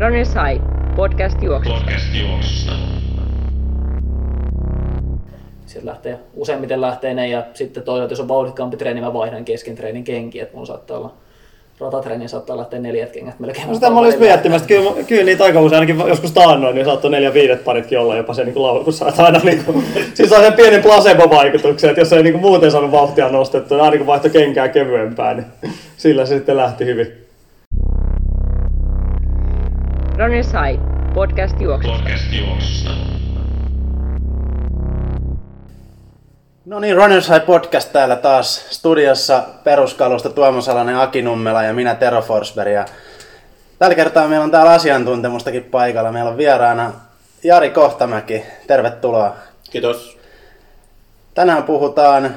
Runners 0.00 0.28
High, 0.28 0.62
podcast 0.96 1.42
juoksusta. 1.42 1.80
Podcast 1.80 2.06
juoksusta. 2.14 2.72
Sieltä 5.66 5.86
lähtee, 5.90 6.18
useimmiten 6.34 6.80
lähtee 6.80 7.14
ne 7.14 7.28
ja 7.28 7.42
sitten 7.54 7.82
toisaalta 7.82 8.12
jos 8.12 8.20
on 8.20 8.28
vauhdikkaampi 8.28 8.76
treeni, 8.76 9.00
mä 9.00 9.12
vaihdan 9.12 9.44
kesken 9.44 9.76
treenin 9.76 10.04
kenkiä, 10.04 10.42
että 10.42 10.54
mulla 10.54 10.66
saattaa 10.66 10.98
olla 10.98 11.14
ratatreeni 11.80 12.28
saattaa 12.28 12.56
lähteä 12.56 12.78
neljät 12.78 13.12
kengät 13.12 13.40
melkein. 13.40 13.68
No 13.68 13.74
sitä 13.74 13.90
mä 13.90 13.98
olisin 13.98 14.20
miettimässä, 14.20 14.64
että 14.64 14.74
kyllä, 14.74 15.04
kyllä 15.06 15.24
niitä 15.24 15.44
aika 15.44 15.60
usein 15.60 15.80
ainakin 15.80 16.08
joskus 16.08 16.32
taannoin, 16.32 16.74
niin 16.74 16.84
saattoi 16.84 17.10
neljä 17.10 17.34
viidet 17.34 17.64
paritkin 17.64 17.98
olla 17.98 18.16
jopa 18.16 18.34
se 18.34 18.44
niin 18.44 18.62
laulussa, 18.62 19.08
että 19.08 19.24
aina 19.24 19.40
niin 19.44 19.64
kuin, 19.64 19.84
siis 20.14 20.32
on 20.32 20.40
sen 20.40 20.52
pienen 20.52 20.82
placebo-vaikutuksen, 20.82 21.90
että 21.90 22.00
jos 22.00 22.12
ei 22.12 22.22
niin 22.22 22.32
kuin 22.32 22.42
muuten 22.42 22.70
saanut 22.70 22.90
vauhtia 22.90 23.28
nostettua, 23.28 23.76
niin 23.76 23.84
aina 23.84 23.96
kun 23.96 24.06
vaihtoi 24.06 24.30
kenkää 24.30 24.68
kevyempää, 24.68 25.34
niin 25.34 25.46
sillä 25.96 26.26
se 26.26 26.36
sitten 26.36 26.56
lähti 26.56 26.84
hyvin. 26.84 27.27
Runners 30.18 30.46
High, 30.52 30.80
podcast 31.14 31.60
juoksusta. 31.60 31.98
Podcast 31.98 32.24
juoksusta. 32.32 32.90
No 36.64 36.80
niin, 36.80 36.96
Runners 36.96 37.28
High 37.28 37.46
Podcast 37.46 37.92
täällä 37.92 38.16
taas 38.16 38.66
studiossa 38.70 39.42
peruskalusta 39.64 40.30
Tuomo 40.30 40.60
Salanen, 40.60 40.96
Aki 40.96 41.22
Nummela 41.22 41.62
ja 41.62 41.72
minä 41.72 41.94
Tero 41.94 42.22
Forsberg. 42.22 42.72
Ja 42.72 42.84
tällä 43.78 43.94
kertaa 43.94 44.28
meillä 44.28 44.44
on 44.44 44.50
täällä 44.50 44.72
asiantuntemustakin 44.72 45.64
paikalla. 45.64 46.12
Meillä 46.12 46.30
on 46.30 46.36
vieraana 46.36 46.92
Jari 47.44 47.70
Kohtamäki. 47.70 48.42
Tervetuloa. 48.66 49.36
Kiitos. 49.70 50.18
Tänään 51.34 51.62
puhutaan 51.62 52.34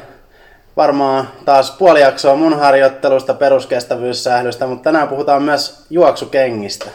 varmaan 0.77 1.27
taas 1.45 1.71
puoli 1.71 2.01
jaksoa 2.01 2.35
mun 2.35 2.59
harjoittelusta, 2.59 3.33
peruskestävyyssählystä, 3.33 4.67
mutta 4.67 4.83
tänään 4.83 5.07
puhutaan 5.07 5.43
myös 5.43 5.85
juoksukengistä. 5.89 6.85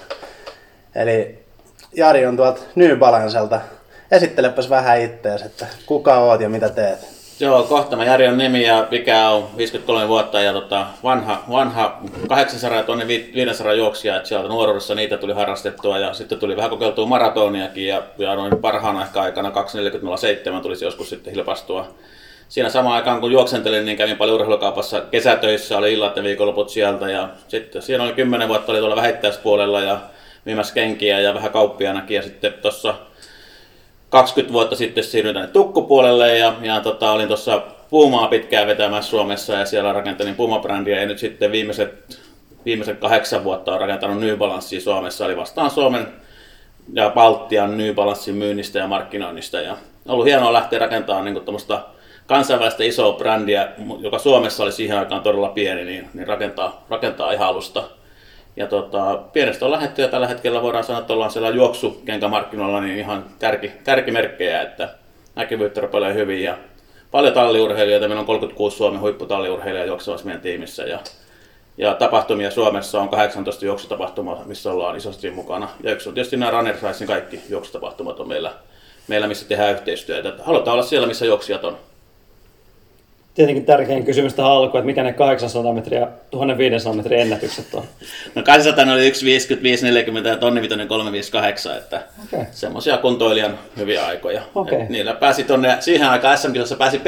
Eli 0.96 1.38
Jari 1.96 2.27
on 2.27 2.36
tuolta 2.36 2.61
New 2.75 2.97
Balancelta. 2.98 3.61
Esittelepäs 4.11 4.70
vähän 4.70 5.00
ittees, 5.00 5.42
että 5.42 5.66
kuka 5.86 6.19
oot 6.19 6.41
ja 6.41 6.48
mitä 6.48 6.69
teet? 6.69 6.98
Joo, 7.41 7.62
kohta 7.62 7.97
mä 7.97 8.05
Jari 8.05 8.28
on 8.28 8.38
nimi 8.38 8.66
ja 8.66 8.88
ikä 8.91 9.28
on 9.28 9.48
53 9.56 10.08
vuotta 10.08 10.41
ja 10.41 10.53
tota, 10.53 10.86
vanha, 11.03 11.44
vanha 11.50 12.00
800 12.28 12.83
tonne 12.83 13.06
500 13.06 13.72
juoksija, 13.72 14.16
että 14.16 14.28
sieltä 14.28 14.48
nuoruudessa 14.48 14.94
niitä 14.94 15.16
tuli 15.16 15.33
harrastettua 15.33 15.98
ja 15.98 16.14
sitten 16.14 16.38
tuli 16.38 16.56
vähän 16.56 16.70
kokeiltua 16.70 17.06
maratoniakin 17.06 17.86
ja, 17.86 18.03
ja 18.19 18.34
noin 18.34 18.56
parhaana 18.56 19.03
ehkä 19.03 19.20
aikana 19.20 19.50
2.40.07 20.55 20.60
tulisi 20.62 20.84
joskus 20.84 21.10
sitten 21.10 21.33
hilpastua. 21.33 21.94
Siinä 22.48 22.69
samaan 22.69 22.97
aikaan 22.97 23.20
kun 23.20 23.33
juoksentelin, 23.33 23.84
niin 23.84 23.97
kävin 23.97 24.16
paljon 24.16 24.34
urheilukaupassa 24.34 25.00
kesätöissä, 25.00 25.78
oli 25.78 25.92
illat 25.92 26.16
ja 26.16 26.22
viikonloput 26.22 26.70
sieltä 26.70 27.10
ja 27.10 27.28
sitten 27.48 27.83
siinä 27.83 28.05
oli 28.05 28.12
10 28.12 28.48
vuotta 28.48 28.72
oli 28.72 28.78
tuolla 28.78 28.97
vähittäispuolella 28.97 29.81
ja 29.81 30.00
myymässä 30.47 30.75
kenkiä 30.75 31.20
ja 31.20 31.34
vähän 31.34 31.52
kauppianakin 31.52 32.14
ja 32.14 32.22
sitten 32.22 32.52
tuossa 32.52 32.94
20 34.11 34.53
vuotta 34.53 34.77
sitten 34.77 35.05
siirryin 35.05 35.34
tänne 35.34 35.48
tukkupuolelle 35.48 36.38
ja, 36.38 36.55
ja 36.62 36.80
tota, 36.80 37.12
olin 37.12 37.28
tuossa 37.28 37.62
Puumaa 37.91 38.28
pitkään 38.28 38.66
vetämässä 38.66 39.11
Suomessa 39.11 39.53
ja 39.53 39.66
siellä 39.66 39.92
rakentelin 39.92 40.34
Puma-brändiä 40.34 41.00
ja 41.00 41.06
nyt 41.06 41.19
sitten 41.19 41.53
viimeiset, 41.53 42.19
viimeiset 42.64 42.98
kahdeksan 42.98 43.44
vuotta 43.44 43.70
olen 43.70 43.80
rakentanut 43.80 44.20
New 44.20 44.36
Balancea 44.36 44.80
Suomessa, 44.80 45.25
eli 45.25 45.36
vastaan 45.36 45.70
Suomen 45.70 46.06
ja 46.92 47.10
Baltian 47.10 47.78
New 47.78 47.94
Balancein 47.94 48.36
myynnistä 48.36 48.78
ja 48.78 48.86
markkinoinnista. 48.86 49.60
Ja 49.60 49.77
ollut 50.08 50.27
hienoa 50.27 50.53
lähteä 50.53 50.78
rakentamaan 50.78 51.25
niin 51.25 51.34
tuommoista 51.34 51.83
kansainvälistä 52.27 52.84
isoa 52.84 53.12
brändiä, 53.12 53.69
joka 54.00 54.19
Suomessa 54.19 54.62
oli 54.62 54.72
siihen 54.72 54.98
aikaan 54.98 55.22
todella 55.22 55.48
pieni, 55.48 55.84
niin, 55.84 56.08
niin 56.14 56.27
rakentaa, 56.27 56.84
rakentaa 56.91 57.33
ihan 57.33 57.48
alusta. 57.48 57.84
Ja 58.57 58.67
tota, 58.67 59.23
pienestä 59.33 59.65
on 59.65 59.71
lähetty 59.71 60.03
ja 60.03 60.09
tällä 60.09 60.29
hetkellä 60.29 60.62
voidaan 60.62 60.85
sanoa, 60.85 61.01
että 61.01 61.12
ollaan 61.12 61.31
siellä 61.31 61.49
juoksukenkämarkkinoilla 61.49 62.81
niin 62.81 62.99
ihan 62.99 63.25
kärki, 63.39 63.73
kärkimerkkejä, 63.85 64.62
että 64.62 64.89
näkyvyyttä 65.35 65.81
rupeaa 65.81 66.12
hyvin 66.12 66.43
ja 66.43 66.59
paljon 67.11 67.34
talliurheilijoita. 67.34 68.09
Meillä 68.09 68.21
on 68.21 68.27
36 68.27 68.77
Suomen 68.77 69.00
huipputalliurheilijaa 69.00 69.87
juoksevassa 69.87 70.27
meidän 70.27 70.43
tiimissä 70.43 70.83
ja, 70.83 70.99
ja 71.78 71.95
tapahtumia 71.95 72.50
Suomessa 72.50 73.00
on 73.00 73.09
18 73.09 73.65
juoksutapahtumaa, 73.65 74.43
missä 74.45 74.72
ollaan 74.72 74.97
isosti 74.97 75.31
mukana. 75.31 75.69
Ja 75.83 75.93
yksi 75.93 76.09
on 76.09 76.15
tietysti 76.15 76.37
nämä 76.37 76.50
Runner 76.50 76.77
kaikki 77.06 77.41
juoksutapahtumat 77.49 78.21
on 78.21 78.28
meillä, 78.28 78.53
meillä 79.09 79.27
missä 79.27 79.49
tehdään 79.49 79.72
yhteistyötä. 79.72 80.33
Halutaan 80.43 80.72
olla 80.72 80.87
siellä, 80.87 81.06
missä 81.06 81.27
juoksijat 81.27 81.65
on 81.65 81.78
tietenkin 83.36 83.64
tärkein 83.64 84.04
kysymys 84.04 84.34
tähän 84.34 84.52
alkuun, 84.52 84.78
että 84.78 84.86
mikä 84.86 85.02
ne 85.02 85.12
800 85.12 85.72
metriä, 85.72 86.08
1500 86.30 86.92
metrin 86.92 87.20
ennätykset 87.20 87.74
on? 87.74 87.84
No 88.34 88.42
800 88.42 88.94
oli 88.94 89.10
1,55, 89.10 89.82
40 89.82 90.28
ja 90.28 90.36
tonni 90.36 90.69
358, 90.69 91.76
että 91.76 92.02
okay. 92.24 92.47
semmoisia 92.50 92.98
kuntoilijan 92.98 93.58
hyviä 93.76 94.06
aikoja. 94.06 94.42
Okay. 94.54 94.78
niillä 94.88 95.14
pääsi 95.14 95.44
tonne, 95.44 95.76
siihen 95.80 96.08
aikaan 96.08 96.38
SM-kisossa 96.38 96.76
pääsi 96.76 96.98
P, 96.98 97.06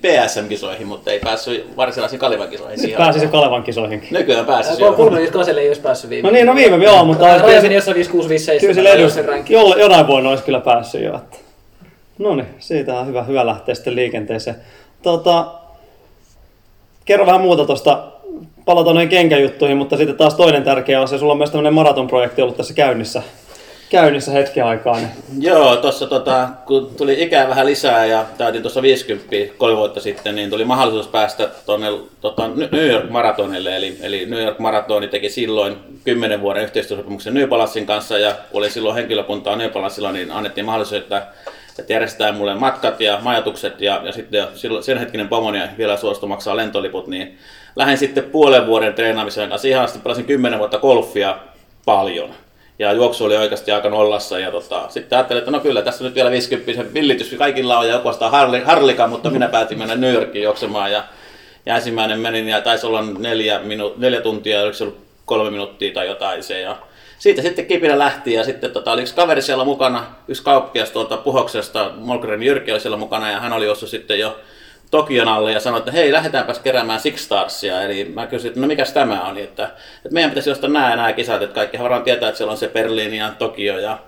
PSM-kisoihin, 0.00 0.86
mutta 0.86 1.10
ei 1.10 1.18
päässyt 1.18 1.76
varsinaisiin 1.76 2.20
Kalevan 2.20 2.48
kisoihin. 2.48 2.82
Nyt 2.82 2.96
pääsi 2.96 3.20
se 3.20 3.26
Kalevan 3.26 3.62
kisoihin. 3.62 4.02
Nykyään 4.10 4.46
pääsi. 4.46 4.82
Kolme 4.96 5.26
Kaselle 5.26 5.60
ei 5.60 5.68
olisi 5.68 5.80
päässyt 5.80 6.10
viime. 6.10 6.28
No 6.28 6.32
niin, 6.32 6.46
no 6.46 6.54
viime 6.54 6.84
joo, 6.84 7.04
mutta... 7.04 7.38
Raja 7.38 7.62
meni 7.62 7.74
jossain 7.74 7.94
5, 7.94 8.10
6, 8.10 8.28
5, 8.28 8.44
7. 8.44 8.74
Kyllä 8.74 8.92
sillä 8.94 9.82
jonain 9.82 10.06
vuonna 10.06 10.30
olisi 10.30 10.44
kyllä 10.44 10.60
päässyt 10.60 11.02
jo. 11.02 11.20
No 12.18 12.34
niin, 12.34 12.46
siitä 12.58 12.94
on 12.94 13.06
hyvä, 13.06 13.22
hyvä 13.22 13.46
lähteä 13.46 13.74
sitten 13.74 13.96
liikenteeseen. 13.96 14.56
Tota, 15.02 15.61
kerro 17.04 17.26
vähän 17.26 17.40
muuta 17.40 17.64
tuosta, 17.64 18.12
palataan 18.64 18.94
noihin 18.94 19.08
kenkäjuttuihin, 19.08 19.76
mutta 19.76 19.96
sitten 19.96 20.16
taas 20.16 20.34
toinen 20.34 20.62
tärkeä 20.62 21.00
asia, 21.00 21.18
sulla 21.18 21.32
on 21.32 21.38
myös 21.38 21.50
tämmöinen 21.50 21.74
maratonprojekti 21.74 22.42
ollut 22.42 22.56
tässä 22.56 22.74
käynnissä, 22.74 23.22
käynnissä 23.90 24.32
hetken 24.32 24.64
aikaa. 24.64 24.96
Niin. 24.96 25.08
Joo, 25.40 25.76
tuossa 25.76 26.06
tota, 26.06 26.48
kun 26.66 26.90
tuli 26.96 27.22
ikää 27.22 27.48
vähän 27.48 27.66
lisää 27.66 28.06
ja 28.06 28.24
täytin 28.38 28.62
tuossa 28.62 28.82
50 28.82 29.54
kolme 29.58 29.76
vuotta 29.76 30.00
sitten, 30.00 30.34
niin 30.34 30.50
tuli 30.50 30.64
mahdollisuus 30.64 31.08
päästä 31.08 31.48
tuonne 31.66 31.86
tota, 32.20 32.48
New 32.48 32.86
York 32.86 33.10
Marathonille. 33.10 33.76
Eli, 33.76 33.96
eli 34.02 34.26
New 34.26 34.42
York 34.42 34.58
Maratoni 34.58 35.08
teki 35.08 35.28
silloin 35.28 35.76
10 36.04 36.40
vuoden 36.40 36.62
yhteistyösopimuksen 36.62 37.34
New 37.34 37.48
Balancein 37.48 37.86
kanssa 37.86 38.18
ja 38.18 38.34
oli 38.52 38.70
silloin 38.70 38.94
henkilökuntaa 38.94 39.56
New 39.56 39.70
Balancella, 39.70 40.12
niin 40.12 40.30
annettiin 40.30 40.64
mahdollisuus, 40.64 41.02
että 41.02 41.26
että 41.78 41.92
järjestää 41.92 42.32
mulle 42.32 42.54
matkat 42.54 43.00
ja 43.00 43.18
majoitukset 43.22 43.80
ja, 43.80 44.00
ja 44.04 44.12
sitten 44.12 44.46
silloin, 44.54 44.84
sen 44.84 44.98
hetkinen 44.98 45.28
pomoni 45.28 45.60
vielä 45.78 45.96
suostu 45.96 46.26
maksaa 46.26 46.56
lentoliput, 46.56 47.06
niin 47.06 47.38
lähdin 47.76 47.98
sitten 47.98 48.24
puolen 48.24 48.66
vuoden 48.66 48.94
treenaamisen 48.94 49.48
kanssa. 49.48 49.68
Ihan 49.68 49.84
asti 49.84 49.98
pelasin 49.98 50.24
kymmenen 50.24 50.58
vuotta 50.58 50.78
golfia 50.78 51.38
paljon. 51.84 52.30
Ja 52.78 52.92
juoksu 52.92 53.24
oli 53.24 53.36
oikeasti 53.36 53.72
aika 53.72 53.88
nollassa. 53.88 54.38
Ja 54.38 54.50
tota, 54.50 54.88
sitten 54.88 55.18
ajattelin, 55.18 55.38
että 55.38 55.50
no 55.50 55.60
kyllä, 55.60 55.82
tässä 55.82 56.04
nyt 56.04 56.14
vielä 56.14 56.30
50 56.30 56.94
villitys 56.94 57.34
kaikilla 57.38 57.78
on 57.78 57.88
ja 57.88 57.94
joku 57.94 58.10
harli, 58.30 58.60
harlika, 58.60 59.06
mutta 59.06 59.30
minä 59.30 59.48
päätin 59.48 59.78
mennä 59.78 59.94
New 59.94 60.12
Yorkiin 60.12 60.42
juoksemaan. 60.42 60.92
Ja, 60.92 61.04
ja 61.66 61.76
ensimmäinen 61.76 62.20
menin 62.20 62.48
ja 62.48 62.60
taisi 62.60 62.86
olla 62.86 63.02
neljä, 63.18 63.58
minu, 63.58 63.94
neljä 63.96 64.20
tuntia, 64.20 64.62
oliko 64.62 64.74
se 64.74 64.84
ollut 64.84 64.98
kolme 65.24 65.50
minuuttia 65.50 65.94
tai 65.94 66.06
jotain 66.06 66.42
se. 66.42 66.60
Ja 66.60 66.76
siitä 67.22 67.42
sitten 67.42 67.66
kipinä 67.66 67.98
lähti 67.98 68.32
ja 68.32 68.44
sitten 68.44 68.70
tota, 68.70 68.92
oli 68.92 69.02
yksi 69.02 69.14
kaveri 69.14 69.42
siellä 69.42 69.64
mukana, 69.64 70.06
yksi 70.28 70.42
kauppias 70.42 70.90
tuolta 70.90 71.16
Puhoksesta, 71.16 71.90
Molkren 71.96 72.42
Jyrki 72.42 72.72
oli 72.72 72.80
siellä 72.80 72.96
mukana 72.96 73.30
ja 73.30 73.40
hän 73.40 73.52
oli 73.52 73.68
ossa 73.68 73.86
sitten 73.86 74.18
jo 74.18 74.38
Tokion 74.90 75.28
alle 75.28 75.52
ja 75.52 75.60
sanoi, 75.60 75.78
että 75.78 75.92
hei, 75.92 76.12
lähdetäänpäs 76.12 76.58
keräämään 76.58 77.00
Six 77.00 77.20
Starsia. 77.20 77.82
Eli 77.82 78.04
mä 78.04 78.26
kysyin, 78.26 78.48
että 78.48 78.60
no 78.60 78.66
mikäs 78.66 78.92
tämä 78.92 79.22
on, 79.22 79.38
että, 79.38 79.64
että 79.64 80.14
meidän 80.14 80.30
pitäisi 80.30 80.50
ostaa 80.50 80.70
nämä 80.70 80.90
ja 80.90 80.96
nämä 80.96 81.12
kisat, 81.12 81.42
että 81.42 81.54
kaikki 81.54 81.78
varmaan 81.78 82.02
tietää, 82.02 82.28
että 82.28 82.36
siellä 82.36 82.52
on 82.52 82.58
se 82.58 82.68
Berliini 82.68 83.18
ja 83.18 83.32
Tokio 83.38 83.78
ja 83.78 83.98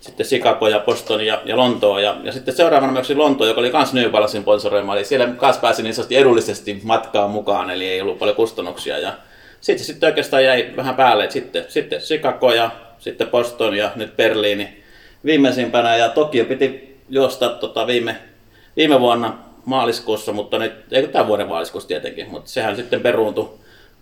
sitten 0.00 0.26
Chicago 0.26 0.68
ja 0.68 0.80
Boston 0.80 1.26
ja, 1.26 1.42
ja 1.44 1.56
Lontoo. 1.56 1.98
Ja, 1.98 2.16
ja 2.22 2.32
sitten 2.32 2.56
seuraavana 2.56 2.92
myös 2.92 3.10
Lontoo, 3.10 3.46
joka 3.46 3.60
oli 3.60 3.72
myös 3.72 3.92
New 3.92 4.10
Balancein 4.10 4.42
sponsoroima, 4.42 4.96
eli 4.96 5.04
siellä 5.04 5.26
kanssa 5.26 5.62
pääsin 5.62 5.84
niin 5.84 6.20
edullisesti 6.20 6.80
matkaan 6.82 7.30
mukaan, 7.30 7.70
eli 7.70 7.88
ei 7.88 8.00
ollut 8.00 8.18
paljon 8.18 8.36
kustannuksia. 8.36 8.98
Ja 8.98 9.12
sitten, 9.62 9.86
sitten 9.86 10.06
oikeastaan 10.06 10.44
jäi 10.44 10.72
vähän 10.76 10.94
päälle, 10.94 11.24
että 11.24 11.32
sitten, 11.32 11.64
sitten 11.68 12.00
Chicago 12.00 12.52
ja 12.52 12.70
sitten 12.98 13.28
Boston 13.28 13.76
ja 13.76 13.90
nyt 13.96 14.16
Berliini 14.16 14.82
viimeisimpänä. 15.24 15.96
Ja 15.96 16.08
Tokio 16.08 16.44
piti 16.44 16.98
juosta 17.08 17.48
tota 17.48 17.86
viime, 17.86 18.16
viime 18.76 19.00
vuonna 19.00 19.38
maaliskuussa, 19.64 20.32
mutta 20.32 20.58
nyt, 20.58 20.72
ei 20.92 21.08
tämän 21.08 21.26
vuoden 21.26 21.48
maaliskuussa 21.48 21.88
tietenkin, 21.88 22.30
mutta 22.30 22.50
sehän 22.50 22.76
sitten 22.76 23.00
peruuntui 23.00 23.50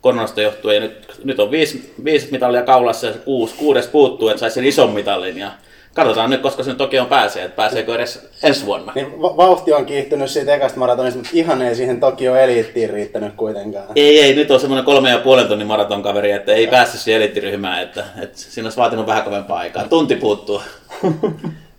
koronasta 0.00 0.42
johtuen. 0.42 0.74
Ja 0.74 0.80
nyt, 0.80 1.20
nyt 1.24 1.40
on 1.40 1.50
viisi, 1.50 1.94
viisi 2.04 2.28
mitalia 2.32 2.62
kaulassa 2.62 3.06
ja 3.06 3.12
kuusi, 3.12 3.54
kuudes 3.54 3.88
puuttuu, 3.88 4.28
että 4.28 4.40
saisi 4.40 4.54
sen 4.54 4.64
ison 4.64 4.90
mitalin. 4.90 5.38
Ja 5.38 5.50
Katsotaan 5.94 6.30
nyt, 6.30 6.40
koska 6.40 6.62
sen 6.62 6.76
toki 6.76 6.98
on 6.98 7.06
pääsee, 7.06 7.44
että 7.44 7.56
pääseekö 7.56 7.94
edes 7.94 8.28
ensi 8.42 8.66
vuonna. 8.66 8.92
Niin 8.94 9.22
vauhti 9.22 9.72
on 9.72 9.86
kiihtynyt 9.86 10.30
siitä 10.30 10.54
ekasta 10.54 10.78
maratonista, 10.78 11.18
mutta 11.18 11.30
ihan 11.34 11.62
ei 11.62 11.74
siihen 11.74 12.00
Tokio 12.00 12.34
eliittiin 12.36 12.90
riittänyt 12.90 13.34
kuitenkaan. 13.36 13.86
Ei, 13.96 14.20
ei, 14.20 14.34
nyt 14.34 14.50
on 14.50 14.60
semmoinen 14.60 14.84
kolme 14.84 15.10
ja 15.10 15.18
puolen 15.18 15.48
tunnin 15.48 15.66
maratonkaveri, 15.66 16.30
että 16.30 16.52
ei 16.52 16.66
päässyt 16.66 17.00
siihen 17.00 17.16
eliittiryhmään, 17.22 17.82
että, 17.82 18.04
että 18.22 18.38
siinä 18.38 18.66
olisi 18.66 18.78
vaatinut 18.78 19.06
vähän 19.06 19.22
kovempaa 19.22 19.58
aikaa. 19.58 19.88
Tunti 19.88 20.16
puuttuu. 20.16 20.62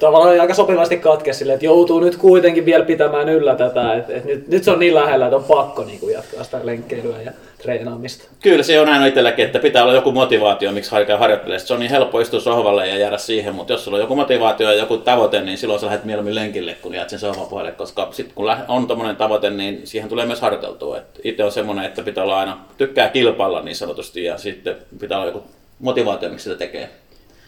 tavallaan 0.00 0.40
aika 0.40 0.54
sopivasti 0.54 0.96
katkea 0.96 1.34
silleen, 1.34 1.54
että 1.54 1.66
joutuu 1.66 2.00
nyt 2.00 2.16
kuitenkin 2.16 2.64
vielä 2.64 2.84
pitämään 2.84 3.28
yllä 3.28 3.54
tätä, 3.54 3.94
että, 3.94 4.14
että 4.14 4.28
nyt, 4.28 4.48
nyt, 4.48 4.64
se 4.64 4.70
on 4.70 4.78
niin 4.78 4.94
lähellä, 4.94 5.26
että 5.26 5.36
on 5.36 5.44
pakko 5.44 5.84
niin 5.84 6.00
kuin 6.00 6.14
jatkaa 6.14 6.44
sitä 6.44 6.60
lenkkeilyä 6.62 7.22
ja 7.22 7.32
treenaamista. 7.62 8.24
Kyllä 8.42 8.62
se 8.62 8.80
on 8.80 8.86
näin 8.86 9.06
itselläkin, 9.06 9.44
että 9.44 9.58
pitää 9.58 9.82
olla 9.82 9.94
joku 9.94 10.12
motivaatio, 10.12 10.72
miksi 10.72 10.90
harjoittelee. 10.90 11.20
harjoittelee. 11.20 11.58
Se 11.58 11.74
on 11.74 11.80
niin 11.80 11.90
helppo 11.90 12.20
istua 12.20 12.40
sohvalle 12.40 12.88
ja 12.88 12.98
jäädä 12.98 13.18
siihen, 13.18 13.54
mutta 13.54 13.72
jos 13.72 13.84
sulla 13.84 13.96
on 13.96 14.02
joku 14.02 14.14
motivaatio 14.14 14.70
ja 14.70 14.78
joku 14.78 14.96
tavoite, 14.96 15.40
niin 15.40 15.58
silloin 15.58 15.80
sä 15.80 15.86
lähdet 15.86 16.04
mieluummin 16.04 16.34
lenkille, 16.34 16.76
kun 16.82 16.94
jäät 16.94 17.10
sen 17.10 17.18
sohvan 17.18 17.46
puolelle, 17.46 17.72
koska 17.72 18.08
sitten 18.10 18.34
kun 18.34 18.56
on 18.68 18.86
tommonen 18.86 19.16
tavoite, 19.16 19.50
niin 19.50 19.80
siihen 19.84 20.08
tulee 20.08 20.26
myös 20.26 20.40
harjoiteltua. 20.40 20.98
Et 20.98 21.20
itse 21.24 21.44
on 21.44 21.52
semmoinen, 21.52 21.84
että 21.84 22.02
pitää 22.02 22.24
olla 22.24 22.38
aina, 22.38 22.58
tykkää 22.78 23.08
kilpailla 23.08 23.62
niin 23.62 23.76
sanotusti 23.76 24.24
ja 24.24 24.38
sitten 24.38 24.76
pitää 25.00 25.18
olla 25.18 25.26
joku 25.26 25.42
motivaatio, 25.78 26.28
miksi 26.28 26.44
sitä 26.44 26.56
tekee. 26.56 26.88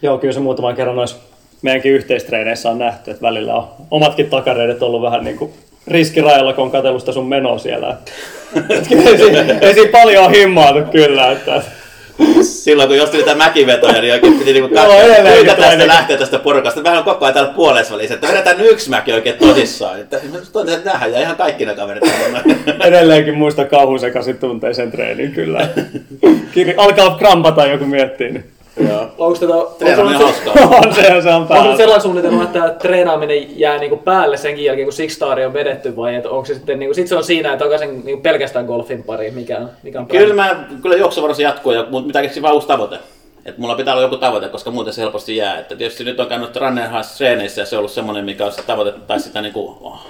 Joo, 0.01 0.17
kyllä 0.17 0.33
se 0.33 0.39
muutaman 0.39 0.75
kerran 0.75 0.95
noissa 0.95 1.17
meidänkin 1.63 1.91
yhteistreeneissä 1.91 2.69
on 2.69 2.79
nähty, 2.79 3.11
että 3.11 3.21
välillä 3.21 3.53
on 3.53 3.67
omatkin 3.91 4.29
takareidet 4.29 4.83
ollut 4.83 5.01
vähän 5.01 5.23
niin 5.23 5.37
kuin 5.37 5.53
riskirajalla, 5.87 6.53
kun 6.53 6.63
on 6.63 6.71
katsellut 6.71 7.01
sitä 7.01 7.11
sun 7.11 7.27
menoa 7.27 7.57
siellä. 7.57 7.97
ei, 8.69 9.17
siinä, 9.17 9.45
ei 9.61 9.73
siinä 9.73 9.91
paljon 9.91 10.31
himmaatu 10.31 10.79
kyllä. 10.91 11.31
Että... 11.31 11.61
Silloin 12.41 12.89
kun 12.89 12.97
jos 12.97 13.09
tuli 13.09 13.23
tämä 13.23 13.45
mäkivetoja, 13.45 14.01
niin 14.01 14.13
oikein 14.13 14.39
piti 14.39 14.53
niinku 14.53 14.75
katsoa, 14.75 14.95
kuinka 15.35 15.55
tästä 15.55 15.87
lähtee 15.87 16.17
tästä 16.17 16.39
porukasta. 16.39 16.81
Mehän 16.81 16.97
on 16.97 17.03
koko 17.03 17.25
ajan 17.25 17.33
täällä 17.33 17.53
puolessa 17.53 17.93
välissä, 17.93 18.13
että 18.13 18.27
vedetään 18.27 18.61
yksi 18.61 18.89
mäki 18.89 19.13
oikein 19.13 19.37
tosissaan. 19.37 19.99
Että 19.99 20.19
toivottavasti 20.53 20.89
nähdään 20.89 21.13
ja 21.13 21.19
ihan 21.19 21.35
kaikki 21.35 21.65
ne 21.65 21.75
kaverit. 21.75 22.03
Edelleenkin 22.85 23.37
muista 23.37 23.65
kauhun 23.65 23.99
sekaisin 23.99 24.37
tunteisen 24.37 24.91
treenin 24.91 25.31
kyllä. 25.31 25.67
Alkaa 26.77 27.17
krampata 27.17 27.67
joku 27.67 27.85
miettii. 27.85 28.31
Niin. 28.31 28.52
Onko 29.17 29.39
tätä, 29.39 29.53
Treenaaminen 29.79 30.21
on 30.21 30.23
hauskaa. 30.23 30.53
on 30.85 30.93
se, 30.95 31.21
se 31.21 31.29
on 31.29 31.47
Onko 31.49 31.77
sellainen 31.77 32.01
suunnitelma, 32.01 32.43
että 32.43 32.69
treenaaminen 32.69 33.59
jää 33.59 33.77
niinku 33.77 33.97
päälle 33.97 34.37
senkin 34.37 34.65
jälkeen, 34.65 34.85
kun 34.85 34.93
Six 34.93 35.11
Star 35.11 35.39
on 35.39 35.53
vedetty, 35.53 35.95
vai 35.95 36.15
että 36.15 36.29
onko 36.29 36.45
se 36.45 36.53
sitten 36.53 36.79
niinku, 36.79 36.93
sit 36.93 37.07
se 37.07 37.15
on 37.15 37.23
siinä, 37.23 37.53
että 37.53 37.65
takaisin 37.65 38.05
niinku 38.05 38.21
pelkästään 38.21 38.65
golfin 38.65 39.03
pariin, 39.03 39.33
mikä 39.33 39.57
on, 39.57 39.69
mikä 39.83 39.99
on 39.99 40.07
Kyllä 40.07 40.33
mä, 40.33 40.65
kyllä 40.81 40.95
juoksuvarassa 40.95 41.43
jatkuu, 41.43 41.71
ja, 41.71 41.85
mutta 41.89 42.07
mitä 42.07 42.21
keksi 42.21 42.41
vaan 42.41 42.53
uusi 42.53 42.67
tavoite. 42.67 42.99
Että 43.45 43.61
mulla 43.61 43.75
pitää 43.75 43.93
olla 43.93 44.03
joku 44.03 44.17
tavoite, 44.17 44.49
koska 44.49 44.71
muuten 44.71 44.93
se 44.93 45.01
helposti 45.01 45.37
jää. 45.37 45.59
Että 45.59 45.75
tietysti 45.75 46.03
nyt 46.03 46.19
on 46.19 46.27
käynyt 46.27 46.55
Runnerhouse 46.55 47.17
treeneissä 47.17 47.61
ja 47.61 47.65
se 47.65 47.75
on 47.75 47.79
ollut 47.79 47.91
semmoinen, 47.91 48.25
mikä 48.25 48.45
on 48.45 48.51
se 48.51 48.61
tavoite 48.61 48.91
tai 49.07 49.19
sitä 49.19 49.41
niinku, 49.41 49.77
oh, 49.81 50.07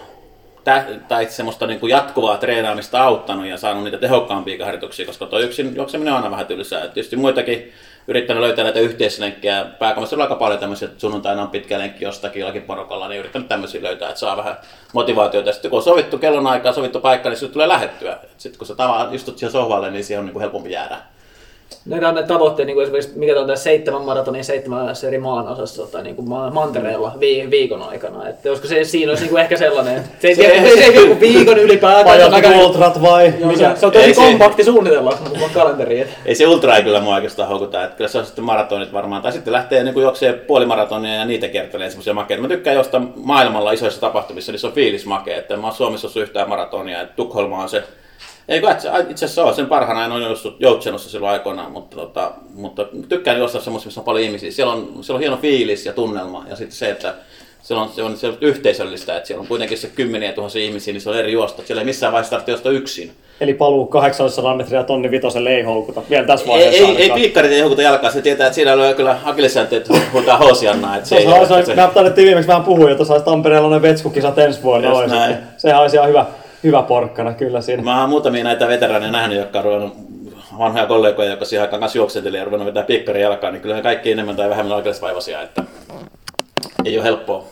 tä, 0.64 0.86
tai 1.08 1.26
semmoista 1.26 1.68
niinku 1.68 1.88
jatkuvaa 1.88 2.38
treenaamista 2.38 3.04
auttanut 3.04 3.46
ja 3.46 3.58
saanut 3.58 3.84
niitä 3.84 3.98
tehokkaampia 3.98 4.66
harjoituksia, 4.66 5.06
koska 5.06 5.26
tuo 5.26 5.40
yksin 5.40 5.76
juokseminen 5.76 6.14
on 6.14 6.18
aina 6.18 6.32
vähän 6.32 6.46
tylsää. 6.46 6.84
Et 6.84 6.94
tietysti 6.94 7.16
muitakin 7.16 7.72
yrittänyt 8.08 8.42
löytää 8.42 8.64
näitä 8.64 8.80
yhteislenkkejä. 8.80 9.66
Pääkamassa 9.80 10.16
on 10.16 10.22
aika 10.22 10.36
paljon 10.36 10.60
tämmöisiä, 10.60 10.88
että 10.88 11.00
sunnuntaina 11.02 11.42
on 11.42 11.48
pitkä 11.48 11.80
lenkki 11.80 12.06
jostakin 12.06 12.40
jollakin 12.40 12.62
porukalla, 12.62 13.08
niin 13.08 13.20
yrittänyt 13.20 13.48
tämmöisiä 13.48 13.84
löytää, 13.84 14.10
että 14.10 14.20
saa 14.20 14.38
vähän 14.38 14.58
motivaatiota. 14.94 15.52
Sitten 15.52 15.72
kun 15.72 15.78
on 15.78 15.84
sovittu 15.84 16.18
kellonaikaa, 16.18 16.74
sovittu 16.74 17.00
paikka, 17.00 17.30
niin 17.30 17.38
sitten 17.38 17.54
tulee 17.54 17.68
lähettyä. 17.68 18.18
Sitten 18.38 18.58
kun 18.58 18.68
sä 18.68 18.76
tavallaan 18.76 19.16
istut 19.16 19.38
siihen 19.38 19.52
sohvalle, 19.52 19.92
niin 19.92 20.04
siihen 20.04 20.20
on 20.20 20.26
niin 20.26 20.34
kuin 20.34 20.42
helpompi 20.42 20.72
jäädä. 20.72 20.98
Näitä 21.86 22.10
on 22.10 22.16
ne 22.16 22.24
tavoitteet, 22.24 22.68
niin 22.68 22.76
kuin 22.76 22.84
esimerkiksi 22.84 23.20
mikä 23.20 23.40
on 23.40 23.46
tämä 23.46 23.56
seitsemän 23.56 24.02
maratonin 24.02 24.44
seitsemän 24.44 24.96
eri 25.08 25.18
maan 25.18 25.48
osassa 25.48 25.88
tai 25.88 26.04
niin 26.04 26.16
kuin 26.16 26.30
mantereella 26.54 27.12
vi- 27.20 27.48
viikon 27.52 27.82
aikana. 27.82 28.30
Että 28.30 28.50
olisiko 28.50 28.68
se, 28.68 28.84
siinä 28.84 29.12
olisi 29.12 29.24
niin 29.24 29.30
kuin 29.30 29.42
ehkä 29.42 29.58
sellainen, 29.58 29.98
että 29.98 30.10
se 30.22 30.28
ei, 30.28 30.36
se, 30.36 30.44
se, 30.44 30.86
se, 30.86 31.00
joku 31.00 31.20
viikon 31.20 31.58
ylipäätään. 31.58 32.32
Vai 32.32 32.50
joku 32.50 32.66
ultrat 32.66 33.02
vai? 33.02 33.34
Joo, 33.40 33.52
se, 33.52 33.58
se, 33.76 33.86
on 33.86 33.92
tosi 33.92 34.06
ei 34.06 34.14
kompakti 34.14 34.64
se... 34.64 34.72
suunnitella 34.72 35.18
mun 35.40 35.50
kalenteriin. 35.54 36.08
Ei 36.26 36.36
se 36.36 36.48
ultra 36.48 36.78
ei 36.78 36.84
kyllä 36.84 37.00
mua 37.00 37.16
oikeastaan 37.16 37.50
houkuta, 37.50 37.84
että 37.84 37.98
kyllä 37.98 38.10
se 38.10 38.18
on 38.18 38.26
sitten 38.26 38.44
maratonit 38.44 38.94
varmaan. 38.94 39.22
Tai 39.22 39.32
sitten 39.32 39.54
lähtee 39.54 39.84
niin 39.84 39.94
kuin 39.94 40.04
juoksee 40.04 40.34
puolimaratonia 40.34 41.14
ja 41.14 41.26
niitä 41.26 41.48
kertelee 41.48 41.90
semmoisia 41.90 42.14
makeita. 42.14 42.42
Mä 42.42 42.48
tykkään 42.48 42.76
josta 42.76 43.02
maailmalla 43.16 43.72
isoissa 43.72 44.02
tapahtumissa, 44.02 44.52
niin 44.52 44.60
se 44.60 44.68
on 44.68 44.74
fiilis 44.74 45.06
makea. 45.06 45.38
Että 45.38 45.58
mä 45.58 45.68
oon 45.68 45.76
Suomessa 45.76 46.20
yhtään 46.20 46.50
maratonia, 46.50 47.02
että 47.02 47.16
Tukholma 47.16 47.62
on 47.64 47.70
se 47.70 47.84
ei 48.48 48.62
itse 49.10 49.26
asiassa 49.26 49.44
ole, 49.44 49.54
sen 49.54 49.66
parhaana 49.66 50.06
en 50.06 50.12
ole 50.12 50.24
juossut 50.24 50.56
Joutsenossa 50.60 51.10
silloin 51.10 51.34
aikoinaan, 51.34 51.72
mutta, 51.72 51.96
tota, 51.96 52.32
mutta 52.54 52.86
tykkään 53.10 53.38
juosta 53.38 53.62
semmoista, 53.62 53.88
missä 53.88 54.02
on 54.02 54.06
paljon 54.06 54.26
ihmisiä. 54.26 54.52
Siellä 54.52 54.74
on, 54.74 54.90
siellä 55.02 55.18
on 55.18 55.22
hieno 55.22 55.38
fiilis 55.38 55.86
ja 55.86 55.94
tunnelma 55.94 56.46
ja 56.50 56.56
sitten 56.56 56.78
se, 56.78 56.90
että 56.90 57.14
se 57.64 57.74
on, 57.74 57.90
se 57.90 58.04
on, 58.04 58.18
se 58.18 58.28
on 58.28 58.38
yhteisöllistä, 58.42 59.18
että 59.18 59.28
siellä 59.28 59.42
on 59.42 59.48
kuitenkin 59.48 59.78
se 59.78 59.88
kymmeniä 59.88 60.34
tuhansia 60.34 60.64
ihmisiä, 60.64 60.94
niin 60.94 61.02
se 61.02 61.10
on 61.10 61.18
eri 61.18 61.32
juosta. 61.32 61.62
Siellä 61.66 61.82
ei 61.82 61.86
missään 61.86 62.14
vaiheessa 62.14 62.32
tarvitse 62.32 62.52
juosta 62.52 62.70
yksin. 62.70 63.12
Eli 63.42 63.54
paluu 63.54 63.86
800 63.86 64.56
metriä 64.56 64.84
tonni 64.84 65.12
vitosen 65.12 65.48
ei 65.48 65.62
houkuta 65.62 66.02
vielä 66.10 66.28
tässä 66.28 66.48
vaiheessa. 66.48 66.84
Ei, 66.84 66.96
ei, 66.96 67.04
ei 67.04 67.12
piikkarit 67.12 67.52
ei 67.52 67.62
houkuta 67.62 67.82
jalkaa, 67.82 68.12
se 68.12 68.22
tietää, 68.22 68.48
että 68.48 68.56
siinä 68.56 68.74
on 68.74 68.96
kyllä 68.96 69.18
akillissäänteet 69.24 69.88
huutaa 70.14 70.38
hoosiannaa. 70.38 70.96
Että 70.96 71.10
se 71.10 71.16
ei, 71.16 71.26
se, 71.48 71.66
se, 71.66 71.76
me 71.76 71.90
taidettiin 71.94 72.26
viimeksi 72.26 72.48
vähän 72.48 72.64
puhua, 72.64 72.92
että 72.92 73.06
saisi 73.06 73.26
Tampereella 73.26 73.70
ne 73.70 73.82
vetskukisat 73.82 74.38
ensi 74.38 74.64
vuonna. 74.64 74.90
Sehän 75.58 75.82
olisi 75.82 75.96
ihan 75.96 76.10
hyvä 76.10 76.26
hyvä 76.64 76.82
porkkana 76.82 77.34
kyllä 77.34 77.62
siinä. 77.62 77.84
Mä 77.84 78.02
oon 78.02 78.10
muutamia 78.10 78.44
näitä 78.44 78.68
veteraaneja 78.68 79.12
nähnyt, 79.12 79.38
jotka 79.38 79.60
on 79.60 79.66
ruvennut 79.66 79.94
vanhoja 80.60 80.86
kollegoja, 80.86 81.30
jotka 81.30 81.46
siihen 81.46 81.62
aikaan 81.62 81.80
kanssa 81.80 81.98
juoksenteli 81.98 82.38
ja 82.38 82.46
ruvennut 82.46 82.66
vetää 82.66 82.84
pikkari 82.84 83.22
jalkaan, 83.22 83.54
niin 83.54 83.62
kyllä 83.62 83.82
kaikki 83.82 84.12
enemmän 84.12 84.36
tai 84.36 84.50
vähemmän 84.50 84.76
oikeusvaivaisia, 84.76 85.42
että 85.42 85.64
ei 86.86 86.98
ole 86.98 87.06
helppoa. 87.06 87.46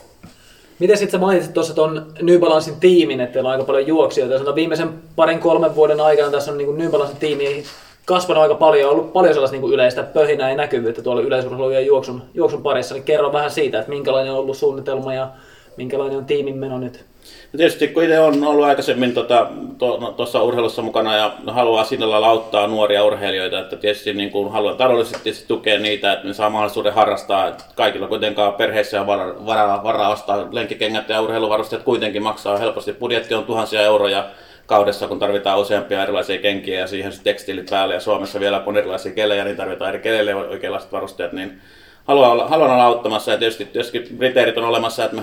Miten 0.78 0.96
sitten 0.96 1.20
sä 1.20 1.26
mainitsit 1.26 1.54
tuossa 1.54 1.74
tuon 1.74 2.06
New 2.22 2.40
Balancein 2.40 2.80
tiimin, 2.80 3.20
että 3.20 3.32
teillä 3.32 3.48
on 3.48 3.52
aika 3.52 3.64
paljon 3.64 3.86
juoksijoita. 3.86 4.34
Sanotaan 4.34 4.54
viimeisen 4.54 4.88
parin 5.16 5.38
kolmen 5.38 5.74
vuoden 5.74 6.00
aikana 6.00 6.30
tässä 6.30 6.52
on 6.52 6.58
niin 6.58 6.78
New 6.78 6.90
Balancein 6.90 7.20
tiimi 7.20 7.64
kasvanut 8.04 8.42
aika 8.42 8.54
paljon, 8.54 8.90
on 8.90 8.96
ollut 8.96 9.12
paljon 9.12 9.34
sellaista 9.34 9.56
niin 9.56 9.72
yleistä 9.72 10.02
pöhinää 10.02 10.50
ja 10.50 10.56
näkyvyyttä 10.56 11.02
tuolla 11.02 11.22
yleisurheilun 11.22 11.74
ja 11.74 11.80
juoksun, 11.80 12.22
juoksun 12.34 12.62
parissa. 12.62 12.94
Niin 12.94 13.04
kerro 13.04 13.32
vähän 13.32 13.50
siitä, 13.50 13.78
että 13.78 13.90
minkälainen 13.90 14.32
on 14.32 14.38
ollut 14.38 14.56
suunnitelma 14.56 15.14
ja 15.14 15.28
minkälainen 15.76 16.18
on 16.18 16.24
tiimin 16.24 16.56
meno 16.56 16.78
nyt. 16.78 17.04
No 17.52 17.56
tietysti 17.56 17.88
kun 17.88 18.02
itse 18.02 18.20
on 18.20 18.44
ollut 18.44 18.64
aikaisemmin 18.64 19.14
tuossa 19.14 19.46
tota, 19.78 20.40
no, 20.40 20.46
urheilussa 20.46 20.82
mukana 20.82 21.16
ja 21.16 21.36
haluaa 21.46 21.84
sillä 21.84 22.10
lailla 22.10 22.26
auttaa 22.26 22.66
nuoria 22.66 23.04
urheilijoita, 23.04 23.60
että 23.60 23.76
tietysti 23.76 24.14
niin 24.14 24.30
kuin 24.30 24.52
haluan 24.52 24.76
taloudellisesti 24.76 25.44
tukea 25.48 25.78
niitä, 25.78 26.12
että 26.12 26.26
ne 26.26 26.34
saa 26.34 26.50
mahdollisuuden 26.50 26.92
harrastaa. 26.92 27.48
Että 27.48 27.64
kaikilla 27.74 28.08
kuitenkaan 28.08 28.54
perheissä 28.54 29.00
on 29.00 29.06
varaa, 29.06 29.46
varaa, 29.46 29.84
varaa 29.84 30.12
ostaa 30.12 30.48
lenkkikengät 30.50 31.08
ja 31.08 31.20
urheiluvarusteet 31.20 31.82
kuitenkin 31.82 32.22
maksaa 32.22 32.58
helposti. 32.58 32.92
Budjetti 32.92 33.34
on 33.34 33.44
tuhansia 33.44 33.82
euroja 33.82 34.30
kaudessa, 34.66 35.08
kun 35.08 35.18
tarvitaan 35.18 35.60
useampia 35.60 36.02
erilaisia 36.02 36.38
kenkiä 36.38 36.80
ja 36.80 36.86
siihen 36.86 37.12
tekstiilit 37.24 37.70
päälle. 37.70 37.94
Ja 37.94 38.00
Suomessa 38.00 38.40
vielä 38.40 38.62
on 38.66 38.76
erilaisia 38.76 39.12
kelejä, 39.12 39.44
niin 39.44 39.56
tarvitaan 39.56 39.88
eri 39.88 39.98
keleille 39.98 40.34
oikeanlaiset 40.34 40.92
varusteet. 40.92 41.32
Niin 41.32 41.60
haluan 42.04 42.30
olla, 42.30 42.48
haluan 42.48 42.70
olla 42.70 42.84
auttamassa 42.84 43.30
ja 43.30 43.38
tietysti, 43.38 43.64
tietysti 43.64 44.00
kriteerit 44.18 44.58
on 44.58 44.64
olemassa, 44.64 45.04
että 45.04 45.16
me 45.16 45.22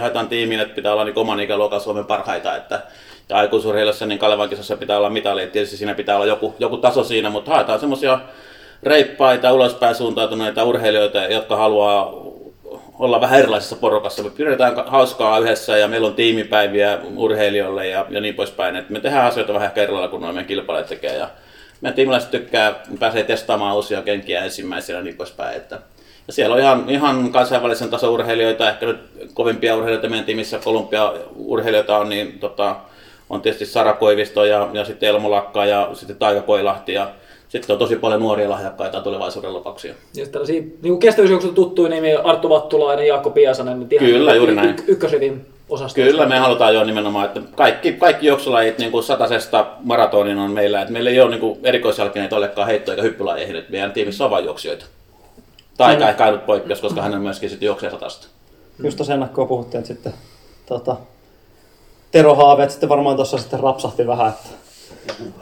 haetaan 0.00 0.28
tiimiin, 0.28 0.60
että 0.60 0.74
pitää 0.74 0.92
olla 0.92 1.04
niin 1.04 1.18
oman 1.18 1.40
ikäluokan 1.40 1.80
Suomen 1.80 2.04
parhaita, 2.04 2.56
että 2.56 2.82
ja 3.28 3.36
aikuisurheilussa 3.36 4.06
niin 4.06 4.18
Kalevan 4.18 4.48
kisassa 4.48 4.76
pitää 4.76 4.98
olla 4.98 5.10
mitali, 5.10 5.46
tietysti 5.46 5.76
siinä 5.76 5.94
pitää 5.94 6.16
olla 6.16 6.26
joku, 6.26 6.54
joku 6.58 6.76
taso 6.76 7.04
siinä, 7.04 7.30
mutta 7.30 7.50
haetaan 7.50 7.80
semmoisia 7.80 8.18
reippaita, 8.82 9.52
ulospäin 9.52 9.94
suuntautuneita 9.94 10.64
urheilijoita, 10.64 11.24
jotka 11.24 11.56
haluaa 11.56 12.12
olla 12.98 13.20
vähän 13.20 13.38
erilaisessa 13.38 13.76
porukassa. 13.76 14.22
Me 14.22 14.30
pidetään 14.30 14.74
hauskaa 14.86 15.38
yhdessä 15.38 15.76
ja 15.76 15.88
meillä 15.88 16.08
on 16.08 16.14
tiimipäiviä 16.14 16.98
urheilijoille 17.16 17.86
ja, 17.86 18.06
ja 18.10 18.20
niin 18.20 18.34
poispäin. 18.34 18.76
Et 18.76 18.90
me 18.90 19.00
tehdään 19.00 19.26
asioita 19.26 19.54
vähän 19.54 19.72
kuin 20.10 20.22
noin 20.22 20.34
meidän 20.34 20.48
kilpailijat 20.48 20.88
tekee. 20.88 21.16
Ja 21.16 21.28
meidän 21.80 21.94
tiimiläiset 21.94 22.30
tykkää, 22.30 22.74
pääsee 22.98 23.24
testaamaan 23.24 23.76
uusia 23.76 24.02
kenkiä 24.02 24.44
ensimmäisenä 24.44 24.98
ja 24.98 25.02
niin 25.04 25.16
poispäin. 25.16 25.56
Että 25.56 25.78
ja 26.26 26.32
siellä 26.32 26.54
on 26.54 26.60
ihan, 26.60 26.84
ihan 26.88 27.32
kansainvälisen 27.32 27.90
tason 27.90 28.10
urheilijoita, 28.10 28.68
ehkä 28.68 28.86
nyt 28.86 28.98
kovimpia 29.34 29.76
urheilijoita 29.76 30.08
meidän 30.08 30.26
tiimissä, 30.26 30.60
urheilijoita 31.36 31.98
on, 31.98 32.08
niin 32.08 32.38
tota, 32.38 32.76
on 33.30 33.42
tietysti 33.42 33.66
Sara 33.66 33.92
Koivisto 33.92 34.44
ja, 34.44 34.68
ja 34.72 34.84
sitten 34.84 35.08
Elmo 35.08 35.30
Lakka 35.30 35.66
ja 35.66 35.90
sitten 35.92 36.16
Taika 36.16 36.40
Koilahti 36.40 36.92
ja 36.92 37.10
sitten 37.48 37.74
on 37.74 37.78
tosi 37.78 37.96
paljon 37.96 38.20
nuoria 38.20 38.50
lahjakkaita 38.50 39.00
tulevaisuuden 39.00 39.52
lupauksia. 39.52 39.94
Ja 40.14 40.26
tällaisia 40.26 40.62
niin 40.82 40.98
kestävyysjuoksun 40.98 41.54
tuttuja 41.54 41.90
nimi 41.90 42.14
Arttu 42.14 42.48
Vattulainen, 42.48 43.06
Jaakko 43.06 43.30
Piasanen. 43.30 43.80
Niin 43.80 43.98
Kyllä, 43.98 44.34
juuri 44.34 44.54
näin. 44.54 44.70
Y- 44.70 44.84
ykkösrivin 44.86 45.46
osastosta. 45.68 46.10
Kyllä, 46.10 46.26
me 46.26 46.38
halutaan 46.38 46.74
jo 46.74 46.84
nimenomaan, 46.84 47.26
että 47.26 47.40
kaikki, 47.56 47.92
kaikki 47.92 48.26
juoksulajit 48.26 48.78
niin 48.78 48.90
kuin 48.90 49.04
satasesta 49.04 49.66
maratonin 49.84 50.38
on 50.38 50.50
meillä. 50.50 50.80
Että 50.80 50.92
meillä 50.92 51.10
ei 51.10 51.20
ole 51.20 51.36
niin 51.36 51.58
erikoisjalkineita 51.62 52.36
ollenkaan 52.36 52.68
heitto- 52.68 52.90
eikä 52.90 53.02
hyppylajeihin, 53.02 53.56
että 53.56 53.70
meidän 53.70 53.92
tiimissä 53.92 54.24
on 54.24 54.30
vain 54.30 54.44
juoksijoita. 54.44 54.86
Taika 55.86 56.08
ehkä 56.08 56.24
ainut 56.24 56.46
poikkeus, 56.46 56.80
koska 56.80 57.02
hän 57.02 57.14
on 57.14 57.22
myöskin 57.22 57.50
sitten 57.50 57.66
juoksee 57.66 57.90
satasta. 57.90 58.26
Just 58.82 58.96
tuossa 58.96 59.14
ennakkoa 59.14 59.46
puhuttiin, 59.46 59.78
että 59.78 59.88
sitten 59.88 60.12
tota, 60.66 60.96
Tero 62.10 62.34
Haaveet 62.34 62.70
sitten 62.70 62.88
varmaan 62.88 63.16
tuossa 63.16 63.38
sitten 63.38 63.60
rapsahti 63.60 64.06
vähän, 64.06 64.28
että 64.28 64.48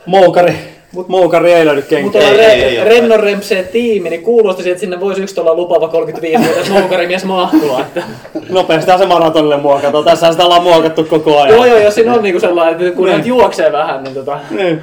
moukari, 0.07 0.55
mut 0.93 1.09
moukari 1.09 1.53
ei 1.53 1.67
löydy 1.67 1.83
kenkään. 1.83 2.25
Mutta 2.25 2.43
re- 2.43 2.85
Rennon 2.85 3.21
Remseen 3.21 3.69
tiimi, 3.69 4.11
niin 4.11 4.23
kuulosti, 4.23 4.71
että 4.71 4.81
sinne 4.81 5.01
voisi 5.01 5.23
yksi 5.23 5.41
olla 5.41 5.55
lupaava 5.55 5.87
35-vuotias 5.87 6.71
moukarimies 6.71 7.25
mahtua. 7.25 7.81
Että... 7.81 8.03
Nopeasti 8.49 8.91
se 8.99 9.07
maratonille 9.07 9.57
muokata. 9.57 10.03
Tässä 10.03 10.31
sitä 10.33 10.45
ollaan 10.45 10.63
muokattu 10.63 11.05
koko 11.05 11.41
ajan. 11.41 11.57
joo, 11.57 11.67
joo, 11.67 11.79
jos 11.79 11.95
siinä 11.95 12.15
on 12.15 12.23
niinku 12.23 12.41
sellainen, 12.41 12.87
että 12.87 12.97
kun 12.97 13.07
niin. 13.07 13.27
juoksee 13.27 13.73
vähän, 13.73 14.05
niin 14.05 14.15
tota... 14.15 14.39
Niin. 14.51 14.83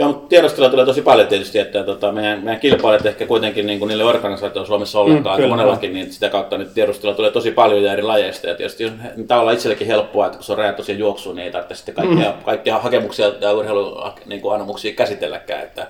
Joo, 0.00 0.08
mutta 0.08 0.28
tiedostelua 0.28 0.70
tulee 0.70 0.84
tosi 0.86 1.02
paljon 1.02 1.28
tietysti, 1.28 1.58
että 1.58 1.84
tota, 1.84 2.12
meidän, 2.12 2.44
meidän 2.44 2.60
kilpailijat 2.60 3.06
ehkä 3.06 3.26
kuitenkin 3.26 3.66
niin 3.66 3.78
kuin 3.78 3.88
niille 3.88 4.04
organisaatioille 4.04 4.66
Suomessa 4.66 5.00
ollenkaan, 5.00 5.40
Mm, 5.40 5.48
monellakin, 5.48 5.94
niin 5.94 6.12
sitä 6.12 6.28
kautta 6.28 6.58
nyt 6.58 6.74
tiedostelua 6.74 7.14
tulee 7.14 7.30
tosi 7.30 7.50
paljon 7.50 7.82
ja 7.82 7.92
eri 7.92 8.02
lajeista. 8.02 8.46
Ja 8.48 8.54
tietysti 8.54 8.92
tämä 9.28 9.40
olla 9.40 9.52
itsellekin 9.52 9.86
helppoa, 9.86 10.26
että 10.26 10.36
kun 10.38 10.44
se 10.44 10.52
on 10.52 10.58
rajattu 10.58 10.82
siihen 10.82 11.00
juoksuun, 11.00 11.36
niin 11.36 11.44
ei 11.46 11.52
tarvitse 11.52 11.74
sitten 11.74 11.94
kaikkia, 11.94 12.30
Mm. 12.30 12.44
kaikkia 12.44 12.78
hakemuksia 12.78 13.32
ja 13.40 13.52
urheiluanomuksia 13.52 14.88
niin 14.88 14.96
käsitellä,kään. 14.96 15.62
Että, 15.62 15.82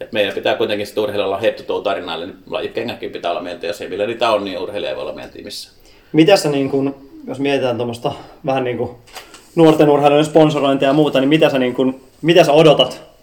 että 0.00 0.12
meidän 0.14 0.34
pitää 0.34 0.54
kuitenkin 0.54 0.86
sitten 0.86 1.04
urheilijoilla 1.04 1.38
head 1.38 1.54
to 1.54 1.62
toe 1.62 1.82
tarina, 1.82 2.14
eli 2.14 2.26
lajikengäkin 2.50 3.10
pitää 3.10 3.30
olla 3.30 3.42
meidän, 3.42 3.60
jos 3.62 3.80
ei 3.80 3.90
vielä 3.90 4.06
niitä 4.06 4.30
on, 4.30 4.44
niin 4.44 4.58
urheilija 4.58 4.90
ei 4.90 4.96
voi 4.96 5.02
olla 5.02 5.12
meidän 5.14 5.30
tiimissä. 5.32 5.70
Mitä 6.12 6.36
sä 6.36 6.48
niin 6.48 6.70
kun, 6.70 6.94
jos 7.28 7.38
mietitään 7.38 7.76
tuommoista 7.76 8.12
vähän 8.46 8.64
niin 8.64 8.78
kuin 8.78 8.90
nuorten 9.54 9.90
urheilijoiden 9.90 10.30
sponsorointia 10.30 10.88
ja 10.88 10.92
muuta, 10.92 11.20
niin 11.20 11.28
mitä 11.28 11.50
sä, 11.50 11.58
niin 11.58 11.74
kun, 11.74 12.00
mitä 12.22 12.44
sä 12.44 12.52
odotat 12.52 13.13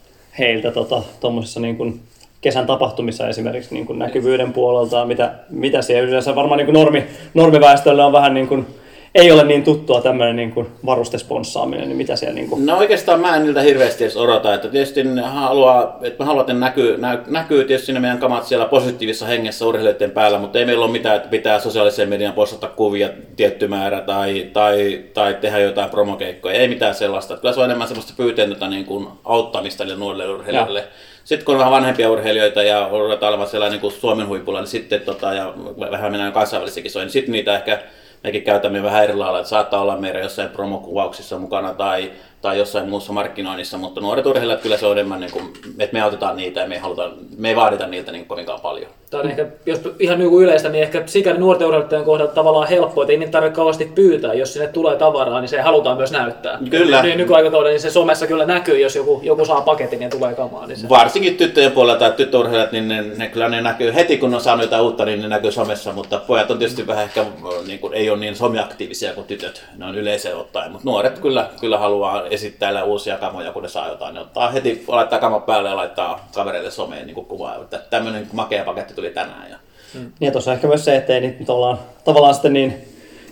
heiltä 0.42 0.72
tota, 0.72 1.02
tuommoisissa 1.20 1.60
niin 1.60 1.78
kun 1.78 2.00
kesän 2.42 2.66
tapahtumissa 2.66 3.28
esimerkiksi 3.28 3.74
niin 3.74 3.86
kun 3.86 4.00
näkyvyyden 4.00 4.54
puolelta, 4.54 5.06
mitä, 5.06 5.34
mitä 5.50 5.82
siellä 5.82 6.10
yleensä 6.10 6.36
varmaan 6.36 6.58
niin 6.58 6.66
kun 6.66 6.74
normi, 6.74 7.04
normiväestölle 7.34 8.04
on 8.04 8.12
vähän 8.12 8.34
niin 8.34 8.48
kun, 8.48 8.68
ei 9.16 9.32
ole 9.32 9.44
niin 9.44 9.64
tuttua 9.64 10.02
tämmöinen 10.02 10.36
niin 10.36 10.52
kuin 10.52 10.68
varustesponssaaminen, 10.86 11.88
niin 11.88 11.98
mitä 11.98 12.16
siellä 12.16 12.36
niin 12.36 12.50
kuin... 12.50 12.66
No 12.66 12.78
oikeastaan 12.78 13.20
mä 13.20 13.36
en 13.36 13.44
niiltä 13.44 13.62
hirveästi 13.62 14.04
edes 14.04 14.18
odota, 14.18 14.54
että 14.54 14.68
tietysti 14.68 15.04
haluaa, 15.24 15.98
että 16.02 16.24
mä 16.24 16.26
haluan, 16.26 16.42
että 16.42 16.54
näkyy, 16.54 16.98
nä, 16.98 17.20
näkyy 17.28 17.64
tietysti 17.64 17.94
ne 17.94 18.00
meidän 18.00 18.18
kamat 18.18 18.46
siellä 18.46 18.66
positiivisessa 18.66 19.26
hengessä 19.26 19.66
urheilijoiden 19.66 20.12
päällä, 20.12 20.40
mutta 20.40 20.60
ei 20.60 20.66
meillä 20.66 20.86
ole 20.86 20.92
mitään, 20.92 21.18
että 21.18 21.30
pitää 21.30 21.60
sosiaalisen 21.60 22.10
median 22.10 22.34
postata 22.34 22.68
kuvia 22.68 23.10
tietty 23.36 23.68
määrä 23.68 24.02
tai, 24.02 24.50
tai, 24.54 25.04
tai 25.14 25.34
tehdä 25.42 25.60
jotain 25.60 25.90
promokeikkoja, 25.90 26.56
ei 26.56 26.68
mitään 26.68 26.96
sellaista. 26.96 27.38
Kyllä 27.38 27.54
se 27.54 27.60
on 27.60 27.66
enemmän 27.66 27.88
semmoista 27.88 28.14
pyyteetöntä 28.18 28.68
niin 28.68 28.86
kuin 28.86 29.08
auttamista 29.24 29.84
niille 29.84 30.00
nuorille 30.00 30.30
urheilijoille. 30.30 30.84
Sitten 31.24 31.46
kun 31.46 31.56
on 31.56 31.60
vähän 31.60 31.72
vanhempia 31.72 32.12
urheilijoita 32.12 32.64
ja 32.64 32.88
ruvetaan 32.92 33.30
olemaan 33.30 33.50
siellä 33.50 33.70
niin 33.70 33.82
kuin 33.82 33.94
Suomen 33.94 34.28
huipulla, 34.28 34.60
niin 34.60 34.68
sitten 34.68 35.02
tota, 35.02 35.34
ja 35.34 35.54
vähän 35.92 36.12
mennään 36.12 36.34
kansainvälisiä 36.34 36.84
kisoja, 36.84 37.06
niin 37.06 37.12
sitten 37.12 37.32
niitä 37.32 37.56
ehkä 37.56 37.80
mekin 38.24 38.44
käytämme 38.44 38.84
vähän 38.84 39.04
eri 39.04 39.16
lailla, 39.16 39.40
että 39.40 39.50
saattaa 39.50 39.82
olla 39.82 39.98
meidän 39.98 40.22
jossain 40.22 40.50
promokuvauksissa 40.50 41.40
mukana 41.40 41.74
tai, 41.74 42.12
tai 42.42 42.58
jossain 42.58 42.90
muussa 42.90 43.14
markkinoinnissa, 43.14 43.78
mutta 43.78 44.02
nuoret 44.02 44.26
urheilijat 44.26 44.62
kyllä 44.62 44.78
se 44.78 44.86
on 44.86 44.92
enemmän, 44.92 45.20
niin 45.20 45.32
kuin, 45.32 45.54
että 45.80 45.94
me 45.94 46.02
autetaan 46.02 46.38
niitä 46.38 46.60
ja 46.60 46.68
me 46.68 46.76
ei, 46.76 46.82
haluta, 46.82 47.12
me 47.38 47.50
ei 47.50 47.56
vaadita 47.56 47.88
niiltä 47.88 48.12
niin 48.12 48.26
kovinkaan 48.26 48.62
paljon. 48.62 48.92
Tämä 49.10 49.24
on 49.24 49.30
ehkä, 49.30 49.46
jos 49.66 49.80
ihan 50.00 50.20
niin 50.20 50.30
kuin 50.30 50.44
yleistä, 50.44 50.70
niin 50.70 50.84
ehkä 50.84 51.04
sikäli 51.06 51.38
nuorten 51.38 51.68
urheilijoiden 51.68 52.04
kohdalla 52.04 52.32
tavallaan 52.32 52.68
helppoa, 52.68 53.04
että 53.04 53.12
ei 53.12 53.18
niitä 53.18 53.32
tarvitse 53.32 53.56
kauheasti 53.56 53.92
pyytää. 53.96 54.34
Jos 54.34 54.54
sinne 54.54 54.68
tulee 54.68 54.96
tavaraa, 54.96 55.42
niin 55.42 55.50
se 55.50 55.62
halutaan 55.62 55.98
myös 55.98 56.12
näyttää. 56.12 56.60
Kyllä. 56.70 57.02
Niin 57.02 57.18
nykyaikakaudella 57.18 57.72
niin 57.72 57.82
se 57.82 57.90
somessa 57.90 58.28
kyllä 58.28 58.46
näkyy, 58.46 58.80
jos 58.80 58.96
joku, 58.96 59.20
joku 59.24 59.46
saa 59.46 59.62
paketin 59.62 60.02
ja 60.02 60.10
tulee 60.10 60.34
kamaa. 60.34 60.68
Niin 60.68 60.78
se... 60.78 60.90
Varsinkin 60.90 61.38
tyttöjen 61.38 61.72
puolella 61.72 62.00
tai 62.00 62.12
tyttöurheilijat, 62.12 62.72
niin 62.72 62.88
ne, 62.88 63.02
ne, 63.18 63.28
kyllä 63.28 63.50
ne 63.50 63.62
näkyy 63.62 63.94
heti 63.94 64.18
kun 64.18 64.34
on 64.34 64.42
saanut 64.42 64.66
jotain 64.66 64.84
uutta, 64.84 65.06
niin 65.06 65.22
ne 65.22 65.28
näkyy 65.28 65.52
somessa, 65.52 65.94
mutta 65.94 66.22
pojat 66.28 66.52
on 66.52 66.58
tietysti 66.58 66.88
vähän 66.88 67.04
ehkä, 67.04 67.26
niin 67.68 67.80
kuin, 67.80 67.94
ei 67.94 68.10
ole 68.10 68.20
niin 68.20 68.36
someaktiivisia 68.36 69.14
kuin 69.14 69.28
tytöt, 69.28 69.64
ne 69.78 69.86
on 69.86 69.96
yleiseen 69.96 70.38
ottaen, 70.38 70.72
mutta 70.72 70.90
nuoret 70.90 71.20
kyllä, 71.20 71.50
kyllä 71.62 71.78
haluaa 71.78 72.28
esittää 72.32 72.84
uusia 72.84 73.18
kamoja, 73.18 73.52
kun 73.52 73.64
ne 73.64 73.70
saa 73.70 73.90
jotain, 73.90 74.14
ne 74.14 74.20
ottaa 74.20 74.52
heti, 74.52 74.84
laittaa 74.88 75.20
kamat 75.20 75.46
päälle 75.46 75.70
ja 75.70 75.76
laittaa 75.76 76.30
kavereille 76.36 76.72
someen 76.72 77.08
niin 77.08 77.26
kuvaa, 77.26 77.56
että 77.56 77.80
tämmöinen 77.90 78.28
makea 78.34 78.64
paketti 78.64 78.94
tuli 78.94 79.10
tänään. 79.10 79.50
Ja... 79.50 79.58
Ja 80.22 80.32
tuossa 80.32 80.54
ehkä 80.54 80.68
myös 80.68 80.86
se, 80.86 80.96
että 80.96 81.14
ei 81.14 81.22
nyt 81.22 81.50
ollaan 81.50 81.80
tavallaan 82.06 82.34
sitten 82.34 82.54
niin, 82.54 82.74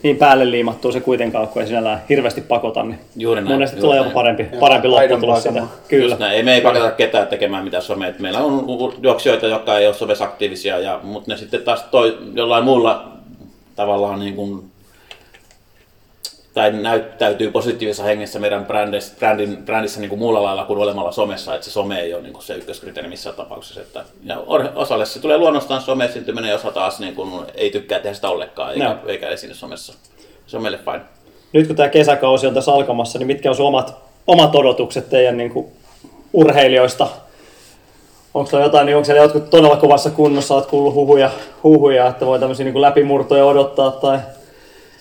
niin 0.03 0.17
päälle 0.17 0.51
liimattua 0.51 0.91
se 0.91 0.99
kuitenkaan, 0.99 1.47
kun 1.47 1.61
ei 1.61 1.67
sinällään 1.67 2.01
hirveästi 2.09 2.41
pakota, 2.41 2.83
niin 2.83 2.99
Juuri 3.15 3.41
näin, 3.41 3.53
monesti 3.53 3.77
juuri 3.77 3.81
tulee 3.81 3.97
jopa 3.97 4.09
parempi, 4.09 4.47
Joo, 4.51 4.59
parempi 4.59 4.87
lopputulos 4.87 5.43
sitä. 5.43 5.63
Kyllä. 5.87 6.05
Just 6.05 6.19
näin. 6.19 6.33
Ei 6.33 6.43
me 6.43 6.53
ei 6.53 6.61
pakata 6.61 6.91
ketään 6.91 7.27
tekemään 7.27 7.63
mitään 7.63 7.83
somea. 7.83 8.13
Meillä 8.19 8.39
on 8.39 8.93
juoksijoita, 9.01 9.47
jotka 9.47 9.77
ei 9.77 9.87
ole 9.87 9.95
somessa 9.95 10.25
aktiivisia, 10.25 10.79
ja, 10.79 10.99
mutta 11.03 11.31
ne 11.31 11.37
sitten 11.37 11.61
taas 11.61 11.83
toi, 11.83 12.17
jollain 12.33 12.63
muulla 12.63 13.11
tavallaan 13.75 14.19
niin 14.19 14.35
kuin, 14.35 14.68
tai 16.53 16.71
näyttäytyy 16.71 17.51
positiivisessa 17.51 18.03
hengessä 18.03 18.39
meidän 18.39 18.65
brändissä, 18.65 19.15
brändin, 19.19 19.57
brändissä 19.57 19.99
niin 19.99 20.09
kuin 20.09 20.19
muulla 20.19 20.43
lailla 20.43 20.65
kuin 20.65 20.79
olemalla 20.79 21.11
somessa, 21.11 21.55
että 21.55 21.65
se 21.65 21.71
some 21.71 21.99
ei 21.99 22.13
ole 22.13 22.21
niin 22.21 22.33
kuin 22.33 22.43
se 22.43 22.55
ykköskriteeri 22.55 23.09
missään 23.09 23.35
tapauksessa. 23.35 23.81
Että, 23.81 24.03
ja 24.23 24.39
osalle 24.75 25.05
se 25.05 25.19
tulee 25.19 25.37
luonnostaan 25.37 25.81
some 25.81 26.05
esiintyminen 26.05 26.49
ja 26.49 26.55
osa 26.55 26.71
taas 26.71 26.99
niin 26.99 27.15
kuin, 27.15 27.45
ei 27.55 27.69
tykkää 27.69 27.99
tehdä 27.99 28.13
sitä 28.13 28.29
ollenkaan, 28.29 28.73
eikä, 28.73 28.85
Joo. 28.85 28.95
eikä 29.07 29.29
esiinny 29.29 29.55
somessa. 29.55 29.93
Se 30.47 30.57
on 30.57 30.63
meille 30.63 30.77
fine. 30.77 31.01
Nyt 31.53 31.67
kun 31.67 31.75
tämä 31.75 31.89
kesäkausi 31.89 32.47
on 32.47 32.53
tässä 32.53 32.71
alkamassa, 32.71 33.19
niin 33.19 33.27
mitkä 33.27 33.49
on 33.49 33.55
sun 33.55 33.67
omat, 33.67 33.95
omat 34.27 34.55
odotukset 34.55 35.09
teidän 35.09 35.37
niin 35.37 35.51
kuin, 35.51 35.67
urheilijoista? 36.33 37.07
Onko 38.33 38.49
siellä 38.49 38.65
jotain, 38.65 38.85
niin 38.85 38.95
onko 38.95 39.05
siellä 39.05 39.23
jotkut 39.23 39.49
todella 39.49 39.75
kovassa 39.75 40.09
kunnossa, 40.09 40.55
olet 40.55 40.65
kuullut 40.65 40.93
huhuja, 40.93 41.31
huhuja 41.63 42.07
että 42.07 42.25
voi 42.25 42.39
tämmöisiä 42.39 42.63
niin 42.63 42.73
kuin 42.73 42.81
läpimurtoja 42.81 43.45
odottaa 43.45 43.91
tai 43.91 44.19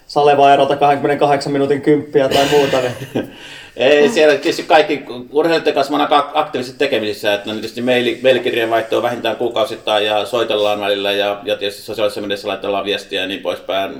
Saleva 0.08 0.52
erota 0.52 0.76
28 0.76 1.52
minuutin 1.52 1.82
kymppiä 1.82 2.28
tai 2.28 2.46
muuta, 2.50 2.76
niin 2.80 3.30
Ei, 3.76 4.08
siellä 4.08 4.34
tietysti 4.34 4.62
kaikki 4.62 5.04
urheilijoiden 5.32 5.74
kanssa 5.74 5.94
on 5.94 6.00
aika 6.00 6.30
aktiivisesti 6.34 6.78
tekemisissä, 6.78 7.34
että 7.34 7.46
no 7.46 7.52
tietysti 7.52 7.80
maili, 7.80 8.20
mailikirjeen 8.22 8.70
vaihto 8.70 8.96
on 8.96 9.02
vähintään 9.02 9.36
kuukausittain 9.36 10.06
ja 10.06 10.26
soitellaan 10.26 10.80
välillä 10.80 11.12
ja, 11.12 11.40
ja 11.44 11.56
tietysti 11.56 11.82
sosiaalisessa 11.82 12.20
mediassa 12.20 12.48
laitellaan 12.48 12.84
viestiä 12.84 13.20
ja 13.20 13.26
niin 13.26 13.40
poispäin, 13.40 13.94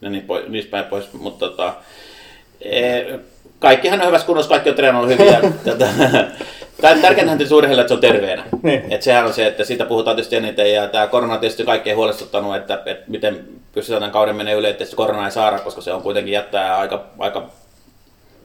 ja 0.00 0.10
niin, 0.10 0.22
pois, 0.22 0.48
niin 0.48 0.66
päin 0.66 0.84
pois, 0.84 1.12
mutta 1.12 1.48
tota, 1.48 1.74
e, 2.60 3.02
kaikkihan 3.58 4.00
on 4.00 4.06
hyvässä 4.06 4.26
kunnossa, 4.26 4.48
kaikki 4.48 4.70
on 4.70 4.76
treenannut 4.76 5.16
tätä, 5.64 5.76
Tää- 5.78 6.30
Tärkeintähän 6.80 7.38
tietysti 7.38 7.54
urheilijalle, 7.54 7.80
että 7.80 7.88
se 7.88 7.94
on 7.94 8.00
terveenä. 8.00 8.44
Niin. 8.62 8.92
Et 8.92 9.02
sehän 9.02 9.26
on 9.26 9.32
se, 9.32 9.46
että 9.46 9.64
siitä 9.64 9.84
puhutaan 9.84 10.16
tietysti 10.16 10.36
eniten 10.36 10.74
ja 10.74 10.88
tämä 10.88 11.06
korona 11.06 11.34
on 11.34 11.40
tietysti 11.40 11.64
kaikkein 11.64 11.96
huolestuttanut, 11.96 12.56
että, 12.56 12.82
että 12.86 13.04
miten 13.06 13.44
pystytään 13.72 14.00
tämän 14.00 14.12
kauden 14.12 14.36
menee 14.36 14.54
yli, 14.54 14.68
että 14.68 14.84
se 14.84 14.96
korona 14.96 15.24
ei 15.24 15.30
saada, 15.30 15.58
koska 15.58 15.80
se 15.80 15.92
on 15.92 16.02
kuitenkin 16.02 16.34
jättää 16.34 16.78
aika, 16.78 17.04
aika 17.18 17.50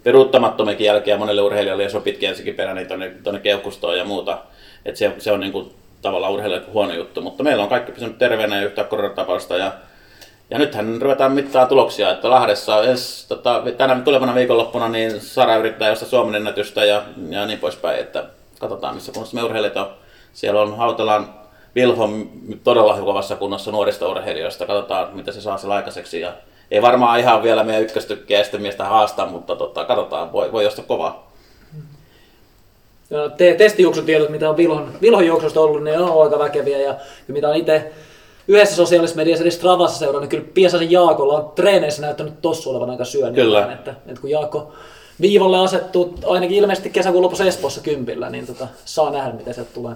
peruuttamattomiakin 0.03 0.85
jälkiä 0.85 1.17
monelle 1.17 1.41
urheilijalle, 1.41 1.83
ja 1.83 1.89
se 1.89 1.97
on 1.97 2.03
pitkä 2.03 2.29
ensikin 2.29 2.55
perä 2.55 2.73
niin 2.73 2.87
tuonne, 2.87 3.09
tuonne 3.23 3.41
keuhkustoon 3.41 3.97
ja 3.97 4.05
muuta. 4.05 4.37
Et 4.85 4.95
se, 4.95 5.11
se 5.17 5.31
on 5.31 5.39
niin 5.39 5.51
kuin, 5.51 5.71
tavallaan 6.01 6.33
urheilijalle 6.33 6.67
huono 6.73 6.93
juttu, 6.93 7.21
mutta 7.21 7.43
meillä 7.43 7.63
on 7.63 7.69
kaikki 7.69 7.91
pysynyt 7.91 8.17
terveenä 8.17 8.55
ja 8.55 8.65
yhtään 8.65 8.87
koronatapausta. 8.87 9.57
Ja, 9.57 9.71
ja 10.49 10.57
nythän 10.57 11.01
ruvetaan 11.01 11.31
mittaa 11.31 11.65
tuloksia, 11.65 12.11
että 12.11 12.29
Lahdessa 12.29 12.83
ensi, 12.83 13.27
tota, 13.27 13.63
tänä 13.77 14.01
tulevana 14.05 14.35
viikonloppuna 14.35 14.89
niin 14.89 15.21
Sara 15.21 15.55
yrittää 15.55 15.89
josta 15.89 16.05
Suomen 16.05 16.35
ennätystä 16.35 16.85
ja, 16.85 17.01
ja 17.29 17.45
niin 17.45 17.59
poispäin, 17.59 17.99
että 17.99 18.23
katsotaan 18.59 18.95
missä 18.95 19.11
kunnossa 19.11 19.35
me 19.35 19.43
urheilijat 19.43 19.77
on. 19.77 19.87
Siellä 20.33 20.61
on 20.61 20.77
Hautalan 20.77 21.33
Vilho 21.75 22.09
todella 22.63 22.97
kovassa 22.97 23.35
kunnossa 23.35 23.71
nuorista 23.71 24.07
urheilijoista, 24.07 24.65
katsotaan 24.65 25.15
mitä 25.15 25.31
se 25.31 25.41
saa 25.41 25.57
siellä 25.57 25.75
aikaiseksi. 25.75 26.19
Ja 26.19 26.33
ei 26.71 26.81
varmaan 26.81 27.19
ihan 27.19 27.43
vielä 27.43 27.63
meidän 27.63 27.83
ykköstykkiä 27.83 28.39
ja 28.53 28.59
miestä 28.59 28.85
haastaa, 28.85 29.25
mutta 29.25 29.55
tota, 29.55 29.85
katsotaan, 29.85 30.31
voi, 30.31 30.51
voi 30.51 30.63
jostain 30.63 30.87
kovaa. 30.87 31.31
Te- 33.37 33.53
testijuoksutiedot, 33.53 34.29
mitä 34.29 34.49
on 34.49 34.57
Vilhon, 34.57 34.93
Vilhon 35.01 35.27
juoksusta 35.27 35.61
ollut, 35.61 35.83
ne 35.83 35.99
on 35.99 36.23
aika 36.23 36.39
väkeviä. 36.39 36.77
Ja, 36.77 36.95
ja 37.27 37.33
mitä 37.33 37.49
on 37.49 37.55
itse 37.55 37.91
yhdessä 38.47 38.75
sosiaalisessa 38.75 39.17
mediassa, 39.17 39.43
eli 39.43 39.51
Stravassa 39.51 39.99
seurannut, 39.99 40.21
niin 40.21 40.41
kyllä 40.41 40.53
Piesasen 40.53 40.91
Jaakolla 40.91 41.37
on 41.37 41.51
treeneissä 41.55 42.01
näyttänyt 42.01 42.41
tossu 42.41 42.69
olevan 42.69 42.89
aika 42.89 43.05
syönyt. 43.05 43.35
Kyllä. 43.35 43.73
Että, 43.73 43.91
että 44.07 44.21
kun 44.21 44.29
Jaakko 44.29 44.73
viivalle 45.21 45.57
asettuu 45.57 46.19
ainakin 46.25 46.57
ilmeisesti 46.57 46.89
kesäkuun 46.89 47.23
lopussa 47.23 47.45
Espoossa 47.45 47.81
kympillä, 47.81 48.29
niin 48.29 48.47
tota, 48.47 48.67
saa 48.85 49.09
nähdä, 49.09 49.31
mitä 49.31 49.53
sieltä 49.53 49.73
tulee. 49.73 49.95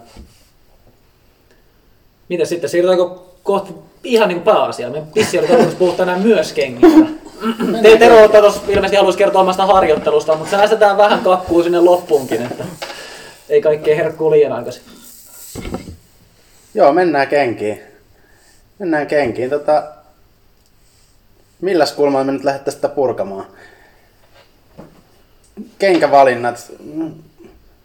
Miten 2.29 2.47
sitten, 2.47 2.69
siirrytäänkö 2.69 3.15
kohti 3.43 3.73
ihan 4.03 4.27
niin 4.27 4.41
kuin 4.41 4.55
pääasiaan? 4.55 4.93
Me 4.93 5.03
vissi 5.15 5.39
oli 5.39 5.47
tarkoitus 5.47 5.75
puhua 5.75 5.93
tänään 5.93 6.21
myös 6.21 6.53
kengistä. 6.53 7.05
Te, 7.81 7.97
Tero 7.97 8.27
tuossa 8.27 8.61
ilmeisesti 8.67 8.95
haluaisi 8.95 9.17
kertoa 9.17 9.41
omasta 9.41 9.65
harjoittelusta, 9.65 10.35
mutta 10.35 10.51
säästetään 10.51 10.97
vähän 10.97 11.19
kakkuu 11.19 11.63
sinne 11.63 11.79
loppuunkin, 11.79 12.41
että 12.41 12.65
ei 13.49 13.61
kaikkea 13.61 13.95
herkkuu 13.95 14.31
liian 14.31 14.51
aikaisin. 14.51 14.83
Joo, 16.73 16.93
mennään 16.93 17.27
kenkiin. 17.27 17.88
Mennään 18.79 19.07
kenkiin. 19.07 19.49
Tota, 19.49 19.83
milläs 21.61 21.91
kulmalla 21.93 22.23
me 22.25 22.31
nyt 22.31 22.43
lähdettäisiin 22.43 22.77
sitä 22.81 22.89
purkamaan? 22.95 23.45
Kenkävalinnat. 25.79 26.71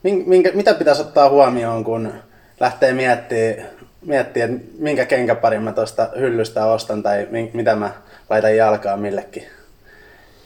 Min- 0.02 0.24
Minkä, 0.26 0.50
mitä 0.54 0.74
pitäisi 0.74 1.02
ottaa 1.02 1.28
huomioon, 1.28 1.84
kun 1.84 2.12
lähtee 2.60 2.92
miettimään, 2.92 3.68
miettiä, 4.06 4.44
että 4.44 4.58
minkä 4.78 5.04
kenkäparin 5.06 5.62
mä 5.62 5.72
tuosta 5.72 6.08
hyllystä 6.18 6.66
ostan 6.66 7.02
tai 7.02 7.28
mitä 7.52 7.76
mä 7.76 7.90
laitan 8.30 8.56
jalkaan 8.56 9.00
millekin, 9.00 9.46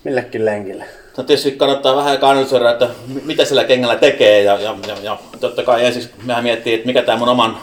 millekin 0.04 0.44
lenkille? 0.44 0.84
No 1.16 1.24
tietysti 1.24 1.50
kannattaa 1.52 1.96
vähän 1.96 2.18
analysoida, 2.22 2.70
että 2.70 2.88
mi- 3.14 3.22
mitä 3.24 3.44
sillä 3.44 3.64
kengällä 3.64 3.96
tekee 3.96 4.42
ja, 4.42 4.58
ja, 4.60 4.76
ja, 4.86 4.96
ja 5.02 5.18
totta 5.40 5.62
kai 5.62 5.86
ensiksi 5.86 6.10
mehän 6.24 6.42
miettii, 6.44 6.74
että 6.74 6.86
mikä 6.86 7.02
tämä 7.02 7.18
mun 7.18 7.28
oman 7.28 7.58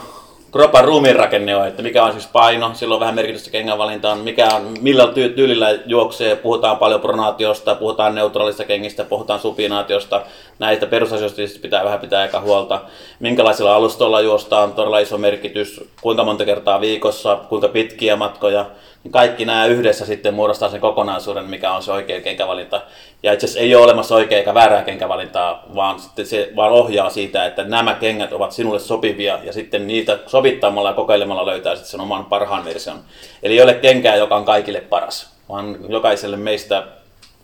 kropan 0.52 0.84
ruumiin 0.84 1.16
rakenne 1.16 1.56
on, 1.56 1.66
että 1.66 1.82
mikä 1.82 2.04
on 2.04 2.12
siis 2.12 2.26
paino, 2.26 2.70
silloin 2.74 2.96
on 2.96 3.00
vähän 3.00 3.14
merkitystä 3.14 3.50
kengän 3.50 3.78
valintaan, 3.78 4.18
mikä 4.18 4.48
on, 4.54 4.74
millä 4.80 5.04
ty- 5.04 5.34
tyylillä 5.34 5.78
juoksee, 5.86 6.36
puhutaan 6.36 6.76
paljon 6.76 7.00
pronaatiosta, 7.00 7.74
puhutaan 7.74 8.14
neutraalista 8.14 8.64
kengistä, 8.64 9.04
puhutaan 9.04 9.40
supinaatiosta, 9.40 10.22
näistä 10.58 10.86
perusasioista 10.86 11.42
pitää 11.62 11.84
vähän 11.84 12.00
pitää 12.00 12.20
aika 12.20 12.40
huolta, 12.40 12.80
minkälaisilla 13.20 13.74
alustoilla 13.74 14.20
juostaan, 14.20 14.72
todella 14.72 14.98
iso 14.98 15.18
merkitys, 15.18 15.84
kuinka 16.00 16.24
monta 16.24 16.44
kertaa 16.44 16.80
viikossa, 16.80 17.36
kuinka 17.48 17.68
pitkiä 17.68 18.16
matkoja, 18.16 18.66
kaikki 19.10 19.44
nämä 19.44 19.66
yhdessä 19.66 20.06
sitten 20.06 20.34
muodostaa 20.34 20.70
sen 20.70 20.80
kokonaisuuden, 20.80 21.44
mikä 21.44 21.72
on 21.72 21.82
se 21.82 21.92
oikea 21.92 22.20
kenkävalinta. 22.20 22.82
Ja 23.22 23.32
itse 23.32 23.46
asiassa 23.46 23.60
ei 23.60 23.74
ole 23.74 23.84
olemassa 23.84 24.14
oikea 24.14 24.38
eikä 24.38 24.54
väärää 24.54 24.82
kenkävalintaa, 24.82 25.62
vaan 25.74 26.00
sitten 26.00 26.26
se 26.26 26.52
vaan 26.56 26.72
ohjaa 26.72 27.10
siitä, 27.10 27.46
että 27.46 27.64
nämä 27.64 27.94
kengät 27.94 28.32
ovat 28.32 28.52
sinulle 28.52 28.78
sopivia 28.78 29.38
ja 29.44 29.52
sitten 29.52 29.86
niitä 29.86 30.18
sovittamalla 30.26 30.88
ja 30.88 30.94
kokeilemalla 30.94 31.46
löytää 31.46 31.74
sitten 31.74 31.90
sen 31.90 32.00
oman 32.00 32.24
parhaan 32.24 32.64
version. 32.64 32.98
Eli 33.42 33.54
ei 33.54 33.62
ole 33.62 33.74
kenkää, 33.74 34.16
joka 34.16 34.36
on 34.36 34.44
kaikille 34.44 34.80
paras, 34.80 35.34
vaan 35.48 35.76
jokaiselle 35.88 36.36
meistä 36.36 36.82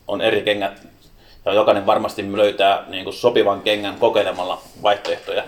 on 0.09 0.21
eri 0.21 0.43
kengät 0.43 0.83
ja 1.45 1.53
jokainen 1.53 1.87
varmasti 1.87 2.37
löytää 2.37 2.85
niin 2.89 3.05
kuin 3.05 3.15
sopivan 3.15 3.63
kengän 3.63 3.97
kokeilemalla 3.99 4.63
vaihtoehtoja 4.83 5.43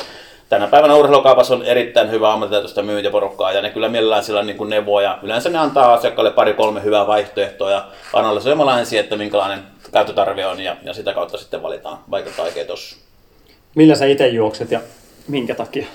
tänä 0.48 0.66
päivänä 0.66 0.94
urheilukaupassa 0.94 1.54
on 1.54 1.62
erittäin 1.62 2.10
hyvä 2.10 2.32
ammattitaitoista 2.32 2.82
myyjäporukkaa 2.82 3.52
ja 3.52 3.62
ne 3.62 3.70
kyllä 3.70 3.88
mielellään 3.88 4.24
sillä 4.24 4.42
niin 4.42 4.56
kuin 4.56 4.70
neuvoja. 4.70 5.18
Yleensä 5.22 5.50
ne 5.50 5.58
antaa 5.58 5.92
asiakkaalle 5.92 6.30
pari-kolme 6.30 6.82
hyvää 6.82 7.06
vaihtoehtoa 7.06 7.70
ja 7.70 7.86
analysoimalla 8.12 8.78
ensin, 8.78 9.00
että 9.00 9.16
minkälainen 9.16 9.62
käyttötarve 9.92 10.46
on 10.46 10.60
ja, 10.60 10.76
ja 10.82 10.94
sitä 10.94 11.12
kautta 11.12 11.38
sitten 11.38 11.62
valitaan 11.62 11.98
vaikuttaa 12.10 12.44
oikein 12.44 12.66
tuossa. 12.66 12.96
Millä 13.74 13.94
sä 13.94 14.06
itse 14.06 14.28
juokset 14.28 14.70
ja 14.70 14.80
minkä 15.28 15.54
takia? 15.54 15.86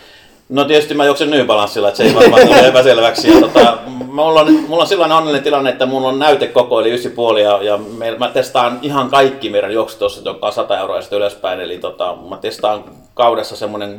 No 0.50 0.65
tietysti 0.65 0.94
mä 0.94 1.06
juoksen 1.06 1.29
nybalanssilla, 1.29 1.88
että 1.88 1.98
se 1.98 2.03
ei 2.03 2.15
varmaan 2.15 2.48
tule 2.48 2.68
epäselväksi. 2.68 3.32
Ja 3.32 3.41
tota, 3.41 3.77
mulla, 3.88 4.41
on, 4.41 4.53
mulla 4.53 4.82
on 4.82 4.88
sellainen 4.88 5.18
onnellinen 5.18 5.44
tilanne, 5.44 5.70
että 5.70 5.86
mulla 5.86 6.08
on 6.08 6.20
näytekoko 6.20 6.82
eli 6.82 6.96
9,5 6.96 7.38
ja, 7.38 7.63
ja 7.63 7.77
me, 7.77 8.15
mä 8.18 8.29
testaan 8.29 8.79
ihan 8.82 9.10
kaikki 9.10 9.50
meidän 9.50 9.74
juoksut 9.74 10.00
tuossa, 10.00 10.22
joka 10.25 10.48
on 10.48 10.53
100 10.53 10.79
euroa 10.79 10.98
ja 10.98 11.18
ylöspäin. 11.18 11.60
Eli 11.60 11.77
tota, 11.77 12.18
mä 12.29 12.38
testaan 12.38 12.84
kaudessa 13.13 13.56
semmoinen 13.56 13.98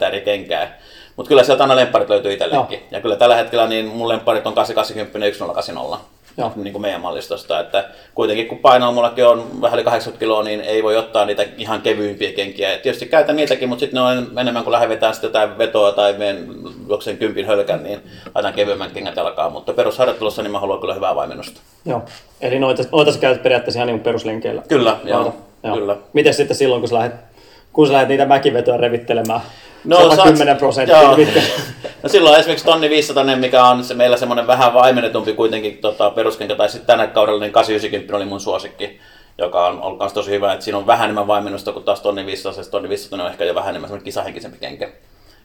5-60 0.00 0.04
eri 0.04 0.20
kenkää. 0.20 0.78
Mutta 1.16 1.28
kyllä 1.28 1.42
sieltä 1.42 1.64
aina 1.64 1.76
lemparit 1.76 2.08
löytyy 2.08 2.32
itsellekin. 2.32 2.82
Ja 2.90 3.00
kyllä 3.00 3.16
tällä 3.16 3.36
hetkellä 3.36 3.66
niin 3.66 3.86
mun 3.86 4.08
lemparit 4.08 4.46
on 4.46 4.54
880 4.54 5.26
ja 5.26 5.38
1080. 5.38 6.04
Joo. 6.36 6.52
niin 6.56 6.72
kuin 6.72 6.82
meidän 6.82 7.00
mallistosta. 7.00 7.60
Että 7.60 7.84
kuitenkin 8.14 8.48
kun 8.48 8.58
painoa 8.58 8.92
mullakin 8.92 9.26
on 9.26 9.60
vähän 9.60 9.78
yli 9.78 9.84
80 9.84 10.20
kiloa, 10.20 10.42
niin 10.42 10.60
ei 10.60 10.82
voi 10.82 10.96
ottaa 10.96 11.24
niitä 11.24 11.44
ihan 11.58 11.82
kevyimpiä 11.82 12.32
kenkiä. 12.32 12.72
Et 12.72 12.82
tietysti 12.82 13.06
käytän 13.06 13.36
niitäkin, 13.36 13.68
mutta 13.68 13.80
sitten 13.80 13.96
ne 13.96 14.00
on 14.00 14.38
enemmän 14.40 14.64
kuin 14.64 14.72
lähden 14.72 14.88
vetämään 14.88 15.14
sitä 15.14 15.26
jotain 15.26 15.58
vetoa 15.58 15.92
tai 15.92 16.12
menen 16.12 16.48
juoksen 16.88 17.16
kympin 17.16 17.46
hölkän, 17.46 17.82
niin 17.82 18.00
laitan 18.34 18.52
kevyemmän 18.52 18.90
kengät 18.90 19.18
alkaa. 19.18 19.50
Mutta 19.50 19.72
perusharjoittelussa 19.72 20.42
niin 20.42 20.52
mä 20.52 20.60
haluan 20.60 20.80
kyllä 20.80 20.94
hyvää 20.94 21.14
vaimennusta. 21.14 21.60
Joo. 21.84 22.02
Eli 22.40 22.58
noita, 22.58 22.82
noita 22.92 23.12
sä 23.12 23.18
käytät 23.18 23.42
periaatteessa 23.42 23.78
ihan 23.78 23.86
niin 23.86 24.00
peruslenkeillä. 24.00 24.62
Kyllä, 24.68 24.96
joo. 25.04 25.34
joo. 25.62 25.76
Kyllä. 25.76 25.96
Miten 26.12 26.34
sitten 26.34 26.56
silloin, 26.56 26.80
kun 26.80 26.88
sä 26.88 26.94
lähdet 26.94 27.33
kun 27.74 27.86
sä 27.86 27.92
lähdet 27.92 28.08
niitä 28.08 28.26
mäkivetoja 28.26 28.76
revittelemään 28.76 29.40
no, 29.84 30.10
110 30.10 30.56
prosenttia. 30.56 31.02
Joo. 31.02 31.16
No 32.02 32.08
silloin 32.08 32.40
esimerkiksi 32.40 32.64
tonni 32.66 32.90
500, 32.90 33.24
mikä 33.36 33.64
on 33.64 33.84
se 33.84 33.94
meillä 33.94 34.16
semmoinen 34.16 34.46
vähän 34.46 34.74
vaimennetumpi 34.74 35.32
kuitenkin 35.32 35.78
tota, 35.78 36.10
peruskenkä, 36.10 36.54
tai 36.54 36.68
sitten 36.68 36.86
tänä 36.86 37.06
kaudella 37.06 37.40
niin 37.40 37.52
890 37.52 38.16
oli 38.16 38.24
mun 38.24 38.40
suosikki, 38.40 38.98
joka 39.38 39.66
on 39.66 39.82
ollut 39.82 40.14
tosi 40.14 40.30
hyvä, 40.30 40.52
että 40.52 40.64
siinä 40.64 40.78
on 40.78 40.86
vähän 40.86 41.04
enemmän 41.04 41.26
vaimennusta 41.26 41.72
kuin 41.72 41.84
taas 41.84 42.00
tonni 42.00 42.26
500, 42.26 42.64
tonni 42.64 42.88
500 42.88 43.24
on 43.24 43.30
ehkä 43.30 43.44
jo 43.44 43.54
vähän 43.54 43.70
enemmän 43.70 43.88
semmoinen 43.88 44.04
kisahenkisempi 44.04 44.58
kenkä. 44.58 44.88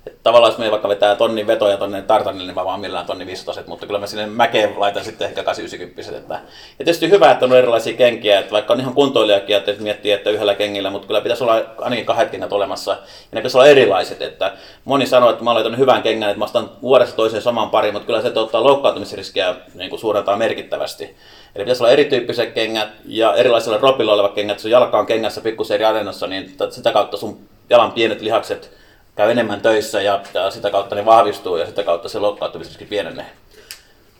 Että 0.07 0.19
tavallaan 0.23 0.51
jos 0.51 0.57
me 0.57 0.71
vaikka 0.71 0.89
vetää 0.89 1.15
tonnin 1.15 1.47
vetoja 1.47 1.77
tonne 1.77 2.01
tartanille, 2.01 2.45
niin 2.45 2.55
mä 2.55 2.65
vaan 2.65 2.79
millään 2.79 3.05
tonni 3.05 3.25
500, 3.25 3.63
mutta 3.67 3.85
kyllä 3.85 3.99
mä 3.99 4.07
sinne 4.07 4.25
mäkeen 4.25 4.79
laitan 4.79 5.03
sitten 5.03 5.27
ehkä 5.27 5.43
890. 5.43 6.17
Että. 6.17 6.33
Ja 6.79 6.85
tietysti 6.85 7.09
hyvä, 7.09 7.31
että 7.31 7.45
on 7.45 7.53
erilaisia 7.53 7.97
kenkiä, 7.97 8.39
että 8.39 8.51
vaikka 8.51 8.73
on 8.73 8.79
ihan 8.79 8.93
kuntoilijakin, 8.93 9.55
että 9.55 9.71
miettii, 9.79 10.11
että 10.11 10.29
yhdellä 10.29 10.55
kengillä, 10.55 10.89
mutta 10.89 11.07
kyllä 11.07 11.21
pitäisi 11.21 11.43
olla 11.43 11.61
ainakin 11.77 12.05
kahdet 12.05 12.29
kengät 12.29 12.53
olemassa. 12.53 12.91
Ja 12.91 12.97
ne 13.31 13.41
pitäisi 13.41 13.57
olla 13.57 13.67
erilaiset, 13.67 14.21
että 14.21 14.53
moni 14.85 15.05
sanoo, 15.05 15.29
että 15.29 15.43
mä 15.43 15.53
laitan 15.53 15.77
hyvän 15.77 16.03
kengän, 16.03 16.29
että 16.29 16.39
mä 16.39 16.45
ostan 16.45 16.71
vuodessa 16.81 17.15
toiseen 17.15 17.41
saman 17.41 17.69
pari, 17.69 17.91
mutta 17.91 18.05
kyllä 18.05 18.21
se 18.21 18.39
ottaa 18.39 18.63
loukkaantumisriskiä 18.63 19.55
niin 19.73 19.89
kuin 19.89 19.99
suurentaa 19.99 20.37
merkittävästi. 20.37 21.03
Eli 21.55 21.63
pitäisi 21.63 21.83
olla 21.83 21.93
erityyppiset 21.93 22.53
kengät 22.53 22.89
ja 23.05 23.33
erilaisilla 23.33 23.77
ropilla 23.77 24.13
olevat 24.13 24.33
kengät, 24.33 24.57
jos 24.57 24.65
jalka 24.65 24.99
on 24.99 25.05
kengässä 25.05 25.41
pikkusen 25.41 25.75
eri 25.75 25.85
arennossa, 25.85 26.27
niin 26.27 26.55
sitä 26.69 26.91
kautta 26.91 27.17
sun 27.17 27.39
jalan 27.69 27.91
pienet 27.91 28.21
lihakset 28.21 28.78
käy 29.19 29.31
enemmän 29.31 29.61
töissä 29.61 30.01
ja, 30.01 30.21
ja 30.33 30.51
sitä 30.51 30.69
kautta 30.69 30.95
ne 30.95 31.05
vahvistuu 31.05 31.57
ja 31.57 31.65
sitä 31.65 31.83
kautta 31.83 32.09
se 32.09 32.19
loukkaantumisriski 32.19 32.85
pienenee. 32.85 33.25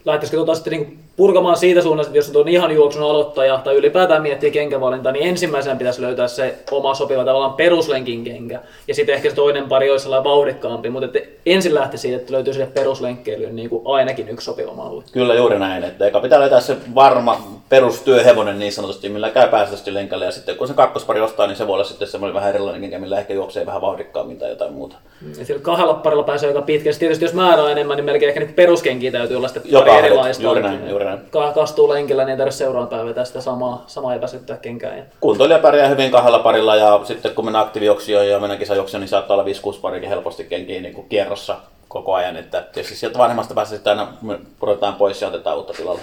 Lähtisikö 0.06 0.38
tuota 0.38 0.56
sitten 0.56 0.74
niin 0.74 1.00
purkamaan 1.16 1.57
siitä 1.57 1.81
suunnasta, 1.81 2.09
että 2.09 2.18
jos 2.18 2.35
on 2.35 2.48
ihan 2.48 2.72
juoksun 2.72 3.03
aloittaja 3.03 3.57
tai 3.64 3.75
ylipäätään 3.75 4.22
miettii 4.22 4.51
kenkävalintaa, 4.51 5.12
niin 5.12 5.27
ensimmäisenä 5.27 5.75
pitäisi 5.75 6.01
löytää 6.01 6.27
se 6.27 6.55
oma 6.72 6.94
sopiva 6.94 7.25
tavallaan 7.25 7.53
peruslenkin 7.53 8.24
kenkä. 8.24 8.59
Ja 8.88 8.96
sitten 8.96 9.16
ehkä 9.16 9.29
se 9.29 9.35
toinen 9.35 9.70
pari 9.70 9.92
olisi 9.92 10.03
sellainen 10.03 10.24
vauhdikkaampi, 10.24 10.90
mutta 10.90 11.05
että 11.05 11.20
ensin 11.46 11.75
lähti 11.75 11.98
siitä, 11.98 12.18
että 12.18 12.33
löytyy 12.33 12.53
sille 12.53 12.68
peruslenkkeilyyn 12.68 13.55
niin 13.55 13.70
kuin 13.70 13.81
ainakin 13.85 14.29
yksi 14.29 14.46
sopiva 14.46 14.74
malli. 14.74 15.03
Kyllä 15.12 15.33
juuri 15.33 15.59
näin, 15.59 15.83
että 15.83 16.07
eka 16.07 16.20
pitää 16.20 16.40
löytää 16.40 16.59
se 16.59 16.77
varma 16.96 17.58
perustyöhevonen 17.70 18.60
niin 18.60 18.74
sanotusti, 18.74 19.10
millä 19.10 19.29
käy 19.29 19.48
pääsääntöisesti 19.48 19.94
lenkälle 19.94 20.25
ja 20.25 20.32
sitten 20.32 20.55
kun 20.55 20.68
se 20.68 20.74
kakkospari 20.74 21.22
ostaa, 21.22 21.48
niin 21.48 21.58
se 21.58 21.68
voi 21.68 21.74
olla 21.74 21.84
sitten 21.84 22.08
semmoinen 22.08 22.34
vähän 22.34 22.50
erilainen 22.50 22.82
kenkä, 22.82 23.00
millä 23.00 23.20
ehkä 23.20 23.34
juoksee 23.34 23.66
vähän 23.66 23.82
vauhdikkaammin 23.82 24.40
tai 24.40 24.50
jotain 24.50 24.74
muuta. 24.74 24.96
Ja 25.40 25.46
sillä 25.46 25.62
kahdella 25.62 25.94
parilla 25.94 26.24
pääsee 26.24 26.48
aika 26.48 26.62
pitkästi. 26.62 27.00
Tietysti 27.00 27.25
jos 27.25 27.34
määrä 27.34 27.64
on 27.64 27.72
enemmän, 27.72 27.98
niin 27.98 28.05
melkein 28.05 28.27
ehkä 28.27 28.40
niitä 28.40 28.53
peruskenkiä 28.55 29.12
täytyy 29.12 29.38
olla 29.38 29.48
sitten 29.48 29.64
Joka 29.72 29.92
pari 29.92 30.05
erilaista. 30.05 30.44
Juuri 30.44 30.62
näin, 30.62 30.90
juuri 30.90 31.05
näin. 31.05 31.20
Kastuu 31.55 31.90
lenkillä, 31.90 32.24
niin 32.24 32.32
ei 32.32 32.38
tarvitse 32.38 32.58
seuraavan 32.58 32.88
päivän 32.88 33.08
vetää 33.08 33.25
sitä 33.25 33.42
samaa, 33.42 33.84
samaa 33.88 34.16
epäsyttää 34.16 34.58
kenkää. 34.58 35.05
Kuntoilija 35.20 35.60
pärjää 35.60 35.88
hyvin 35.88 36.12
kahdella 36.12 36.40
parilla 36.40 36.75
ja 36.75 37.01
sitten 37.03 37.36
kun 37.36 37.46
mennään 37.46 37.66
aktiivijuoksijoihin 37.66 38.32
ja 38.32 38.40
mennään 38.40 38.60
kisajuoksijoihin, 38.60 39.01
niin 39.01 39.10
saattaa 39.10 39.38
olla 39.38 39.75
5-6 39.77 39.82
parikin 39.82 40.10
helposti 40.10 40.44
kenkiä 40.44 40.82
niin 40.82 40.94
kuin 40.94 41.10
kierrossa 41.10 41.55
koko 41.88 42.14
ajan. 42.14 42.38
Että 42.38 42.62
tietysti 42.62 42.96
sieltä 42.96 43.18
vanhemmasta 43.18 43.53
päästä 43.53 43.75
sitten 43.75 44.00
aina 44.00 44.14
pudotetaan 44.60 44.96
pois 44.96 45.22
ja 45.22 45.27
otetaan 45.27 45.58
uutta 45.58 45.74
tilalle. 45.74 46.01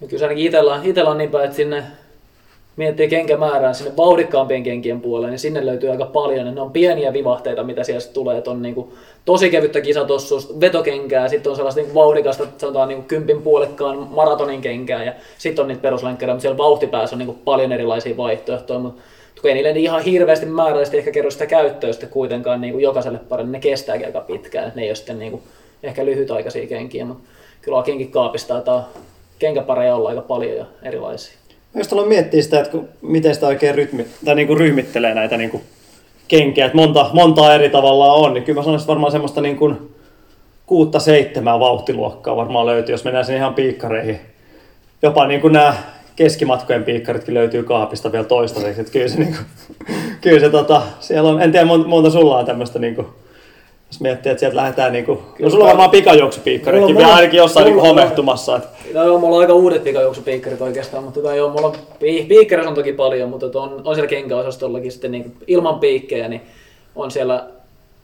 Ja 0.00 0.08
kyllä 0.08 0.24
ainakin 0.24 0.46
itsellä, 0.46 0.80
itsellä 0.82 1.10
on 1.10 1.18
niin 1.18 1.30
päin, 1.30 1.44
että 1.44 1.56
sinne 1.56 1.84
miettii 2.76 3.08
kenkämäärää 3.08 3.72
sinne 3.72 3.96
vauhdikkaampien 3.96 4.62
kenkien 4.62 5.00
puolelle, 5.00 5.30
niin 5.30 5.38
sinne 5.38 5.66
löytyy 5.66 5.90
aika 5.90 6.04
paljon. 6.04 6.54
Ne 6.54 6.60
on 6.60 6.72
pieniä 6.72 7.12
vivahteita, 7.12 7.62
mitä 7.62 7.84
sieltä 7.84 8.06
tulee. 8.12 8.38
Että 8.38 8.50
on 8.50 8.62
niin 8.62 8.74
kuin 8.74 8.92
tosi 9.24 9.50
kevyttä 9.50 9.80
kisatossuus, 9.80 10.60
vetokenkää, 10.60 11.28
sitten 11.28 11.50
on 11.50 11.56
sellaista 11.56 11.80
niin 11.80 11.94
vauhdikasta, 11.94 12.46
sanotaan 12.58 12.88
niin 12.88 12.96
kuin 12.96 13.08
kympin 13.08 13.42
puolikkaan 13.42 13.98
maratonin 13.98 14.60
kenkää, 14.60 15.04
ja 15.04 15.12
sitten 15.38 15.62
on 15.62 15.68
niitä 15.68 15.82
peruslenkkereitä, 15.82 16.34
mutta 16.34 16.42
siellä 16.42 16.58
vauhtipäässä 16.58 17.16
on 17.16 17.18
niin 17.18 17.26
kuin 17.26 17.38
paljon 17.44 17.72
erilaisia 17.72 18.16
vaihtoehtoja. 18.16 18.78
Mutta 18.78 19.02
ei 19.44 19.54
niille 19.54 19.70
ihan 19.70 20.02
hirveästi 20.02 20.46
määrällisesti 20.46 20.98
ehkä 20.98 21.10
kerro 21.10 21.30
sitä 21.30 21.46
käyttöä 21.46 21.92
sitten 21.92 22.08
kuitenkaan 22.08 22.60
niin 22.60 22.72
kuin 22.72 22.82
jokaiselle 22.82 23.18
paremmin, 23.28 23.52
ne 23.52 23.60
kestääkin 23.60 24.06
aika 24.06 24.20
pitkään, 24.20 24.72
ne 24.74 24.82
ei 24.82 24.88
ole 24.88 24.94
sitten 24.94 25.18
niin 25.18 25.30
kuin 25.30 25.42
ehkä 25.82 26.04
lyhytaikaisia 26.04 26.66
kenkiä, 26.66 27.04
mutta 27.04 27.28
kyllä 27.62 27.82
kenkin 27.82 28.10
kaapista 28.10 28.62
kenkäpareja 29.44 29.94
olla 29.94 30.08
aika 30.08 30.20
paljon 30.20 30.56
ja 30.56 30.64
erilaisia. 30.82 31.38
Jos 31.74 31.92
aloin 31.92 32.08
miettiä 32.08 32.42
sitä, 32.42 32.60
että 32.60 32.78
miten 33.02 33.34
sitä 33.34 33.46
oikein 33.46 33.74
rytmi, 33.74 34.06
tai 34.24 34.34
niin 34.34 34.46
kuin 34.46 34.58
ryhmittelee 34.60 35.14
näitä 35.14 35.36
niin 35.36 35.50
kuin 35.50 35.62
kenkiä, 36.28 36.66
että 36.66 36.76
monta, 36.76 37.10
monta 37.12 37.54
eri 37.54 37.70
tavalla 37.70 38.12
on, 38.12 38.34
niin 38.34 38.44
kyllä 38.44 38.60
mä 38.60 38.64
sanoisin, 38.64 38.88
varmaan 38.88 39.12
semmoista 39.12 39.40
niin 39.40 39.56
kuin 39.56 39.94
kuutta 40.66 41.00
seitsemää 41.00 41.60
vauhtiluokkaa 41.60 42.36
varmaan 42.36 42.66
löytyy, 42.66 42.92
jos 42.92 43.04
mennään 43.04 43.24
sinne 43.24 43.38
ihan 43.38 43.54
piikkareihin. 43.54 44.20
Jopa 45.02 45.26
niin 45.26 45.40
kuin 45.40 45.52
nämä 45.52 45.74
keskimatkojen 46.16 46.84
piikkaritkin 46.84 47.34
löytyy 47.34 47.62
kaapista 47.62 48.12
vielä 48.12 48.24
toistaiseksi, 48.24 48.80
että 48.80 48.92
kyllä 48.92 49.08
se, 49.08 49.18
niin 49.18 49.36
kuin, 49.36 49.46
kyllä 50.22 50.40
se 50.40 50.50
tota, 50.50 50.82
siellä 51.00 51.30
on, 51.30 51.42
en 51.42 51.52
tiedä 51.52 51.66
monta 51.66 52.10
sulla 52.10 52.38
on 52.38 52.46
tämmöistä 52.46 52.78
niin 52.78 52.94
kuin, 52.94 53.06
jos 53.94 54.00
miettii, 54.00 54.32
että 54.32 54.40
sieltä 54.40 54.56
lähdetään 54.56 54.92
niinku... 54.92 55.22
No 55.38 55.50
sulla 55.50 55.64
on 55.64 55.68
varmaan 55.68 55.90
pikajuoksupiikkaritkin 55.90 56.96
vielä 56.96 57.14
ainakin 57.14 57.38
jossain 57.38 57.64
niinku 57.64 57.80
homehtumassa. 57.80 58.56
Että... 58.56 58.68
No 58.94 59.04
joo, 59.04 59.18
mulla 59.18 59.36
on 59.36 59.40
aika 59.40 59.54
uudet 59.54 59.84
pikajuoksupiikkarit 59.84 60.60
oikeastaan, 60.60 61.04
mutta 61.04 61.34
joo, 61.34 61.50
mulla 61.50 61.66
on 61.66 61.74
piikkareissa 61.98 62.68
on 62.68 62.74
toki 62.74 62.92
paljon, 62.92 63.30
mutta 63.30 63.60
on, 63.60 63.82
on 63.84 63.94
siellä 63.94 64.08
kenkäosastollakin 64.08 64.92
sitten 64.92 65.10
niinku 65.10 65.30
ilman 65.46 65.80
piikkejä, 65.80 66.28
niin 66.28 66.42
on 66.96 67.10
siellä 67.10 67.44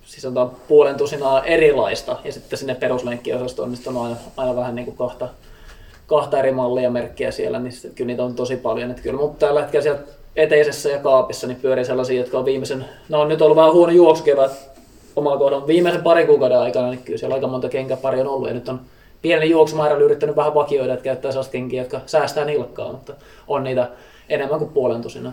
siis 0.03 0.24
on 0.24 0.50
puolen 0.68 0.94
tusinaa 0.94 1.44
erilaista, 1.44 2.16
ja 2.24 2.33
sitten 2.33 2.59
sinne 2.59 2.74
peruslenkkiosastoon, 2.74 3.72
niin 3.72 3.96
on 3.96 4.05
aina, 4.05 4.16
aina 4.37 4.57
vähän 4.57 4.74
niin 4.74 4.85
kuin 4.85 4.96
kahta, 4.96 5.29
kahta 6.07 6.38
eri 6.38 6.53
mallia 6.53 6.90
merkkiä 6.90 7.31
siellä, 7.31 7.59
niin 7.59 7.72
sitten, 7.72 7.92
kyllä 7.94 8.07
niitä 8.07 8.24
on 8.24 8.35
tosi 8.35 8.57
paljon. 8.57 8.90
Että 8.90 9.03
kyllä, 9.03 9.20
mutta 9.20 9.46
tällä 9.46 9.61
hetkellä 9.61 9.83
siellä 9.83 10.00
eteisessä 10.37 10.88
ja 10.88 10.98
kaapissa 10.98 11.46
niin 11.46 11.61
pyörii 11.62 11.85
sellaisia, 11.85 12.20
jotka 12.20 12.38
on 12.38 12.44
viimeisen, 12.44 12.85
no 13.09 13.20
on 13.20 13.29
nyt 13.29 13.42
ollut 13.42 13.57
vähän 13.57 13.72
huono 13.72 13.92
juoksukevät 13.92 14.70
omalla 15.16 15.38
kohdalla 15.38 15.66
viimeisen 15.66 16.03
parin 16.03 16.27
kuukauden 16.27 16.59
aikana, 16.59 16.90
niin 16.90 17.03
kyllä 17.03 17.18
siellä 17.18 17.35
aika 17.35 17.46
monta 17.46 17.68
kenkäpari 17.68 18.20
on 18.20 18.29
ollut. 18.29 18.49
Ja 18.49 18.55
nyt 18.55 18.68
on 18.68 18.81
pienen 19.23 19.51
juoksumäärällä 19.51 20.05
yrittänyt 20.05 20.37
vähän 20.37 20.55
vakioida, 20.55 20.92
että 20.92 21.05
käyttää 21.05 21.31
sellaista 21.33 21.53
kenkiä, 21.53 21.83
jotka 21.83 22.01
säästää 22.07 22.44
nilkkaa, 22.44 22.92
mutta 22.92 23.12
on 23.49 23.64
niitä 23.64 23.88
enemmän 24.29 24.59
kuin 24.59 24.70
puolen 24.70 25.03
tusina. 25.03 25.33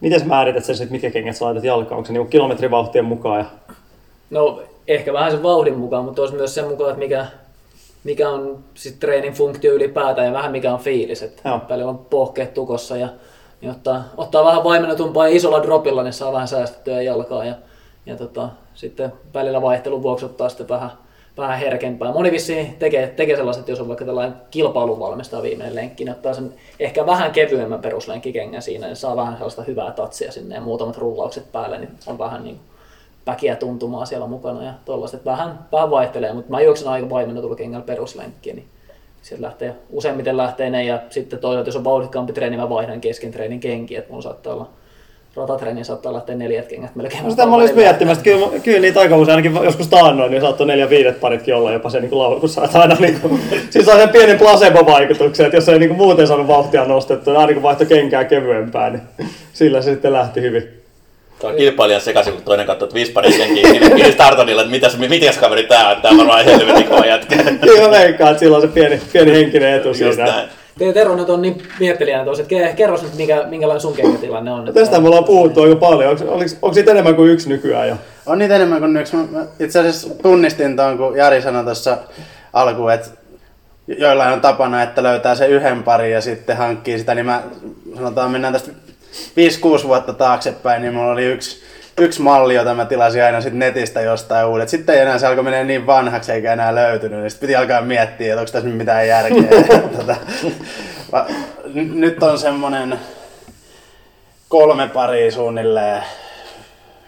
Miten 0.00 0.28
määrität 0.28 0.64
sen, 0.64 0.74
että 0.74 0.92
mitkä 0.92 1.10
kengät 1.10 1.36
sä 1.36 1.44
laitat 1.44 1.64
jalkaan? 1.64 1.96
Onko 1.96 2.06
se 2.06 2.12
niin 2.12 2.28
kilometrivauhtien 2.28 3.04
mukaan? 3.04 3.38
Ja... 3.38 3.44
No 4.30 4.62
ehkä 4.88 5.12
vähän 5.12 5.30
sen 5.30 5.42
vauhdin 5.42 5.78
mukaan, 5.78 6.04
mutta 6.04 6.22
olisi 6.22 6.34
myös 6.34 6.54
sen 6.54 6.68
mukaan, 6.68 6.90
että 6.90 6.98
mikä, 6.98 7.26
mikä 8.04 8.28
on 8.30 8.58
sit 8.74 9.00
treenin 9.00 9.32
funktio 9.32 9.72
ylipäätään 9.72 10.26
ja 10.26 10.32
vähän 10.32 10.52
mikä 10.52 10.72
on 10.72 10.80
fiilis. 10.80 11.22
Että 11.22 11.48
Joo. 11.48 11.60
paljon 11.68 11.88
on 11.88 11.98
pohkeet 11.98 12.54
tukossa 12.54 12.96
ja 12.96 13.08
niin 13.60 13.70
ottaa, 13.70 14.04
ottaa 14.16 14.44
vähän 14.44 14.64
vaimennetumpaa 14.64 15.28
ja 15.28 15.36
isolla 15.36 15.62
dropilla, 15.62 16.02
niin 16.02 16.12
saa 16.12 16.32
vähän 16.32 16.48
säästettyä 16.48 17.02
jalkaa 17.02 17.44
ja, 17.44 17.54
ja 18.10 18.16
tota, 18.16 18.48
sitten 18.74 19.12
välillä 19.34 19.62
vaihtelun 19.62 20.02
vuoksi 20.02 20.24
ottaa 20.24 20.48
sitten 20.48 20.68
vähän, 20.68 20.90
vähän 21.36 21.58
herkempää. 21.58 22.12
Moni 22.12 22.30
vissiin 22.30 22.76
tekee, 22.78 23.06
tekee 23.06 23.36
sellaiset, 23.36 23.68
jos 23.68 23.80
on 23.80 23.88
vaikka 23.88 24.04
tällainen 24.04 24.36
kilpailun 24.50 25.00
valmistaa 25.00 25.42
viimeinen 25.42 25.74
lenkki, 25.74 26.04
niin 26.04 26.12
ottaa 26.12 26.34
sen 26.34 26.54
ehkä 26.80 27.06
vähän 27.06 27.32
kevyemmän 27.32 27.80
peruslenkkikengän 27.80 28.62
siinä, 28.62 28.86
niin 28.86 28.96
saa 28.96 29.16
vähän 29.16 29.34
sellaista 29.34 29.62
hyvää 29.62 29.92
tatsia 29.92 30.32
sinne 30.32 30.54
ja 30.54 30.60
muutamat 30.60 30.96
rullaukset 30.96 31.52
päälle, 31.52 31.78
niin 31.78 31.90
on 32.06 32.18
vähän 32.18 32.44
niin 32.44 32.60
väkiä 33.26 33.56
tuntumaa 33.56 34.06
siellä 34.06 34.26
mukana 34.26 34.64
ja 34.64 34.72
tollaista, 34.84 35.16
että 35.16 35.30
vähän, 35.30 35.58
vähän 35.72 35.90
vaihtelee, 35.90 36.32
mutta 36.32 36.50
mä 36.50 36.60
juoksen 36.60 36.88
aika 36.88 37.10
vaimennetulla 37.10 37.56
kengällä 37.56 37.86
peruslenkkiä, 37.86 38.54
niin 38.54 38.68
sieltä 39.22 39.46
lähtee, 39.46 39.76
useimmiten 39.90 40.36
lähtee 40.36 40.70
ne 40.70 40.84
ja 40.84 41.00
sitten 41.10 41.38
toisaalta 41.38 41.68
jos 41.68 41.76
on 41.76 41.84
vauhdikkaampi 41.84 42.32
treeni, 42.32 42.56
mä 42.56 42.68
vaihdan 42.68 43.00
kesken 43.00 43.32
treenin 43.32 43.60
kenkiä, 43.60 43.98
että 43.98 44.10
mulla 44.10 44.22
saattaa 44.22 44.54
olla 44.54 44.68
ratatreeni 45.36 45.84
saattaa 45.84 46.12
lähteä 46.12 46.34
neljät 46.34 46.66
kengät 46.66 46.96
melkein. 46.96 47.24
No 47.24 47.30
sitä 47.30 47.46
mä 47.46 47.56
olin 47.56 47.76
miettimässä, 47.76 48.20
että 48.20 48.30
kyllä, 48.30 48.60
kyllä 48.62 48.80
niitä 48.80 49.00
aika 49.00 49.16
usein, 49.16 49.36
ainakin 49.36 49.64
joskus 49.64 49.88
taannoin, 49.88 50.30
niin 50.30 50.40
saattoi 50.40 50.66
neljä 50.66 50.90
viidet 50.90 51.20
paritkin 51.20 51.54
olla 51.54 51.72
jopa 51.72 51.90
se 51.90 52.00
niin 52.00 52.18
laulu, 52.18 52.40
kun 52.40 52.48
saat 52.48 52.76
aina 52.76 52.96
niin 53.00 53.20
kuin, 53.20 53.42
siis 53.70 53.86
saa 53.86 53.96
sen 53.96 54.08
pienen 54.08 54.38
placebo-vaikutuksen, 54.38 55.46
että 55.46 55.56
jos 55.56 55.68
ei 55.68 55.78
niin 55.78 55.88
kuin 55.88 55.98
muuten 55.98 56.26
saanut 56.26 56.48
vauhtia 56.48 56.84
nostettua, 56.84 57.32
niin 57.32 57.40
aina 57.40 57.52
kun 57.52 57.62
vaihtoi 57.62 57.86
kenkää 57.86 58.24
kevyempää, 58.24 58.90
niin 58.90 59.02
sillä 59.52 59.82
se 59.82 59.90
sitten 59.90 60.12
lähti 60.12 60.40
hyvin. 60.40 60.68
Tuo 61.40 61.52
kilpailija 61.52 62.00
sekaisin, 62.00 62.32
kun 62.32 62.42
toinen 62.42 62.66
katsoo, 62.66 62.86
että 62.86 62.94
viisi 62.94 63.12
pari 63.12 63.32
kenkiä 63.32 63.90
Kili 63.96 64.12
Startonilla, 64.12 64.62
että 64.62 64.70
mitäs, 64.70 64.98
mitäs 64.98 65.38
kaveri 65.38 65.62
tää 65.62 65.88
on, 65.88 66.02
tää 66.02 66.10
on 66.10 66.18
varmaan 66.18 66.44
helvetin 66.44 66.84
kova 66.84 67.06
jätkä. 67.06 67.36
Kyllä 67.36 67.80
mä 67.82 67.90
veikkaan, 67.90 68.30
että 68.30 68.38
sillä 68.40 68.56
on 68.56 68.62
se 68.62 68.68
pieni, 68.68 69.00
pieni 69.12 69.32
henkinen 69.32 69.74
etu 69.74 69.88
Just 69.88 69.98
siinä. 69.98 70.24
näin. 70.24 70.48
Te 70.80 70.92
Tero 70.92 71.16
nyt 71.16 71.30
on 71.30 71.42
niin 71.42 71.62
miettelijänä 71.80 72.24
tuossa, 72.24 72.42
että 72.42 72.54
ke- 72.54 72.74
kerros 72.74 73.02
nyt 73.02 73.16
mikä, 73.16 73.44
minkälainen 73.48 73.80
sun 73.80 73.94
kenkätilanne 73.94 74.52
on. 74.52 74.74
Tästä 74.74 75.00
me 75.00 75.08
ollaan 75.08 75.24
puhuttu 75.24 75.62
aika 75.62 75.76
paljon. 75.76 76.10
Onko, 76.10 76.32
onko, 76.32 76.44
onko 76.62 76.74
siitä 76.74 76.90
enemmän 76.90 77.14
kuin 77.14 77.30
yksi 77.30 77.48
nykyään 77.48 77.88
jo? 77.88 77.96
On 78.26 78.38
niitä 78.38 78.56
enemmän 78.56 78.80
kuin 78.80 78.96
yksi. 78.96 79.16
Mä 79.16 79.46
Itse 79.60 79.78
asiassa 79.78 80.08
tunnistin 80.22 80.76
tuon, 80.76 80.98
kun 80.98 81.16
Jari 81.16 81.42
sanoi 81.42 81.64
tuossa 81.64 81.98
alkuun, 82.52 82.92
että 82.92 83.08
joillain 83.86 84.32
on 84.32 84.40
tapana, 84.40 84.82
että 84.82 85.02
löytää 85.02 85.34
se 85.34 85.46
yhden 85.46 85.82
pari 85.82 86.12
ja 86.12 86.20
sitten 86.20 86.56
hankkii 86.56 86.98
sitä, 86.98 87.14
niin 87.14 87.26
mä 87.26 87.42
sanotaan 87.96 88.30
mennään 88.30 88.52
tästä 88.52 88.70
5-6 89.82 89.86
vuotta 89.86 90.12
taaksepäin, 90.12 90.82
niin 90.82 90.94
mulla 90.94 91.12
oli 91.12 91.24
yksi, 91.24 91.62
yksi 91.98 92.22
malli, 92.22 92.54
jota 92.54 92.74
mä 92.74 92.84
tilasin 92.84 93.24
aina 93.24 93.40
sit 93.40 93.54
netistä 93.54 94.00
jostain 94.00 94.46
uudet. 94.46 94.68
Sitten 94.68 94.94
ei 94.94 95.00
enää 95.00 95.18
se 95.18 95.26
alkoi 95.26 95.44
menee 95.44 95.64
niin 95.64 95.86
vanhaksi 95.86 96.32
eikä 96.32 96.52
enää 96.52 96.74
löytynyt, 96.74 97.20
niin 97.20 97.30
sitten 97.30 97.46
piti 97.46 97.56
alkaa 97.56 97.80
miettiä, 97.80 98.32
että 98.32 98.40
onko 98.40 98.52
tässä 98.52 98.68
mitään 98.68 99.08
järkeä. 99.08 99.78
tota, 99.96 100.16
nyt 101.74 102.22
on 102.22 102.38
semmonen 102.38 103.00
kolme 104.48 104.88
paria 104.88 105.30
suunnilleen, 105.30 106.02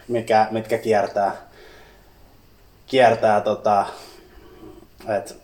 mikä, 0.07 0.47
mitkä 0.51 0.77
kiertää, 0.77 1.31
kiertää 2.87 3.41
tota, 3.41 3.85
et, 5.07 5.37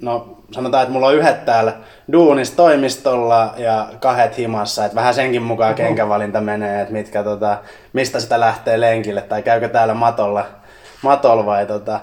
no 0.00 0.38
sanotaan, 0.50 0.82
että 0.82 0.92
mulla 0.92 1.06
on 1.06 1.14
yhdet 1.14 1.44
täällä 1.44 1.72
duunissa 2.12 2.56
toimistolla 2.56 3.54
ja 3.56 3.88
kahdet 4.00 4.38
himassa, 4.38 4.84
että 4.84 4.94
vähän 4.94 5.14
senkin 5.14 5.42
mukaan 5.42 5.74
kenkävalinta 5.74 6.40
menee, 6.40 6.80
että 6.80 6.92
mitkä, 6.92 7.22
tota, 7.22 7.58
mistä 7.92 8.20
sitä 8.20 8.40
lähtee 8.40 8.80
lenkille 8.80 9.20
tai 9.22 9.42
käykö 9.42 9.68
täällä 9.68 9.94
matolla, 9.94 10.46
matolla 11.02 11.46
vai 11.46 11.66
tota, 11.66 12.00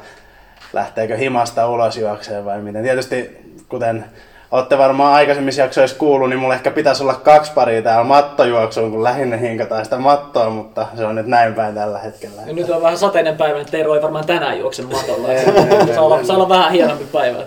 lähteekö 0.74 1.18
himasta 1.18 1.68
ulos 1.70 1.98
juokseen 1.98 2.46
vai 2.46 2.62
miten. 2.62 2.84
Tietysti 2.84 3.40
kuten 3.70 4.06
olette 4.52 4.78
varmaan 4.78 5.14
aikaisemmissa 5.14 5.62
jaksoissa 5.62 5.98
kuullut, 5.98 6.30
niin 6.30 6.40
mulla 6.40 6.54
ehkä 6.54 6.72
pitäisi 6.72 7.04
olla 7.04 7.14
kaksi 7.14 7.52
paria 7.56 7.82
täällä 7.82 8.04
mattojuoksuun, 8.04 8.92
kun 8.92 9.04
lähinnä 9.04 9.38
hinkataan 9.38 9.84
sitä 9.84 9.98
mattoa, 9.98 10.50
mutta 10.50 10.88
se 10.98 11.06
on 11.06 11.16
nyt 11.16 11.28
näin 11.28 11.54
päin 11.54 11.76
tällä 11.76 12.00
hetkellä. 12.00 12.42
Ja 12.46 12.54
nyt 12.54 12.70
on 12.70 12.82
vähän 12.82 12.98
sateinen 12.98 13.38
päivä, 13.38 13.58
niin 13.58 13.72
Tero 13.72 13.96
ei 13.96 14.02
varmaan 14.02 14.26
tänään 14.26 14.60
juokse 14.60 14.82
matolla. 14.82 15.34
Ei, 15.34 15.46
saa, 15.96 16.04
olla, 16.04 16.24
saa 16.24 16.36
olla 16.36 16.50
vähän 16.50 16.72
hienompi 16.72 17.06
päivä. 17.12 17.40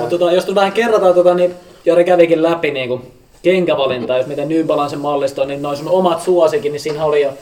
Mutta 0.00 0.18
tota, 0.18 0.32
jos 0.32 0.44
tuota 0.44 0.60
vähän 0.60 0.72
kerrataan, 0.72 1.14
tota, 1.14 1.34
niin 1.34 1.54
Jari 1.84 2.04
kävikin 2.04 2.42
läpi 2.42 2.70
niin 2.70 2.88
kuin 2.88 3.12
kenkävalintaa, 3.42 4.18
jos 4.18 4.26
miten 4.26 4.48
New 4.48 4.66
Balance 4.66 4.96
mallisto 4.96 5.42
on, 5.42 5.48
niin 5.48 5.62
noin 5.62 5.76
sun 5.76 5.88
omat 5.88 6.22
suosikin, 6.22 6.72
niin 6.72 6.80
siinä 6.80 7.04
oli 7.04 7.22
jo 7.22 7.32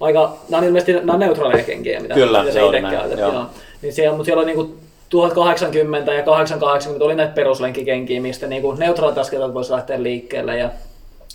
aika, 0.00 0.36
nämä 0.48 0.58
on 0.58 0.66
ilmeisesti 0.66 0.92
nämä 0.92 1.12
on 1.12 1.20
neutraaleja 1.20 1.64
kenkiä, 1.64 2.00
mitä, 2.00 2.14
Kyllä, 2.14 2.40
mitä 2.40 2.52
se 2.52 2.64
itse 2.66 2.80
näin, 2.80 2.96
käytät. 2.96 3.18
joo. 3.18 3.32
Joo. 3.32 3.46
Niin 3.82 3.92
siellä, 3.92 4.16
mutta 4.16 4.24
siellä 4.24 4.42
oli 4.42 4.46
niinku 4.46 4.74
1080 5.10 6.12
ja 6.12 6.22
880 6.22 7.04
oli 7.04 7.14
näitä 7.14 7.32
peruslenkkikenkiä, 7.32 8.20
mistä 8.20 8.46
niinku 8.46 8.72
neutraalit 8.72 9.18
askeleet 9.18 9.54
voisi 9.54 9.72
lähteä 9.72 10.02
liikkeelle. 10.02 10.58
Ja 10.58 10.70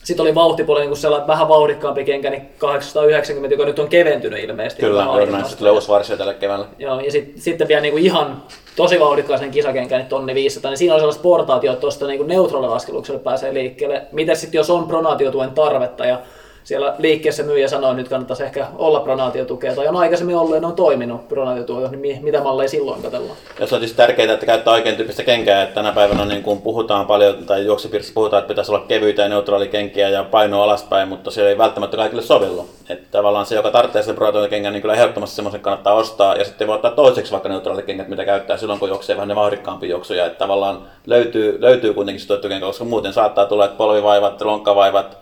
sitten 0.03 0.23
oli 0.23 0.35
vauhtipuoli 0.35 0.85
niin 0.85 0.97
sellainen 0.97 1.27
vähän 1.27 1.47
vauhdikkaampi 1.47 2.03
kenkä, 2.03 2.29
niin 2.29 2.49
890, 2.57 3.53
joka 3.53 3.65
nyt 3.65 3.79
on 3.79 3.87
keventynyt 3.87 4.43
ilmeisesti. 4.43 4.81
Kyllä. 4.81 5.07
Sitten 5.33 5.57
tulee 5.57 5.71
uusi 5.71 5.87
varsio 5.87 6.17
tällä 6.17 6.33
keväällä. 6.33 6.65
Joo, 6.79 6.99
ja 6.99 7.11
sit, 7.11 7.33
sitten 7.35 7.67
vielä 7.67 7.81
niinku 7.81 7.97
ihan 7.97 8.43
tosi 8.75 8.99
vauhdikkaisen 8.99 9.51
kisakenkään, 9.51 10.01
niin 10.01 10.09
tonni 10.09 10.35
500, 10.35 10.71
niin 10.71 10.77
siinä 10.77 10.93
on 10.93 10.99
sellaiset 10.99 11.21
portaat, 11.21 11.63
että 11.63 11.75
tuosta 11.75 12.07
niinku 12.07 12.23
neutraalilla 12.23 12.75
askeluksella 12.75 13.19
pääsee 13.19 13.53
liikkeelle. 13.53 14.01
Miten 14.11 14.35
sitten 14.35 14.59
jos 14.59 14.69
on 14.69 14.87
pronaatiotuen 14.87 15.51
tarvetta 15.51 16.05
ja 16.05 16.19
siellä 16.65 16.95
liikkeessä 16.97 17.43
myyjä 17.43 17.67
sanoo, 17.67 17.91
että 17.91 18.01
nyt 18.01 18.09
kannattaisi 18.09 18.43
ehkä 18.43 18.67
olla 18.77 18.99
pronaatiotukea, 18.99 19.75
tai 19.75 19.87
on 19.87 19.95
aikaisemmin 19.95 20.35
ollut 20.35 20.55
ja 20.55 20.61
ne 20.61 20.67
on 20.67 20.75
toiminut 20.75 21.27
pronaatiotuella, 21.27 21.89
niin 21.89 21.99
mi- 21.99 22.19
mitä 22.21 22.41
malleja 22.41 22.69
silloin 22.69 23.01
katsellaan? 23.01 23.37
Ja 23.59 23.67
se 23.67 23.75
on 23.75 23.81
tietysti 23.81 23.97
tärkeää, 23.97 24.33
että 24.33 24.45
käyttää 24.45 24.73
oikein 24.73 24.95
tyyppistä 24.95 25.23
kenkää. 25.23 25.63
Että 25.63 25.75
tänä 25.75 25.91
päivänä 25.91 26.25
niin 26.25 26.43
kuin 26.43 26.61
puhutaan 26.61 27.05
paljon, 27.05 27.35
tai 27.45 27.65
juoksupiirissä 27.65 28.13
puhutaan, 28.13 28.39
että 28.39 28.47
pitäisi 28.47 28.71
olla 28.71 28.85
kevyitä 28.87 29.21
ja 29.21 29.29
neutraalikenkiä 29.29 30.09
ja 30.09 30.23
painoa 30.23 30.63
alaspäin, 30.63 31.07
mutta 31.07 31.31
se 31.31 31.49
ei 31.49 31.57
välttämättä 31.57 31.97
kaikille 31.97 32.21
sovellu. 32.21 32.69
Että 32.89 33.07
tavallaan 33.11 33.45
se, 33.45 33.55
joka 33.55 33.71
tarvitsee 33.71 34.03
sen 34.03 34.15
pronaatiokengän, 34.15 34.73
niin 34.73 34.81
kyllä 34.81 34.93
ehdottomasti 34.93 35.35
semmoisen 35.35 35.61
kannattaa 35.61 35.93
ostaa. 35.93 36.35
Ja 36.35 36.45
sitten 36.45 36.67
voi 36.67 36.75
ottaa 36.75 36.91
toiseksi 36.91 37.31
vaikka 37.31 37.49
neutraalikengät, 37.49 38.07
mitä 38.07 38.25
käyttää 38.25 38.57
silloin, 38.57 38.79
kun 38.79 38.89
juoksee 38.89 39.15
vähän 39.15 39.27
ne 39.27 39.35
vauhdikkaampia 39.35 39.89
juoksuja. 39.89 40.25
Että 40.25 40.39
tavallaan 40.39 40.87
löytyy, 41.07 41.61
löytyy 41.61 41.93
kuitenkin 41.93 42.21
se 42.21 42.59
koska 42.59 42.83
muuten 42.85 43.13
saattaa 43.13 43.45
tulla, 43.45 43.65
että 43.65 43.77
polvivaivat, 43.77 44.41
lonkkavaivat, 44.41 45.17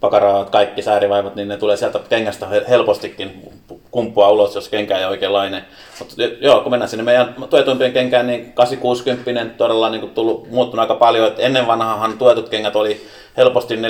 pakaraavat, 0.00 0.50
kaikki 0.50 0.82
säärivaivat, 0.82 1.34
niin 1.34 1.48
ne 1.48 1.56
tulee 1.56 1.76
sieltä 1.76 2.00
kengästä 2.08 2.46
hel- 2.46 2.68
helpostikin 2.68 3.52
kumppua 3.90 4.30
ulos, 4.30 4.54
jos 4.54 4.68
kenkä 4.68 4.98
ei 4.98 5.04
oikeanlainen. 5.04 5.64
Mutta 5.98 6.14
joo, 6.40 6.60
kun 6.60 6.70
mennään 6.70 6.88
sinne 6.88 7.04
meidän 7.04 7.34
tuetuimpien 7.50 7.92
kenkään, 7.92 8.26
niin 8.26 8.52
860 8.52 9.54
todella 9.56 9.90
niin 9.90 10.00
kuin 10.00 10.14
tullut, 10.14 10.50
muuttunut 10.50 10.82
aika 10.82 10.94
paljon. 10.94 11.28
Et 11.28 11.38
ennen 11.38 11.66
vanhahan 11.66 12.18
tuetut 12.18 12.48
kengät 12.48 12.76
oli 12.76 13.06
helposti 13.36 13.76
420-450 13.76 13.80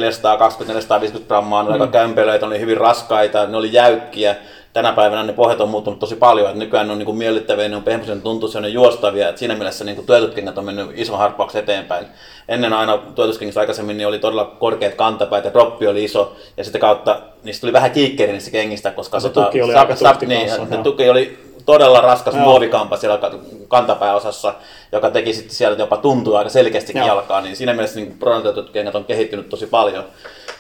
grammaa, 1.29 1.62
ne 1.62 1.68
mm. 1.68 1.73
aika 1.73 1.87
kämpelöitä, 1.87 2.47
ne 2.47 2.51
oli 2.51 2.61
hyvin 2.61 2.77
raskaita, 2.77 3.47
ne 3.47 3.57
oli 3.57 3.73
jäykkiä. 3.73 4.37
Tänä 4.79 4.93
päivänä 4.93 5.23
ne 5.23 5.33
pohjat 5.33 5.61
on 5.61 5.69
muuttunut 5.69 5.99
tosi 5.99 6.17
paljon, 6.17 6.47
että 6.47 6.59
nykyään 6.59 6.87
ne 6.87 6.93
on 6.93 6.99
niin 6.99 7.07
kuin 7.07 7.19
miellyttäviä, 7.19 7.69
ne 7.69 7.77
on 7.77 7.83
pehmoisen 7.83 8.23
tuntuisia, 8.23 8.61
ne 8.61 8.67
on 8.67 8.73
juostavia, 8.73 9.29
että 9.29 9.38
siinä 9.38 9.55
mielessä 9.55 9.85
niin 9.85 9.97
kuin 9.97 10.07
tuetut 10.07 10.35
kengät 10.35 10.59
on 10.59 10.64
mennyt 10.64 10.91
ison 10.95 11.19
harppauksen 11.19 11.62
eteenpäin. 11.62 12.07
Ennen 12.49 12.73
aina 12.73 12.99
tuetuskengissä 12.99 13.61
aikaisemmin 13.61 13.97
niin 13.97 14.07
oli 14.07 14.19
todella 14.19 14.45
korkeat 14.45 14.95
kantapäät 14.95 15.45
ja 15.45 15.53
droppi 15.53 15.87
oli 15.87 16.05
iso, 16.05 16.37
ja 16.57 16.64
sitä 16.64 16.79
kautta 16.79 17.21
niistä 17.43 17.61
tuli 17.61 17.73
vähän 17.73 17.91
kiikkeri 17.91 18.33
niistä 18.33 18.51
kengistä, 18.51 18.91
koska 18.91 19.21
Se 19.21 19.29
tuki 19.29 19.62
oli 19.62 19.75
aika 19.75 19.97
tuhti 19.97 20.27
niin, 20.27 20.49
kanssa, 20.49 20.77
tuki 20.77 21.11
oli 21.11 21.38
todella 21.67 22.01
raskas 22.01 22.35
Joo. 22.35 22.45
muovikampa 22.45 22.97
siellä 22.97 23.19
ka- 23.19 23.38
kantapääosassa, 23.69 24.55
joka 24.93 25.11
teki 25.11 25.35
sitten 25.35 25.55
siellä 25.55 25.77
jopa 25.79 25.97
tuntuu 25.97 26.35
aika 26.35 26.51
selkeästi 26.51 26.99
Joo. 26.99 27.07
jalkaa, 27.07 27.41
niin 27.41 27.57
siinä 27.57 27.73
mielessä 27.73 28.01
niin 28.01 28.19
pronotetut 28.19 28.71
kengät 28.71 28.95
on 28.95 29.05
kehittynyt 29.05 29.49
tosi 29.49 29.67
paljon. 29.67 30.05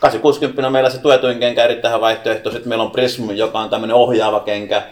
860 0.00 0.66
on 0.66 0.72
meillä 0.72 0.90
se 0.90 0.98
tuetuin 0.98 1.38
kenkä 1.38 1.64
erittäin 1.64 2.00
vaihtoehto, 2.00 2.50
sitten 2.50 2.68
meillä 2.68 2.84
on 2.84 2.90
Prism, 2.90 3.30
joka 3.30 3.58
on 3.58 3.70
tämmöinen 3.70 3.96
ohjaava 3.96 4.40
kenkä, 4.40 4.82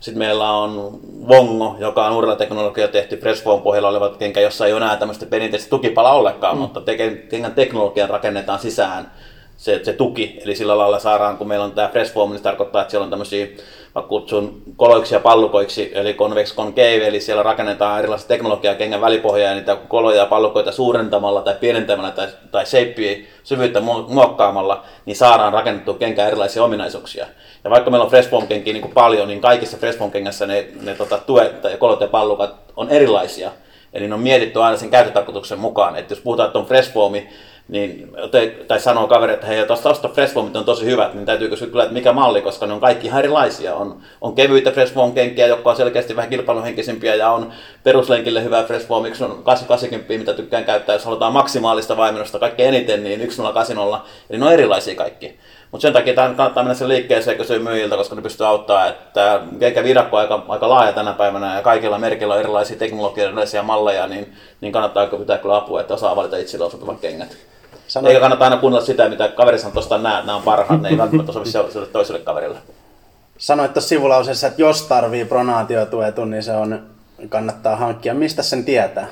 sitten 0.00 0.18
meillä 0.18 0.50
on 0.50 1.00
Vongo, 1.28 1.76
joka 1.78 2.06
on 2.06 2.12
uudella 2.12 2.36
teknologialla 2.36 2.92
tehty 2.92 3.16
Freshfoam 3.16 3.62
pohjalla 3.62 3.88
oleva 3.88 4.08
kenkä, 4.08 4.40
jossa 4.40 4.66
ei 4.66 4.72
ole 4.72 4.84
enää 4.84 4.96
tämmöistä 4.96 5.26
perinteistä 5.26 5.70
tukipala 5.70 6.12
ollenkaan, 6.12 6.56
mm. 6.56 6.60
mutta 6.60 6.80
kengän 7.28 7.54
teknologian 7.54 8.10
rakennetaan 8.10 8.58
sisään 8.58 9.10
se, 9.56 9.84
se 9.84 9.92
tuki. 9.92 10.38
Eli 10.44 10.54
sillä 10.54 10.78
lailla 10.78 10.98
saadaan, 10.98 11.38
kun 11.38 11.48
meillä 11.48 11.64
on 11.64 11.72
tämä 11.72 11.88
Freshfoam, 11.88 12.30
niin 12.30 12.38
se 12.38 12.42
tarkoittaa, 12.42 12.82
että 12.82 12.90
siellä 12.90 13.04
on 13.04 13.10
tämmöisiä, 13.10 13.46
mä 13.96 14.02
kutsun 14.02 14.62
koloiksi 14.76 15.14
ja 15.14 15.20
pallukoiksi, 15.20 15.90
eli 15.94 16.14
convex 16.14 16.56
concave, 16.56 17.06
eli 17.06 17.20
siellä 17.20 17.42
rakennetaan 17.42 17.98
erilaisia 17.98 18.28
teknologiaa 18.28 18.74
kengän 18.74 19.00
välipohjaa, 19.00 19.48
ja 19.48 19.54
niitä 19.54 19.76
koloja 19.88 20.18
ja 20.18 20.26
pallukoita 20.26 20.72
suurentamalla 20.72 21.42
tai 21.42 21.54
pienentämällä 21.60 22.10
tai, 22.10 22.28
tai 22.50 22.66
shapeia, 22.66 23.26
syvyyttä 23.42 23.80
mu- 23.80 24.12
muokkaamalla, 24.14 24.84
niin 25.06 25.16
saadaan 25.16 25.52
rakennettua 25.52 25.94
kenkään 25.94 26.28
erilaisia 26.28 26.64
ominaisuuksia. 26.64 27.26
Ja 27.64 27.70
vaikka 27.70 27.90
meillä 27.90 28.04
on 28.04 28.10
Freshfoam-kenkiä 28.10 28.72
niin 28.72 28.90
paljon, 28.94 29.28
niin 29.28 29.40
kaikissa 29.40 29.76
Freshfoam-kengässä 29.76 30.46
ne, 30.46 30.68
ne 30.82 30.94
tota, 30.94 31.18
tuet 31.18 31.64
ja 31.64 31.76
kolot 31.76 32.00
ja 32.00 32.08
pallukat 32.08 32.54
on 32.76 32.90
erilaisia. 32.90 33.50
Eli 33.92 34.08
ne 34.08 34.14
on 34.14 34.20
mietitty 34.20 34.62
aina 34.62 34.76
sen 34.76 34.90
käyttötarkoituksen 34.90 35.58
mukaan. 35.58 35.96
Että 35.96 36.12
jos 36.12 36.20
puhutaan, 36.20 36.46
että 36.46 36.58
on 36.58 36.66
Freshfoami, 36.66 37.28
niin, 37.68 38.12
tai 38.68 38.80
sanoo 38.80 39.06
kaveri, 39.06 39.32
että 39.32 39.46
hei, 39.46 39.66
tuosta 39.66 39.88
tosta 39.88 40.08
Freshfomit 40.08 40.56
on 40.56 40.64
tosi 40.64 40.84
hyvät, 40.84 41.14
niin 41.14 41.26
täytyy 41.26 41.48
kysyä 41.48 41.68
kyllä, 41.68 41.82
että 41.82 41.94
mikä 41.94 42.12
malli, 42.12 42.42
koska 42.42 42.66
ne 42.66 42.72
on 42.72 42.80
kaikki 42.80 43.06
ihan 43.06 43.18
erilaisia. 43.18 43.74
On, 43.74 44.00
on 44.20 44.34
kevyitä 44.34 44.70
Freshform 44.70 45.12
kenkiä, 45.12 45.46
jotka 45.46 45.70
on 45.70 45.76
selkeästi 45.76 46.16
vähän 46.16 46.30
kilpailuhenkisempiä 46.30 47.14
ja 47.14 47.30
on 47.30 47.52
peruslenkille 47.84 48.44
hyvä 48.44 48.64
Freshform, 48.64 49.04
yksi 49.04 49.24
on 49.24 49.42
880, 49.44 50.18
mitä 50.18 50.34
tykkään 50.34 50.64
käyttää, 50.64 50.94
jos 50.94 51.04
halutaan 51.04 51.32
maksimaalista 51.32 51.96
vaimennusta 51.96 52.38
kaikkein 52.38 52.74
eniten, 52.74 53.04
niin 53.04 53.20
1080, 53.20 54.04
eli 54.30 54.38
ne 54.38 54.46
on 54.46 54.52
erilaisia 54.52 54.94
kaikki. 54.94 55.38
Mutta 55.70 55.82
sen 55.82 55.92
takia 55.92 56.14
tämän 56.14 56.34
kannattaa 56.34 56.62
mennä 56.62 56.74
sen 56.74 56.88
liikkeeseen 56.88 57.36
kysyä 57.36 57.58
myyjiltä, 57.58 57.96
koska 57.96 58.14
ne 58.14 58.22
pystyy 58.22 58.46
auttamaan, 58.46 58.88
että 58.88 59.40
kenkä 59.58 59.84
viidakko 59.84 60.16
aika, 60.16 60.44
aika 60.48 60.68
laaja 60.68 60.92
tänä 60.92 61.12
päivänä 61.12 61.56
ja 61.56 61.62
kaikilla 61.62 61.98
merkillä 61.98 62.34
on 62.34 62.40
erilaisia 62.40 62.78
teknologioita, 62.78 63.28
erilaisia 63.28 63.62
malleja, 63.62 64.06
niin, 64.06 64.32
niin 64.60 64.72
kannattaa 64.72 65.06
pitää 65.06 65.38
kyllä 65.38 65.56
apua, 65.56 65.80
että 65.80 65.94
osaa 65.94 66.16
valita 66.16 66.36
itselleen 66.36 66.70
sopivat 66.70 67.00
kengät. 67.00 67.36
Sano... 67.96 68.08
Eikä 68.08 68.20
kannata 68.20 68.44
aina 68.44 68.56
kuunnella 68.56 68.86
sitä, 68.86 69.08
mitä 69.08 69.28
kaveri 69.28 69.58
sanoo 69.58 69.72
tuosta 69.72 69.98
näet, 69.98 70.26
nämä 70.26 70.36
on 70.36 70.42
parhaat, 70.42 70.82
ne 70.82 70.88
ei 70.88 70.98
välttämättä 70.98 71.32
sovi 71.32 71.46
sille 71.46 71.86
toiselle 71.86 72.20
kaverille. 72.20 72.58
Sanoit 73.38 73.72
tuossa 73.72 73.88
sivulauseessa, 73.88 74.46
että 74.46 74.62
jos 74.62 74.82
tarvii 74.82 75.24
pronaatiotuetun, 75.24 76.30
niin 76.30 76.42
se 76.42 76.52
on, 76.52 76.82
kannattaa 77.28 77.76
hankkia. 77.76 78.14
Mistä 78.14 78.42
sen 78.42 78.64
tietää? 78.64 79.06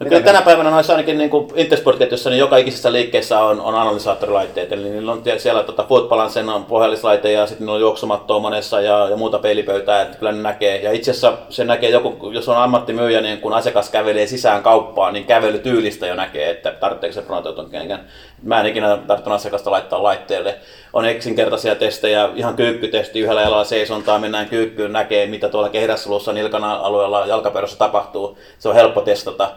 No 0.00 0.08
kyllä 0.08 0.22
tänä 0.22 0.42
päivänä 0.42 0.70
noissa 0.70 0.92
ainakin 0.92 1.18
niin 1.18 1.30
Intersport-ketjussa 1.54 2.30
niin 2.30 2.38
joka 2.38 2.56
ikisessä 2.56 2.92
liikkeessä 2.92 3.40
on, 3.40 3.60
on 3.60 3.74
analysaattorilaitteet. 3.74 4.72
Eli 4.72 4.90
niillä 4.90 5.12
on 5.12 5.22
siellä 5.38 5.62
tota, 5.62 5.84
Footbalansen 5.88 6.48
on 6.48 6.64
pohjallislaite 6.64 7.32
ja 7.32 7.46
sitten 7.46 7.66
niillä 7.66 7.74
on 7.74 7.80
juoksumattoa 7.80 8.38
monessa 8.38 8.80
ja, 8.80 9.08
ja 9.08 9.16
muuta 9.16 9.38
peilipöytää, 9.38 10.02
että 10.02 10.18
kyllä 10.18 10.32
ne 10.32 10.42
näkee. 10.42 10.82
Ja 10.82 10.92
itse 10.92 11.10
asiassa 11.10 11.38
se 11.48 11.64
näkee 11.64 11.90
joku, 11.90 12.30
jos 12.30 12.48
on 12.48 12.56
ammattimyyjä, 12.56 13.20
niin 13.20 13.40
kun 13.40 13.52
asiakas 13.52 13.90
kävelee 13.90 14.26
sisään 14.26 14.62
kauppaan, 14.62 15.12
niin 15.12 15.24
kävelytyylistä 15.24 16.06
jo 16.06 16.14
näkee, 16.14 16.50
että 16.50 16.72
tarvitseeko 16.72 17.14
se 17.14 17.22
pronaatioton 17.22 17.70
kenenkään. 17.70 18.04
Mä 18.42 18.60
en 18.60 18.66
ikinä 18.66 18.96
tarvitse 18.96 19.30
asiakasta 19.30 19.70
laittaa 19.70 20.02
laitteelle. 20.02 20.58
On 20.92 21.04
yksinkertaisia 21.04 21.74
testejä, 21.74 22.28
ihan 22.34 22.56
kyykkytesti, 22.56 23.20
yhdellä 23.20 23.42
jalalla 23.42 23.64
seisontaa, 23.64 24.18
mennään 24.18 24.48
kyykkyyn, 24.48 24.92
näkee 24.92 25.26
mitä 25.26 25.48
tuolla 25.48 25.68
kehrässulussa 25.68 26.32
nilkana 26.32 26.72
alueella 26.72 27.26
jalkaperossa 27.26 27.78
tapahtuu. 27.78 28.38
Se 28.58 28.68
on 28.68 28.74
helppo 28.74 29.00
testata. 29.00 29.50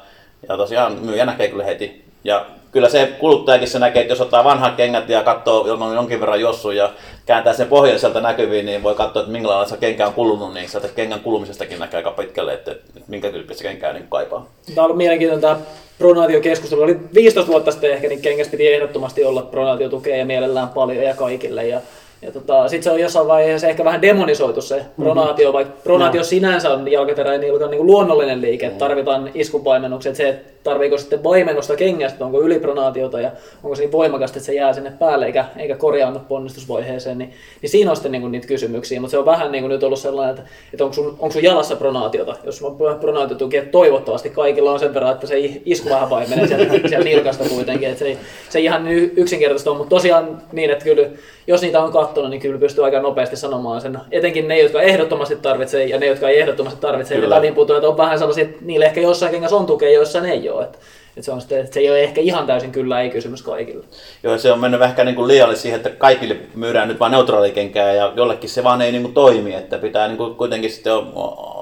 Ja 0.49 0.57
tosiaan 0.57 0.97
myyjä 1.01 1.25
näkee 1.25 1.47
kyllä 1.47 1.63
heti. 1.63 2.03
Ja 2.23 2.45
kyllä 2.71 2.89
se 2.89 3.05
kuluttajakin 3.19 3.67
se 3.67 3.79
näkee, 3.79 4.01
että 4.01 4.11
jos 4.11 4.21
ottaa 4.21 4.43
vanhat 4.43 4.75
kengät 4.75 5.09
ja 5.09 5.23
katsoo 5.23 5.93
jonkin 5.95 6.19
verran 6.19 6.41
jossu 6.41 6.71
ja 6.71 6.91
kääntää 7.25 7.53
sen 7.53 7.67
pohjan 7.67 7.99
sieltä 7.99 8.21
näkyviin, 8.21 8.65
niin 8.65 8.83
voi 8.83 8.95
katsoa, 8.95 9.19
että 9.19 9.31
minkälainen 9.31 9.69
se 9.69 9.77
kenkä 9.77 10.07
on 10.07 10.13
kulunut, 10.13 10.53
niin 10.53 10.69
sieltä 10.69 10.87
kengän 10.87 11.19
kulumisestakin 11.19 11.79
näkee 11.79 11.97
aika 11.97 12.11
pitkälle, 12.11 12.53
että, 12.53 12.71
että 12.71 13.01
minkä 13.07 13.31
tyyppistä 13.31 13.63
kenkää 13.63 13.93
niin 13.93 14.07
kaipaa. 14.09 14.47
Tämä 14.65 14.81
on 14.81 14.85
ollut 14.85 14.97
mielenkiintoinen 14.97 15.41
tämä 15.41 15.59
pronaatiokeskustelu. 15.97 16.81
Oli 16.81 16.99
15 17.13 17.51
vuotta 17.51 17.71
sitten 17.71 17.91
ehkä, 17.91 18.07
niin 18.07 18.21
kengässä 18.21 18.51
piti 18.51 18.73
ehdottomasti 18.73 19.25
olla 19.25 19.41
pronaatiotukea 19.41 20.15
ja 20.15 20.25
mielellään 20.25 20.69
paljon 20.69 21.03
ja 21.03 21.15
kaikille. 21.15 21.67
Ja 21.67 21.81
ja 22.23 22.31
tota, 22.31 22.67
sitten 22.67 22.83
se 22.83 22.91
on 22.91 22.99
jossain 22.99 23.27
vaiheessa 23.27 23.67
ehkä 23.67 23.85
vähän 23.85 24.01
demonisoitu 24.01 24.61
se 24.61 24.75
mm-hmm. 24.75 25.03
pronaatio, 25.03 25.53
vaikka 25.53 25.73
pronaatio 25.83 26.21
no. 26.21 26.25
sinänsä 26.25 26.69
on 26.69 26.91
jalkateräinen 26.91 27.41
niin 27.41 27.63
on 27.63 27.71
niin 27.71 27.85
luonnollinen 27.85 28.41
liike, 28.41 28.65
että 28.65 28.79
tarvitaan 28.79 29.31
iskupaimennukset, 29.33 30.15
se, 30.15 30.29
että 30.29 30.53
tarviiko 30.63 30.97
sitten 30.97 31.23
vaimennusta 31.23 31.75
kengästä, 31.75 32.25
onko 32.25 32.41
ylipronaatiota 32.41 33.21
ja 33.21 33.31
onko 33.63 33.75
se 33.75 33.81
niin 33.81 33.91
voimakasta, 33.91 34.37
että 34.37 34.45
se 34.45 34.53
jää 34.53 34.73
sinne 34.73 34.93
päälle 34.99 35.25
eikä, 35.25 35.45
eikä 35.57 35.75
korjaannu 35.75 36.19
ponnistusvaiheeseen, 36.19 37.17
niin, 37.17 37.33
niin 37.61 37.69
siinä 37.69 37.89
on 37.89 37.95
sitten 37.95 38.11
niin 38.11 38.31
niitä 38.31 38.47
kysymyksiä, 38.47 39.01
mutta 39.01 39.11
se 39.11 39.17
on 39.17 39.25
vähän 39.25 39.51
niin 39.51 39.61
kuin 39.61 39.69
nyt 39.69 39.83
ollut 39.83 39.99
sellainen, 39.99 40.35
että, 40.35 40.49
että 40.73 40.83
onko, 40.83 40.93
sun, 40.93 41.07
onko 41.07 41.31
sun 41.31 41.43
jalassa 41.43 41.75
pronaatiota, 41.75 42.35
jos 42.43 42.61
on 42.61 42.77
pronaatiotuki, 42.99 43.57
että 43.57 43.71
toivottavasti 43.71 44.29
kaikilla 44.29 44.71
on 44.71 44.79
sen 44.79 44.93
verran, 44.93 45.11
että 45.11 45.27
se 45.27 45.35
isku 45.65 45.89
vähän 45.89 46.09
vaimenee 46.09 46.47
sieltä, 46.47 46.73
sieltä 46.89 47.05
nilkasta 47.05 47.43
kuitenkin, 47.49 47.89
että 47.89 47.99
se 47.99 48.05
ei, 48.05 48.17
se 48.49 48.59
ei 48.59 48.65
ihan 48.65 48.87
yksinkertaista 48.87 49.71
on, 49.71 49.77
mutta 49.77 49.95
tosiaan 49.95 50.41
niin, 50.51 50.69
että 50.69 50.83
kyllä 50.83 51.07
jos 51.47 51.61
niitä 51.61 51.83
on 51.83 51.91
katsonut, 52.13 52.29
niin 52.29 52.41
kyllä 52.41 52.59
pystyy 52.59 52.85
aika 52.85 52.99
nopeasti 52.99 53.35
sanomaan 53.35 53.81
sen. 53.81 53.99
Etenkin 54.11 54.47
ne, 54.47 54.59
jotka 54.59 54.81
ehdottomasti 54.81 55.35
tarvitsee 55.35 55.85
ja 55.85 55.99
ne, 55.99 56.05
jotka 56.05 56.29
ei 56.29 56.39
ehdottomasti 56.39 56.81
tarvitse, 56.81 57.17
niin 57.17 57.29
väliinputoajat 57.29 57.83
on 57.83 57.97
vähän 57.97 58.19
sellaisia, 58.19 58.43
että 58.43 58.57
niille 58.61 58.85
ehkä 58.85 59.01
jossain 59.01 59.31
kengässä 59.31 59.55
on 59.55 59.65
tukea, 59.65 59.91
joissain 59.91 60.25
ei 60.25 60.49
ole. 60.49 60.63
Että, 60.63 60.77
että 61.09 61.25
se, 61.25 61.31
on 61.31 61.41
sitten, 61.41 61.59
että 61.59 61.73
se 61.73 61.79
ei 61.79 61.89
ole 61.89 62.03
ehkä 62.03 62.21
ihan 62.21 62.47
täysin 62.47 62.71
kyllä 62.71 63.01
ei 63.01 63.09
kysymys 63.09 63.41
kaikille. 63.41 63.85
Joo, 64.23 64.37
se 64.37 64.51
on 64.51 64.59
mennyt 64.59 64.79
vähän 64.79 65.05
niin 65.05 65.15
kuin 65.15 65.27
liialle 65.27 65.55
siihen, 65.55 65.77
että 65.77 65.89
kaikille 65.89 66.37
myydään 66.55 66.87
nyt 66.87 66.99
vain 66.99 67.11
neutraalikenkää 67.11 67.93
ja 67.93 68.11
jollekin 68.15 68.49
se 68.49 68.63
vaan 68.63 68.81
ei 68.81 68.91
niin 68.91 69.03
kuin 69.03 69.13
toimi, 69.13 69.55
että 69.55 69.77
pitää 69.77 70.07
niin 70.07 70.17
kuin 70.17 70.35
kuitenkin 70.35 70.71
sitten 70.71 70.93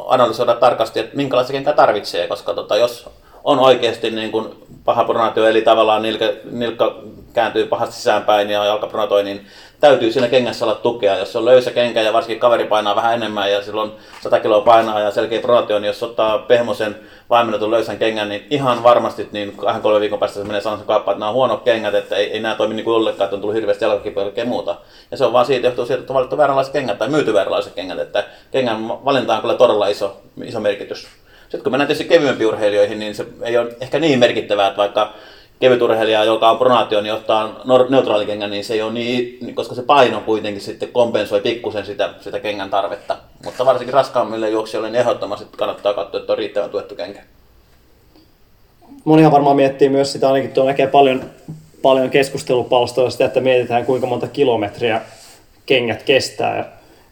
analysoida 0.08 0.56
tarkasti, 0.56 1.00
että 1.00 1.18
minkälaista 1.18 1.54
kenkää 1.54 1.74
tarvitsee, 1.74 2.28
koska 2.28 2.54
tota, 2.54 2.76
jos 2.76 3.10
on 3.44 3.60
oikeasti 3.60 4.12
niin 4.12 4.32
kuin 4.32 4.48
paha 4.86 5.04
pronaatio, 5.04 5.48
eli 5.48 5.62
tavallaan 5.62 6.02
nilkka, 6.02 6.26
nilkka 6.52 7.02
kääntyy 7.34 7.66
pahasti 7.66 7.96
sisäänpäin 7.96 8.50
ja 8.50 8.66
jalka 8.66 8.88
pronatoi, 8.88 9.24
niin 9.24 9.46
täytyy 9.82 10.12
siinä 10.12 10.28
kengässä 10.28 10.66
olla 10.66 10.76
tukea. 10.76 11.18
Jos 11.18 11.36
on 11.36 11.46
löysä 11.46 11.72
kenkä 11.72 12.02
ja 12.02 12.14
varsinkin 12.14 12.40
kaveri 12.40 12.66
painaa 12.66 12.96
vähän 12.96 13.14
enemmän 13.14 13.52
ja 13.52 13.62
silloin 13.62 13.92
100 14.22 14.40
kiloa 14.40 14.62
painaa 14.62 15.00
ja 15.00 15.12
selkeä 15.12 15.42
pronatio, 15.42 15.80
niin 15.80 15.88
jos 15.88 16.04
ottaa 16.04 16.40
pehmosen 16.40 16.96
vaimennetun 17.30 17.72
löysän 17.72 17.98
kengän, 17.98 18.30
niin 18.30 18.48
ihan 18.50 18.84
varmasti 18.84 19.30
niin 19.32 19.58
kahden 19.58 19.82
kolmen 19.82 20.02
viikon 20.02 20.20
päästä 20.20 20.40
se 20.40 20.46
menee 20.46 20.62
sanomaan 20.62 20.88
kauppaan, 20.88 21.16
että 21.16 21.20
nämä 21.20 21.30
on 21.30 21.36
huonot 21.36 21.64
kengät, 21.64 21.96
että 21.96 22.16
ei, 22.16 22.32
ei 22.32 22.40
nämä 22.40 22.56
toimi 22.56 22.74
niin 22.74 22.84
kuin 22.84 22.96
ollenkaan, 22.96 23.26
että 23.26 23.36
on 23.36 23.42
tullut 23.42 23.56
hirveästi 23.56 23.86
jalkakipuja 23.86 24.32
ja 24.36 24.46
muuta. 24.46 24.76
Ja 25.12 25.18
se 25.18 25.26
on 25.26 25.34
vaan 25.34 25.46
siitä 25.46 25.68
johtuu 25.68 25.86
siitä, 25.86 26.00
että 26.00 26.14
on 26.14 26.16
valittu 26.16 26.38
vääränlaiset 26.38 26.74
kengät 26.74 26.98
tai 26.98 27.10
myyty 27.10 27.34
vääränlaiset 27.34 27.74
kengät, 27.74 28.00
että 28.00 28.24
kengän 28.52 28.88
valinta 28.88 29.36
on 29.36 29.42
kyllä 29.42 29.56
todella 29.56 29.88
iso, 29.88 30.18
iso 30.44 30.60
merkitys. 30.60 31.08
Sitten 31.42 31.64
kun 31.64 31.72
mennään 31.72 31.88
tietysti 31.88 32.10
kevyempiin 32.10 32.48
urheilijoihin, 32.48 33.00
niin 33.00 33.16
se 33.16 33.26
ei 33.42 33.58
ole 33.58 33.76
ehkä 33.82 34.00
niin 34.00 34.20
merkittävää, 34.20 34.68
että 34.68 34.78
vaikka 34.78 35.14
kevyturheilija, 35.62 36.24
joka 36.24 36.52
on 36.52 36.58
pronaatio, 36.58 37.02
niin 37.02 37.14
ottaa 37.14 37.62
neutraalikengän, 37.90 38.50
niin 38.50 38.66
se 38.66 38.74
ei 38.74 38.82
ole 38.82 38.94
niin, 38.94 39.38
niin, 39.42 39.56
koska 39.56 39.76
se 39.76 39.82
paino 39.82 40.22
kuitenkin 40.22 40.62
sitten 40.62 40.90
kompensoi 40.90 41.42
pikkusen 41.42 41.86
sitä, 41.86 42.10
sitä 42.22 42.40
kengän 42.40 42.70
tarvetta. 42.70 43.18
Mutta 43.46 43.66
varsinkin 43.66 43.94
raskaammille 43.94 44.50
juoksijoille 44.50 44.90
niin 44.90 45.00
ehdottomasti 45.00 45.46
kannattaa 45.58 45.94
katsoa, 45.94 46.20
että 46.20 46.34
on 46.34 46.38
riittävän 46.38 46.70
tuettu 46.70 46.96
kenkä. 46.96 47.20
Monihan 49.06 49.32
varmaan 49.32 49.56
miettii 49.56 49.90
myös 49.90 50.12
sitä, 50.12 50.28
ainakin 50.28 50.52
tuo 50.52 50.66
näkee 50.66 50.88
paljon, 50.88 51.24
paljon 51.82 52.10
keskustelupalstoja 52.10 53.10
sitä, 53.10 53.26
että 53.26 53.42
mietitään 53.42 53.86
kuinka 53.86 54.08
monta 54.08 54.28
kilometriä 54.28 55.02
kengät 55.66 56.04
kestää. 56.04 56.58
Ja 56.58 56.66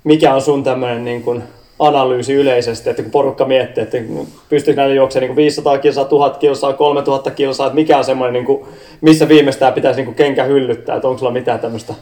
mikä 0.03 0.33
on 0.33 0.41
sun 0.41 0.63
tämmöinen 0.63 1.05
niin 1.05 1.23
kuin 1.23 1.43
analyysi 1.79 2.33
yleisesti, 2.33 2.89
että 2.89 3.01
kun 3.03 3.11
porukka 3.11 3.45
miettii, 3.45 3.83
että 3.83 3.97
pystyykö 4.49 4.81
näille 4.81 4.95
juoksemaan 4.95 5.27
niin 5.27 5.35
500 5.35 5.77
kilsaa, 5.77 6.05
1000 6.05 6.37
kilsaa, 6.37 6.73
3000 6.73 7.31
kilsaa, 7.31 7.67
että 7.67 7.75
mikä 7.75 7.97
on 7.97 8.03
semmoinen, 8.03 8.33
niin 8.33 8.45
kuin, 8.45 8.65
missä 9.01 9.27
viimeistään 9.27 9.73
pitäisi 9.73 10.03
niin 10.03 10.15
kenkä 10.15 10.43
hyllyttää, 10.43 10.95
että 10.95 11.07
onko 11.07 11.19
sulla 11.19 11.31
mitään 11.31 11.59
tämmöistä 11.59 11.93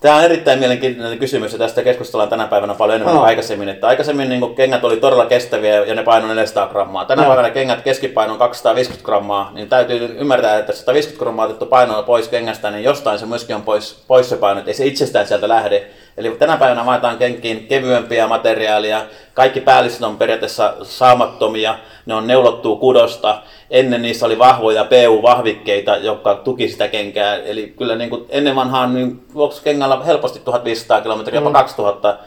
Tämä 0.00 0.16
on 0.16 0.24
erittäin 0.24 0.58
mielenkiintoinen 0.58 1.18
kysymys 1.18 1.52
ja 1.52 1.58
tästä 1.58 1.82
keskustellaan 1.82 2.28
tänä 2.30 2.46
päivänä 2.46 2.74
paljon 2.74 2.96
enemmän 2.96 3.16
kuin 3.16 3.26
aikaisemmin. 3.26 3.68
Että 3.68 3.86
aikaisemmin 3.86 4.28
niin 4.28 4.54
kengät 4.54 4.84
oli 4.84 4.96
todella 4.96 5.26
kestäviä 5.26 5.84
ja 5.84 5.94
ne 5.94 6.02
painoi 6.02 6.28
400 6.28 6.66
grammaa. 6.66 7.04
Tänä 7.04 7.22
no. 7.22 7.28
päivänä 7.28 7.50
kengät 7.50 7.82
keskipaino 7.82 8.32
on 8.32 8.38
250 8.38 9.06
grammaa, 9.06 9.50
niin 9.54 9.68
täytyy 9.68 10.16
ymmärtää, 10.18 10.58
että 10.58 10.72
150 10.72 11.24
grammaa 11.24 11.44
otettu 11.44 11.66
painoa 11.66 12.02
pois 12.02 12.28
kengästä, 12.28 12.70
niin 12.70 12.84
jostain 12.84 13.18
se 13.18 13.26
myöskin 13.26 13.56
on 13.56 13.62
pois, 13.62 14.04
pois 14.08 14.28
se 14.28 14.36
paino, 14.36 14.62
ei 14.66 14.74
se 14.74 14.86
itsestään 14.86 15.26
sieltä 15.26 15.48
lähde. 15.48 15.86
Eli 16.16 16.30
tänä 16.30 16.56
päivänä 16.56 16.86
vaihdetaan 16.86 17.18
kenkiin 17.18 17.66
kevyempiä 17.66 18.26
materiaalia, 18.26 19.02
kaikki 19.34 19.60
päälliset 19.60 20.02
on 20.02 20.16
periaatteessa 20.16 20.74
saamattomia, 20.82 21.78
ne 22.06 22.14
on 22.14 22.26
neulottua 22.26 22.76
kudosta, 22.76 23.42
ennen 23.70 24.02
niissä 24.02 24.26
oli 24.26 24.38
vahvoja 24.38 24.84
PU-vahvikkeita, 24.84 25.96
jotka 25.96 26.34
tuki 26.34 26.68
sitä 26.68 26.88
kenkää. 26.88 27.36
Eli 27.36 27.74
kyllä 27.78 27.96
niin 27.96 28.10
kuin 28.10 28.24
ennen 28.28 28.56
vanhaan 28.56 28.94
niin 28.94 29.20
kengällä 29.64 30.04
helposti 30.04 30.40
1500 30.44 31.00
kilometriä, 31.00 31.38
jopa 31.40 31.50
mm. 31.50 31.52
2000 31.52 32.18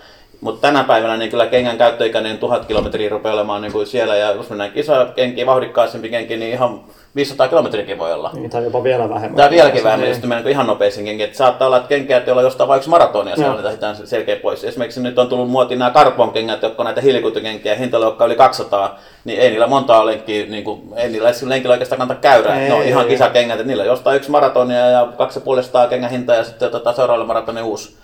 mutta 0.42 0.68
tänä 0.68 0.84
päivänä 0.84 1.18
niin 1.18 1.32
kyllä 1.32 1.46
kengän 1.46 1.78
käyttöikäinen 1.78 2.38
tuhat 2.38 2.66
kilometriä 2.66 3.10
rupeaa 3.10 3.36
olemaan 3.36 3.62
niin 3.62 3.72
kuin 3.72 3.88
siellä. 3.88 4.16
Ja 4.16 4.32
jos 4.32 4.50
mennään 4.50 4.72
kenkiä, 5.16 5.46
vauhdikkaisempi 5.46 6.10
kenki, 6.10 6.38
niin 6.38 6.52
ihan 6.52 6.82
500 7.16 7.48
kilometriäkin 7.48 7.98
voi 7.98 8.14
olla. 8.14 8.30
Niin, 8.34 8.50
tai 8.50 8.64
jopa 8.64 8.84
vielä 8.84 9.10
vähemmän. 9.10 9.38
Tai 9.38 9.50
vieläkin 9.50 9.84
vähemmän, 9.84 10.10
jos 10.10 10.22
mennään 10.22 10.48
ihan 10.48 10.68
nopeisiin 10.68 11.06
kenkiin. 11.06 11.26
Että 11.26 11.38
saattaa 11.38 11.66
olla, 11.66 11.78
että 11.78 11.90
kenkiä, 11.90 12.22
joilla 12.26 12.42
jostain 12.42 12.68
vaikka 12.68 12.90
maratonia, 12.90 13.36
se 13.36 13.50
on 13.50 13.58
selkeä 14.04 14.36
pois. 14.36 14.64
Esimerkiksi 14.64 15.02
nyt 15.02 15.20
on 15.20 15.28
tullut 15.28 15.50
muotiin 15.50 15.80
nämä 15.80 15.92
carbon 15.92 16.32
kengät, 16.32 16.62
jotka 16.62 16.82
on 16.82 16.86
näitä 16.86 17.02
hiilikuitukenkiä, 17.02 17.76
hintaluokka 17.76 18.26
yli 18.26 18.36
200, 18.36 19.00
niin 19.26 19.40
ei 19.40 19.50
niillä 19.50 19.68
montaa 19.68 20.06
lenkkiä, 20.06 20.46
niin 20.46 20.64
kuin, 20.64 20.82
ei 20.96 21.10
niillä 21.10 21.30
edes 21.30 21.44
lenkillä 21.44 21.74
oikeastaan 21.74 22.00
kannata 22.00 22.22
käydä. 22.22 22.56
Ei, 22.56 22.70
ne 22.70 22.76
on 22.76 22.84
ihan 22.84 23.06
kisakengät, 23.06 23.60
että 23.60 23.68
niillä 23.68 23.86
jostain 23.86 24.18
yksi 24.18 24.32
maratonia 24.32 24.90
ja 24.90 25.08
250 25.18 25.90
kengän 25.90 26.12
hinta 26.12 26.36
ja 26.36 26.44
sitten 26.44 26.68
otetaan 26.68 26.96
seuraavalle 26.96 27.28
maratonin 27.28 27.64
uusi. 27.64 28.01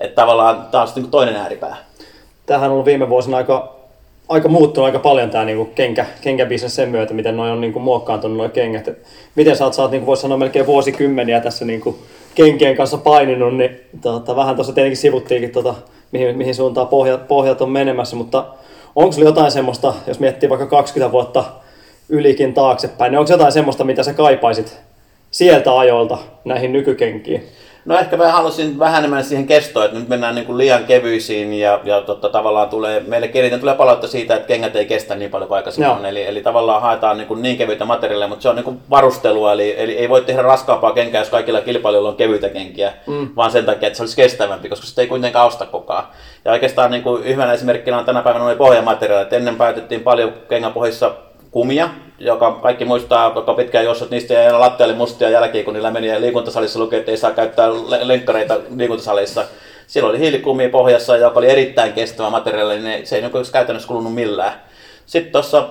Että 0.00 0.14
tavallaan 0.14 0.66
taas 0.70 0.96
niin 0.96 1.10
toinen 1.10 1.36
ääripää. 1.36 1.76
Tähän 2.46 2.66
on 2.66 2.72
ollut 2.72 2.86
viime 2.86 3.08
vuosina 3.08 3.36
aika, 3.36 3.76
aika 4.28 4.48
muuttunut 4.48 4.86
aika 4.86 4.98
paljon 4.98 5.30
tämä 5.30 5.44
niinku 5.44 5.64
kenkä, 5.64 6.06
kenkäbisnes 6.20 6.74
sen 6.74 6.88
myötä, 6.88 7.14
miten 7.14 7.36
noin 7.36 7.52
on 7.52 7.60
niinku 7.60 7.78
muokkaantunut 7.78 8.36
nuo 8.36 8.48
kengät. 8.48 8.88
Et 8.88 9.06
miten 9.34 9.56
sä 9.56 9.64
oot, 9.64 9.74
sä 9.74 9.82
oot 9.82 9.90
niinku 9.90 10.06
voisi 10.06 10.20
sanoa 10.20 10.38
melkein 10.38 10.66
vuosikymmeniä 10.66 11.40
tässä 11.40 11.64
niinku 11.64 11.98
kenkien 12.34 12.76
kanssa 12.76 12.98
paininut, 12.98 13.56
niin 13.56 13.80
tota, 14.00 14.36
vähän 14.36 14.54
tuossa 14.54 14.72
tietenkin 14.72 14.96
sivuttiinkin, 14.96 15.52
tota, 15.52 15.74
mihin, 16.12 16.38
mihin 16.38 16.54
suuntaan 16.54 16.88
pohjat, 16.88 17.28
pohjat 17.28 17.60
on 17.60 17.70
menemässä, 17.70 18.16
mutta 18.16 18.44
onko 18.96 19.12
sulla 19.12 19.28
jotain 19.28 19.50
semmoista, 19.50 19.94
jos 20.06 20.20
miettii 20.20 20.48
vaikka 20.48 20.66
20 20.66 21.12
vuotta 21.12 21.44
ylikin 22.08 22.54
taaksepäin, 22.54 23.10
niin 23.10 23.18
onko 23.18 23.32
jotain 23.32 23.52
semmoista, 23.52 23.84
mitä 23.84 24.02
sä 24.02 24.12
kaipaisit 24.12 24.78
sieltä 25.30 25.78
ajoilta 25.78 26.18
näihin 26.44 26.72
nykykenkiin? 26.72 27.48
No 27.86 27.98
ehkä 27.98 28.16
mä 28.16 28.32
halusin 28.32 28.78
vähän 28.78 28.98
enemmän 28.98 29.24
siihen 29.24 29.46
kestoon, 29.46 29.84
että 29.84 29.98
nyt 29.98 30.08
mennään 30.08 30.34
niin 30.34 30.46
kuin 30.46 30.58
liian 30.58 30.84
kevyisiin 30.84 31.52
ja, 31.52 31.80
ja 31.84 32.00
totta, 32.00 32.28
tavallaan 32.28 32.68
tulee, 32.68 33.02
meille 33.06 33.30
eniten 33.34 33.60
tulee 33.60 33.74
palautta 33.74 34.08
siitä, 34.08 34.36
että 34.36 34.48
kengät 34.48 34.76
ei 34.76 34.86
kestä 34.86 35.14
niin 35.14 35.30
paljon 35.30 35.48
kuin 35.48 35.56
aikaisemmin. 35.56 36.04
Eli, 36.04 36.26
eli 36.26 36.42
tavallaan 36.42 36.82
haetaan 36.82 37.16
niin, 37.16 37.28
kuin 37.28 37.42
niin 37.42 37.56
kevyitä 37.56 37.84
materiaaleja, 37.84 38.28
mutta 38.28 38.42
se 38.42 38.48
on 38.48 38.56
niin 38.56 38.64
kuin 38.64 38.80
varustelua, 38.90 39.52
eli, 39.52 39.74
eli 39.78 39.98
ei 39.98 40.08
voi 40.08 40.20
tehdä 40.20 40.42
raskaampaa 40.42 40.92
kenkää, 40.92 41.20
jos 41.20 41.30
kaikilla 41.30 41.60
kilpailijoilla 41.60 42.08
on 42.08 42.16
kevyitä 42.16 42.48
kenkiä, 42.48 42.92
mm. 43.06 43.28
vaan 43.36 43.50
sen 43.50 43.64
takia, 43.64 43.86
että 43.86 43.96
se 43.96 44.02
olisi 44.02 44.16
kestävämpi, 44.16 44.68
koska 44.68 44.86
sitä 44.86 45.00
ei 45.00 45.08
kuitenkaan 45.08 45.46
osta 45.46 45.66
koko 45.66 45.92
ajan. 45.92 46.06
Ja 46.44 46.52
oikeastaan 46.52 46.90
niin 46.90 47.02
kuin 47.02 47.24
hyvänä 47.24 47.52
esimerkkinä 47.52 47.98
on 47.98 48.04
tänä 48.04 48.22
päivänä 48.22 48.44
nuo 48.44 48.56
pohjamateriaalit. 48.56 49.32
Ennen 49.32 49.56
päätettiin 49.56 50.00
paljon 50.00 50.32
kengän 50.48 50.72
pohjissa 50.72 51.12
kumia, 51.50 51.88
joka 52.18 52.52
kaikki 52.52 52.84
muistaa, 52.84 53.30
koko 53.30 53.54
pitkään 53.54 53.84
juossut 53.84 54.10
niistä 54.10 54.34
ja 54.34 54.60
lattialle 54.60 54.94
mustia 54.94 55.30
jälkiä, 55.30 55.64
kun 55.64 55.74
niillä 55.74 55.90
meni 55.90 56.06
ja 56.06 56.20
liikuntasalissa 56.20 56.78
luki, 56.78 56.96
että 56.96 57.10
ei 57.10 57.16
saa 57.16 57.30
käyttää 57.30 57.68
lenkkareita 58.02 58.56
liikuntasalissa. 58.76 59.44
Silloin 59.86 60.10
oli 60.10 60.18
hiilikumia 60.18 60.68
pohjassa, 60.68 61.16
joka 61.16 61.38
oli 61.38 61.50
erittäin 61.50 61.92
kestävä 61.92 62.30
materiaali, 62.30 62.80
niin 62.80 63.06
se 63.06 63.16
ei 63.16 63.22
niin 63.22 63.32
käytännössä 63.52 63.88
kulunut 63.88 64.14
millään. 64.14 64.52
Sitten 65.06 65.32
tuossa 65.32 65.68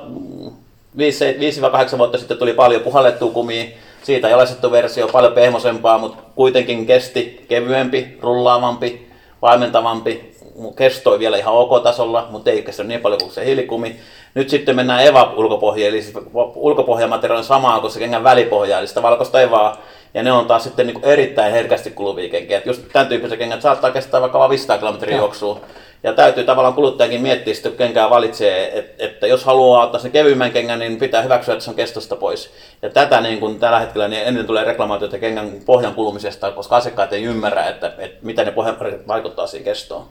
5-8 1.93 1.97
vuotta 1.97 2.17
sitten 2.17 2.37
tuli 2.37 2.53
paljon 2.53 2.81
puhallettua 2.81 3.31
kumia, 3.31 3.65
siitä 4.03 4.29
jalostettu 4.29 4.71
versio, 4.71 5.07
paljon 5.07 5.33
pehmosempaa, 5.33 5.97
mutta 5.97 6.23
kuitenkin 6.35 6.85
kesti 6.85 7.45
kevyempi, 7.47 8.17
rullaavampi, 8.21 9.07
vaimentavampi, 9.41 10.34
kestoi 10.75 11.19
vielä 11.19 11.37
ihan 11.37 11.53
ok-tasolla, 11.53 12.27
mutta 12.29 12.49
ei 12.49 12.63
kestä 12.63 12.83
niin 12.83 13.01
paljon 13.01 13.21
kuin 13.21 13.31
se 13.31 13.45
hiilikumi. 13.45 13.95
Nyt 14.33 14.49
sitten 14.49 14.75
mennään 14.75 15.03
EVA-ulkopohjaan, 15.03 15.89
eli 15.89 16.01
siis 16.01 16.15
ulkopohjamateriaali 16.55 17.39
on 17.39 17.45
samaa 17.45 17.79
kuin 17.79 17.91
se 17.91 17.99
kengän 17.99 18.23
välipohja, 18.23 18.79
eli 18.79 18.87
sitä 18.87 19.01
valkoista 19.01 19.41
EVAa, 19.41 19.77
ja 20.13 20.23
ne 20.23 20.31
on 20.31 20.45
taas 20.45 20.63
sitten 20.63 20.87
niin 20.87 20.99
erittäin 21.03 21.51
herkästi 21.51 21.91
kuluvia 21.91 22.29
kenkiä. 22.29 22.61
Just 22.65 22.81
tämän 22.93 23.07
tyyppiset 23.07 23.39
kengät 23.39 23.61
saattaa 23.61 23.91
kestää 23.91 24.21
vaikka 24.21 24.39
vain 24.39 24.49
500 24.49 24.77
kilometriä 24.77 25.17
juoksua. 25.17 25.61
Ja 26.03 26.13
täytyy 26.13 26.43
tavallaan 26.43 26.73
kuluttajakin 26.73 27.21
miettiä, 27.21 27.53
sitten 27.53 27.71
kun 27.71 27.77
kenkää 27.77 28.09
valitsee, 28.09 28.79
että, 28.79 29.05
että 29.05 29.27
jos 29.27 29.43
haluaa 29.43 29.83
ottaa 29.83 30.01
sen 30.01 30.11
kevyemmän 30.11 30.51
kengän, 30.51 30.79
niin 30.79 30.97
pitää 30.97 31.21
hyväksyä, 31.21 31.53
että 31.53 31.63
se 31.63 31.69
on 31.69 31.75
kestosta 31.75 32.15
pois. 32.15 32.53
Ja 32.81 32.89
tätä 32.89 33.21
niin 33.21 33.39
kuin 33.39 33.59
tällä 33.59 33.79
hetkellä 33.79 34.07
niin 34.07 34.23
ennen 34.27 34.45
tulee 34.45 34.63
reklamaatioita 34.63 35.17
kengän 35.17 35.51
pohjan 35.65 35.95
kulumisesta, 35.95 36.51
koska 36.51 36.75
asiakkaat 36.75 37.13
ei 37.13 37.23
ymmärrä, 37.23 37.67
että, 37.67 37.93
että 37.97 38.17
mitä 38.21 38.43
ne 38.43 38.51
pohjan 38.51 38.77
vaikuttaa 39.07 39.47
siihen 39.47 39.65
kestoon. 39.65 40.05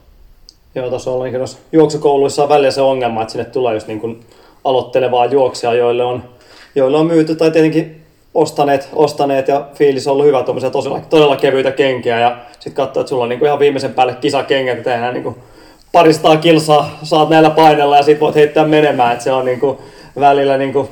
Joo, 0.74 0.90
tuossa 0.90 1.10
on 1.10 1.24
niin 1.24 1.44
juoksukouluissa 1.72 2.42
on 2.42 2.48
välillä 2.48 2.70
se 2.70 2.80
ongelma, 2.80 3.22
että 3.22 3.32
sinne 3.32 3.44
tulee 3.44 3.74
just 3.74 3.86
niin 3.86 4.00
kuin 4.00 4.20
aloittelevaa 4.64 5.26
juoksia, 5.26 5.74
joille 5.74 6.04
on, 6.04 6.24
joille 6.74 6.96
on 6.96 7.06
myyty 7.06 7.34
tai 7.34 7.50
tietenkin 7.50 8.04
ostaneet, 8.34 8.88
ostaneet 8.92 9.48
ja 9.48 9.66
fiilis 9.74 10.06
on 10.06 10.12
ollut 10.12 10.26
hyvä 10.26 10.42
tuommoisia 10.42 10.70
todella, 10.70 11.00
todella 11.10 11.36
kevyitä 11.36 11.72
kenkiä 11.72 12.20
ja 12.20 12.36
sitten 12.52 12.72
katsoo, 12.72 13.00
että 13.00 13.08
sulla 13.08 13.22
on 13.22 13.28
niin 13.28 13.38
kuin 13.38 13.46
ihan 13.46 13.58
viimeisen 13.58 13.94
päälle 13.94 14.14
kisakengät, 14.14 14.78
että 14.78 14.90
tehdään 14.90 15.14
niin 15.14 15.22
kuin 15.22 15.36
paristaa 15.92 16.36
kilsaa, 16.36 16.98
saat 17.02 17.28
näillä 17.28 17.50
painella 17.50 17.96
ja 17.96 18.02
sitten 18.02 18.20
voit 18.20 18.34
heittää 18.34 18.64
menemään, 18.64 19.12
että 19.12 19.24
se 19.24 19.32
on 19.32 19.44
niin 19.44 19.60
kuin 19.60 19.78
välillä 20.20 20.58
niin 20.58 20.72
kuin 20.72 20.88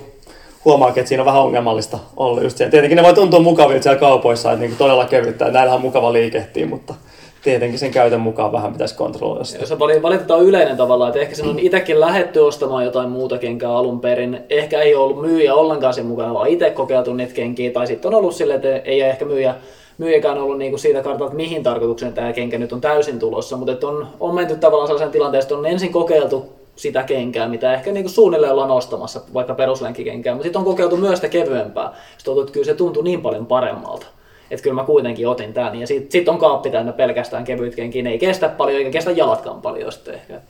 huomaakin, 0.65 1.01
että 1.01 1.09
siinä 1.09 1.23
on 1.23 1.27
vähän 1.27 1.43
ongelmallista 1.43 1.99
ollut 2.17 2.43
just 2.43 2.57
se. 2.57 2.69
Tietenkin 2.69 2.97
ne 2.97 3.03
voi 3.03 3.15
tuntua 3.15 3.41
mukavilta 3.41 3.83
siellä 3.83 4.01
kaupoissa, 4.01 4.53
että 4.53 4.61
niin 4.61 4.71
kuin 4.71 4.79
todella 4.79 5.05
kevyttä, 5.05 5.45
näillähän 5.45 5.75
on 5.77 5.81
mukava 5.81 6.13
liikehtiä, 6.13 6.67
mutta 6.67 6.95
tietenkin 7.43 7.79
sen 7.79 7.91
käytön 7.91 8.21
mukaan 8.21 8.53
vähän 8.53 8.73
pitäisi 8.73 8.95
kontrolloida 8.95 9.45
sitä. 9.45 9.67
Se 9.67 9.79
valitetaan 9.79 10.43
yleinen 10.43 10.77
tavalla, 10.77 11.09
että 11.09 11.21
ehkä 11.21 11.35
sen 11.35 11.49
on 11.49 11.59
itsekin 11.59 12.01
lähetty 12.01 12.39
ostamaan 12.39 12.85
jotain 12.85 13.11
muuta 13.11 13.39
kenkää 13.39 13.71
alun 13.77 14.01
perin. 14.01 14.41
Ehkä 14.51 14.81
ei 14.81 14.95
ollut 14.95 15.23
myyjä 15.23 15.55
ollenkaan 15.55 15.95
sen 15.95 16.07
mukana, 16.07 16.35
vaan 16.35 16.49
itse 16.49 16.71
kokeiltu 16.71 17.15
niitä 17.15 17.35
kenkiä. 17.35 17.71
Tai 17.71 17.87
sitten 17.87 18.09
on 18.09 18.15
ollut 18.15 18.35
silleen, 18.35 18.57
että 18.57 18.91
ei 18.91 19.01
ehkä 19.01 19.25
myyjä, 19.25 19.55
myyjäkään 19.99 20.39
ollut 20.39 20.59
niinku 20.59 20.79
siitä 20.79 21.03
kartalta, 21.03 21.25
että 21.25 21.37
mihin 21.37 21.63
tarkoitukseen 21.63 22.13
tämä 22.13 22.33
kenkä 22.33 22.59
nyt 22.59 22.73
on 22.73 22.81
täysin 22.81 23.19
tulossa. 23.19 23.57
Mutta 23.57 23.89
on, 23.89 24.07
on 24.21 24.35
menty 24.35 24.57
tavallaan 24.57 24.89
sellaisen 24.89 25.11
tilanteeseen, 25.11 25.47
että 25.47 25.59
on 25.59 25.67
ensin 25.67 25.93
kokeiltu 25.93 26.47
sitä 26.77 27.03
kenkää, 27.03 27.49
mitä 27.49 27.75
ehkä 27.75 27.93
niinku 27.93 28.09
suunnilleen 28.09 28.53
ollaan 28.53 28.71
ostamassa, 28.71 29.21
vaikka 29.35 29.55
peruslenkkikenkää. 29.55 30.35
Mutta 30.35 30.45
sitten 30.45 30.59
on 30.59 30.67
kokeiltu 30.67 30.97
myös 30.97 31.19
sitä 31.19 31.29
kevyempää. 31.29 31.89
Sitten 31.89 32.25
tuntuu, 32.25 32.43
että 32.43 32.53
kyllä 32.53 32.65
se 32.65 32.75
tuntui 32.75 33.05
niin 33.05 33.23
paljon 33.23 33.47
paremmalta 33.47 34.07
että 34.53 34.63
kyllä 34.63 34.75
mä 34.75 34.85
kuitenkin 34.85 35.29
otin 35.29 35.53
tämän. 35.53 35.81
Ja 35.81 35.87
sitten 35.87 36.13
sit 36.13 36.29
on 36.29 36.39
kaappi 36.39 36.71
täynnä 36.71 36.93
pelkästään 36.93 37.45
kevyt 37.45 37.75
kenkiä. 37.75 38.03
Ne 38.03 38.11
ei 38.11 38.19
kestä 38.19 38.49
paljon 38.49 38.79
eikä 38.79 38.91
kestä 38.91 39.11
jalatkaan 39.11 39.63
paljon 39.63 39.93
sitten 39.93 40.15
ehkä. 40.15 40.41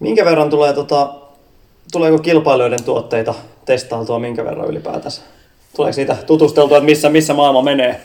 Minkä 0.00 0.24
verran 0.24 0.50
tulee, 0.50 0.72
tota, 0.72 1.14
tuleeko 1.92 2.18
kilpailijoiden 2.18 2.84
tuotteita 2.84 3.34
testailtua, 3.64 4.18
minkä 4.18 4.44
verran 4.44 4.68
ylipäätänsä? 4.68 5.22
Tuleeko 5.76 5.96
niitä 5.96 6.16
tutusteltua, 6.26 6.76
että 6.76 6.84
missä, 6.84 7.08
missä 7.08 7.34
maailma 7.34 7.62
menee? 7.62 8.00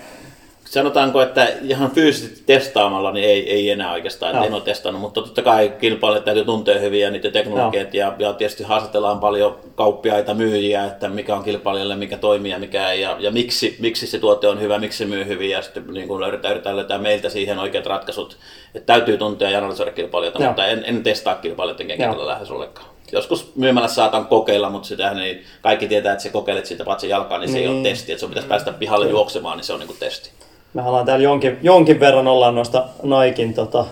Sanotaanko, 0.70 1.22
että 1.22 1.48
ihan 1.62 1.92
fyysisesti 1.92 2.44
testaamalla 2.46 3.12
niin 3.12 3.26
ei, 3.26 3.52
ei 3.52 3.72
enää 3.72 3.94
oikeastaan, 3.94 4.36
että 4.36 4.46
en 4.46 4.54
ole 4.54 4.62
testannut, 4.62 5.02
mutta 5.02 5.22
totta 5.22 5.42
kai 5.42 5.74
kilpailijat 5.82 6.26
täytyy 6.26 6.46
tuntea 6.46 6.80
hyvin 6.80 7.02
ja 7.02 7.12
niiden 7.12 7.32
teknologiat 7.32 7.94
ja, 7.94 8.14
ja 8.20 8.34
tietysti 8.34 8.64
haastatellaan 8.64 9.20
paljon 9.20 9.58
kauppiaita, 9.76 10.34
myyjiä, 10.34 10.86
että 10.86 11.10
mikä 11.10 11.36
on 11.36 11.44
kilpailijalle, 11.44 11.96
mikä 11.96 12.18
toimii 12.18 12.52
ja 12.52 12.60
mikä 12.60 12.92
ei 12.92 13.02
ja, 13.02 13.16
ja 13.20 13.32
miksi, 13.32 13.76
miksi 13.80 14.08
se 14.08 14.20
tuote 14.20 14.48
on 14.48 14.62
hyvä, 14.62 14.80
miksi 14.80 14.98
se 14.98 15.06
myy 15.06 15.28
hyvin 15.28 15.50
ja 15.50 15.62
sitten 15.62 15.88
niin 15.94 16.08
kuin 16.08 16.22
löydetään, 16.22 16.52
yritetään 16.52 16.76
löytää 16.76 16.98
meiltä 16.98 17.30
siihen 17.30 17.60
oikeat 17.60 17.86
ratkaisut, 17.86 18.38
että 18.76 18.94
täytyy 18.94 19.18
tuntea 19.18 19.50
ja 19.50 19.58
analysoida 19.58 19.92
kilpailijoita, 19.92 20.40
Joo. 20.40 20.50
mutta 20.50 20.66
en, 20.66 20.84
en 20.86 21.04
testaa 21.04 21.36
kilpailijoiden 21.36 21.88
kenkällä 21.88 22.28
lähes 22.28 22.52
ollenkaan. 22.52 22.88
Joskus 23.12 23.52
myymällä 23.56 23.88
saatan 23.88 24.26
kokeilla, 24.26 24.70
mutta 24.70 24.88
sitähän 24.88 25.20
ei, 25.20 25.44
kaikki 25.62 25.88
tietää, 25.88 26.12
että 26.12 26.24
se 26.24 26.30
kokeilet 26.30 26.66
siitä 26.66 26.84
patsin 26.84 27.10
jalkaan, 27.10 27.42
niin 27.42 27.50
se 27.50 27.54
niin. 27.54 27.64
ei 27.64 27.68
ole 27.68 27.76
niin. 27.76 27.84
testi. 27.84 28.12
Että 28.12 28.20
sun 28.20 28.30
pitäisi 28.30 28.48
päästä 28.48 28.74
pihalle 28.74 29.10
juoksemaan, 29.10 29.58
niin 29.58 29.66
se 29.66 29.74
on 29.74 29.80
niin 29.80 29.88
kuin 29.88 30.00
testi 30.00 30.32
me 30.78 30.90
ollaan 30.90 31.06
täällä 31.06 31.24
jonkin, 31.24 31.58
jonkin 31.62 32.00
verran 32.00 32.28
ollaan 32.28 32.56
noista 32.56 32.86
Naikin 33.04 33.54
tota, 33.54 33.86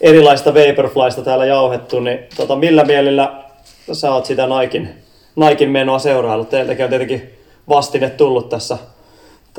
erilaista 0.00 0.54
Vaporflysta 0.54 1.22
täällä 1.22 1.46
jauhettu, 1.46 2.00
niin 2.00 2.18
tota, 2.36 2.56
millä 2.56 2.84
mielillä 2.84 3.44
sä 3.92 4.12
oot 4.14 4.26
sitä 4.26 4.46
Naikin, 4.46 4.88
Naikin 5.36 5.70
menoa 5.70 5.98
seuraillut? 5.98 6.48
Teiltäkin 6.48 6.84
on 6.84 6.88
tietenkin 6.88 7.38
vastine 7.68 8.10
tullut 8.10 8.48
tässä 8.48 8.78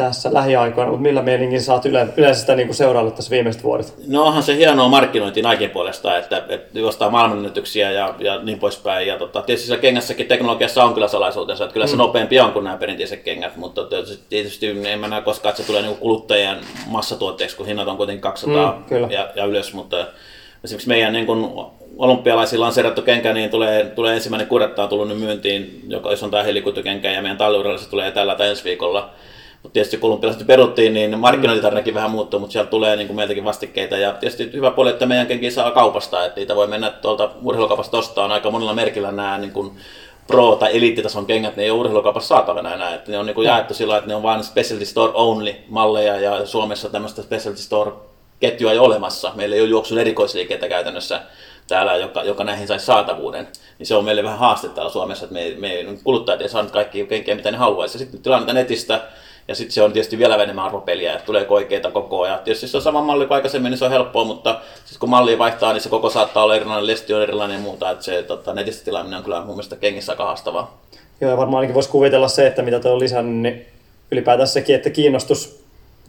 tässä 0.03 0.33
lähiaikoina, 0.33 0.91
mutta 0.91 1.01
millä 1.01 1.21
mielinkin 1.21 1.61
sä 1.61 1.73
oot 1.73 1.85
yle, 1.85 2.07
yleensä 2.17 2.41
sitä 2.41 2.55
niin 2.55 2.73
seuraillut 2.73 3.15
tässä 3.15 3.31
viimeiset 3.31 3.63
vuodet? 3.63 3.93
No 4.07 4.23
onhan 4.23 4.43
se 4.43 4.55
hienoa 4.55 4.87
markkinointi 4.87 5.41
Naikin 5.41 5.69
puolesta, 5.69 6.17
että, 6.17 6.43
että 6.49 6.79
juostaa 6.79 7.09
maailmanennätyksiä 7.09 7.91
ja, 7.91 8.15
ja 8.19 8.43
niin 8.43 8.59
poispäin. 8.59 9.07
Ja 9.07 9.17
tota, 9.17 9.41
tietysti 9.41 9.67
siellä 9.67 9.81
kengässäkin 9.81 10.27
teknologiassa 10.27 10.83
on 10.83 10.93
kyllä 10.93 11.07
salaisuutensa, 11.07 11.63
että 11.63 11.73
kyllä 11.73 11.87
se 11.87 11.93
mm. 11.93 11.97
nopeampi 11.97 12.39
on 12.39 12.51
kuin 12.51 12.63
nämä 12.63 12.77
perinteiset 12.77 13.23
kengät, 13.23 13.55
mutta 13.55 13.81
tietysti 14.29 14.67
en 14.87 14.99
mä 14.99 15.07
näe 15.07 15.21
koskaan, 15.21 15.51
että 15.51 15.61
se 15.61 15.67
tulee 15.67 15.81
niin 15.81 15.97
kuluttajien 15.97 16.57
massatuotteeksi, 16.85 17.57
kun 17.57 17.65
hinnat 17.65 17.87
on 17.87 17.97
kuitenkin 17.97 18.21
200 18.21 18.83
mm, 18.89 19.11
ja, 19.11 19.29
ja, 19.35 19.45
ylös, 19.45 19.73
mutta 19.73 20.05
esimerkiksi 20.63 20.87
meidän 20.87 21.13
niin 21.13 21.25
kuin 21.25 21.49
olympialaisilla 21.97 22.65
lanseerattu 22.65 23.01
kenkä, 23.01 23.33
niin 23.33 23.49
tulee, 23.49 23.85
tulee 23.85 24.15
ensimmäinen 24.15 24.47
kuretta 24.47 24.83
on 24.83 24.89
tullut 24.89 25.07
nyt 25.07 25.19
myyntiin, 25.19 25.81
joka 25.87 26.09
on 26.21 26.31
tämä 26.31 26.43
helikutukenkä 26.43 27.11
ja 27.11 27.21
meidän 27.21 27.37
talliuralla 27.37 27.79
tulee 27.89 28.11
tällä 28.11 28.35
tai 28.35 28.49
ensi 28.49 28.63
viikolla 28.63 29.09
mutta 29.63 29.73
tietysti 29.73 29.97
kun 29.97 30.09
olympialaiset 30.09 30.47
peruttiin, 30.47 30.93
niin 30.93 31.19
markkinointitarinakin 31.19 31.93
vähän 31.93 32.11
muuttuu, 32.11 32.39
mutta 32.39 32.53
siellä 32.53 32.69
tulee 32.69 32.95
niin 32.95 33.07
kuin 33.07 33.15
meiltäkin 33.15 33.45
vastikkeita. 33.45 33.97
Ja 33.97 34.13
tietysti 34.13 34.49
hyvä 34.53 34.71
puoli, 34.71 34.89
että 34.89 35.05
meidän 35.05 35.27
kenkiä 35.27 35.51
saa 35.51 35.71
kaupasta, 35.71 36.25
että 36.25 36.39
niitä 36.39 36.55
voi 36.55 36.67
mennä 36.67 36.89
tuolta 36.89 37.29
urheilukaupasta 37.43 37.97
ostaa. 37.97 38.25
On 38.25 38.31
aika 38.31 38.51
monella 38.51 38.73
merkillä 38.73 39.11
nämä 39.11 39.37
niin 39.37 39.51
kuin 39.51 39.71
pro- 40.27 40.55
tai 40.55 40.77
eliittitason 40.77 41.25
kengät, 41.25 41.55
ne 41.55 41.63
ei 41.63 41.69
ole 41.69 41.79
urheilukaupassa 41.79 42.35
saatavana 42.35 42.73
enää. 42.73 42.95
Että 42.95 43.11
ne 43.11 43.17
on 43.17 43.25
niin 43.25 43.35
kuin 43.35 43.45
jaettu 43.45 43.73
sillä 43.73 43.97
että 43.97 44.07
ne 44.07 44.15
on 44.15 44.23
vain 44.23 44.43
specialty 44.43 44.85
store 44.85 45.11
only 45.15 45.55
malleja 45.67 46.19
ja 46.19 46.45
Suomessa 46.45 46.89
tämmöistä 46.89 47.21
specialty 47.21 47.61
store 47.61 47.91
ketjua 48.39 48.71
ei 48.71 48.77
ole 48.77 48.87
olemassa. 48.87 49.31
Meillä 49.35 49.55
ei 49.55 49.61
ole 49.61 49.69
juoksun 49.69 49.97
erikoisliikkeitä 49.97 50.69
käytännössä 50.69 51.21
täällä, 51.67 51.95
joka, 51.95 52.23
joka 52.23 52.43
näihin 52.43 52.67
saisi 52.67 52.85
saatavuuden, 52.85 53.47
niin 53.79 53.87
se 53.87 53.95
on 53.95 54.05
meille 54.05 54.23
vähän 54.23 54.39
haastetta 54.39 54.89
Suomessa, 54.89 55.25
että 55.25 55.33
me, 55.33 55.55
me 55.57 55.85
kuluttajat 56.03 56.41
ei 56.41 56.49
saa 56.49 56.65
kaikki 56.65 57.05
kenkiä, 57.05 57.35
mitä 57.35 57.51
ne 57.51 57.57
haluaisi. 57.57 57.97
Sitten 57.97 58.21
tilannetta 58.21 58.53
netistä, 58.53 59.01
ja 59.49 59.55
sitten 59.55 59.73
se 59.73 59.81
on 59.81 59.93
tietysti 59.93 60.17
vielä 60.17 60.35
enemmän 60.35 60.65
arvopeliä, 60.65 61.13
että 61.13 61.25
tulee 61.25 61.45
oikeita 61.49 61.91
kokoa. 61.91 62.27
Ja 62.27 62.37
tietysti 62.37 62.67
se 62.67 62.77
on 62.77 62.83
sama 62.83 63.01
malli 63.01 63.25
kuin 63.25 63.35
aikaisemmin, 63.35 63.69
niin 63.69 63.77
se 63.77 63.85
on 63.85 63.91
helppoa, 63.91 64.23
mutta 64.23 64.59
siis 64.85 64.97
kun 64.97 65.09
malli 65.09 65.37
vaihtaa, 65.37 65.73
niin 65.73 65.81
se 65.81 65.89
koko 65.89 66.09
saattaa 66.09 66.43
olla 66.43 66.55
erilainen, 66.55 66.87
lesti 66.87 67.13
on 67.13 67.21
erilainen 67.21 67.55
ja 67.55 67.61
muuta. 67.61 67.91
Että 67.91 68.03
se 68.03 68.23
tota, 68.23 68.53
netistä 68.53 68.85
tilaaminen 68.85 69.17
on 69.17 69.23
kyllä 69.23 69.39
mun 69.39 69.55
mielestä 69.55 69.75
kengissä 69.75 70.11
aika 70.11 70.25
haastavaa. 70.25 70.77
Joo, 71.21 71.31
ja 71.31 71.37
varmaan 71.37 71.59
ainakin 71.59 71.73
voisi 71.73 71.89
kuvitella 71.89 72.27
se, 72.27 72.47
että 72.47 72.61
mitä 72.61 72.79
tuo 72.79 72.93
on 72.93 72.99
lisännyt, 72.99 73.41
niin 73.41 73.65
ylipäätään 74.11 74.47
sekin, 74.47 74.75
että 74.75 74.89
kiinnostus 74.89 75.63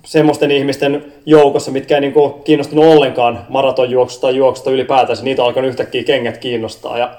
semmoisten 0.07 0.50
ihmisten 0.50 1.12
joukossa, 1.26 1.70
mitkä 1.70 1.94
ei 1.94 2.00
niin 2.00 2.12
ole 2.16 2.35
kiinnostunut 2.44 2.85
ollenkaan 2.85 3.46
maratonjuoksusta 3.48 4.22
tai 4.22 4.37
juoksusta 4.37 4.70
ylipäätänsä, 4.70 5.24
niitä 5.24 5.42
on 5.42 5.48
alkanut 5.48 5.68
yhtäkkiä 5.68 6.05
kengät 6.05 6.38
kiinnostaa. 6.38 6.98
Ja 6.98 7.11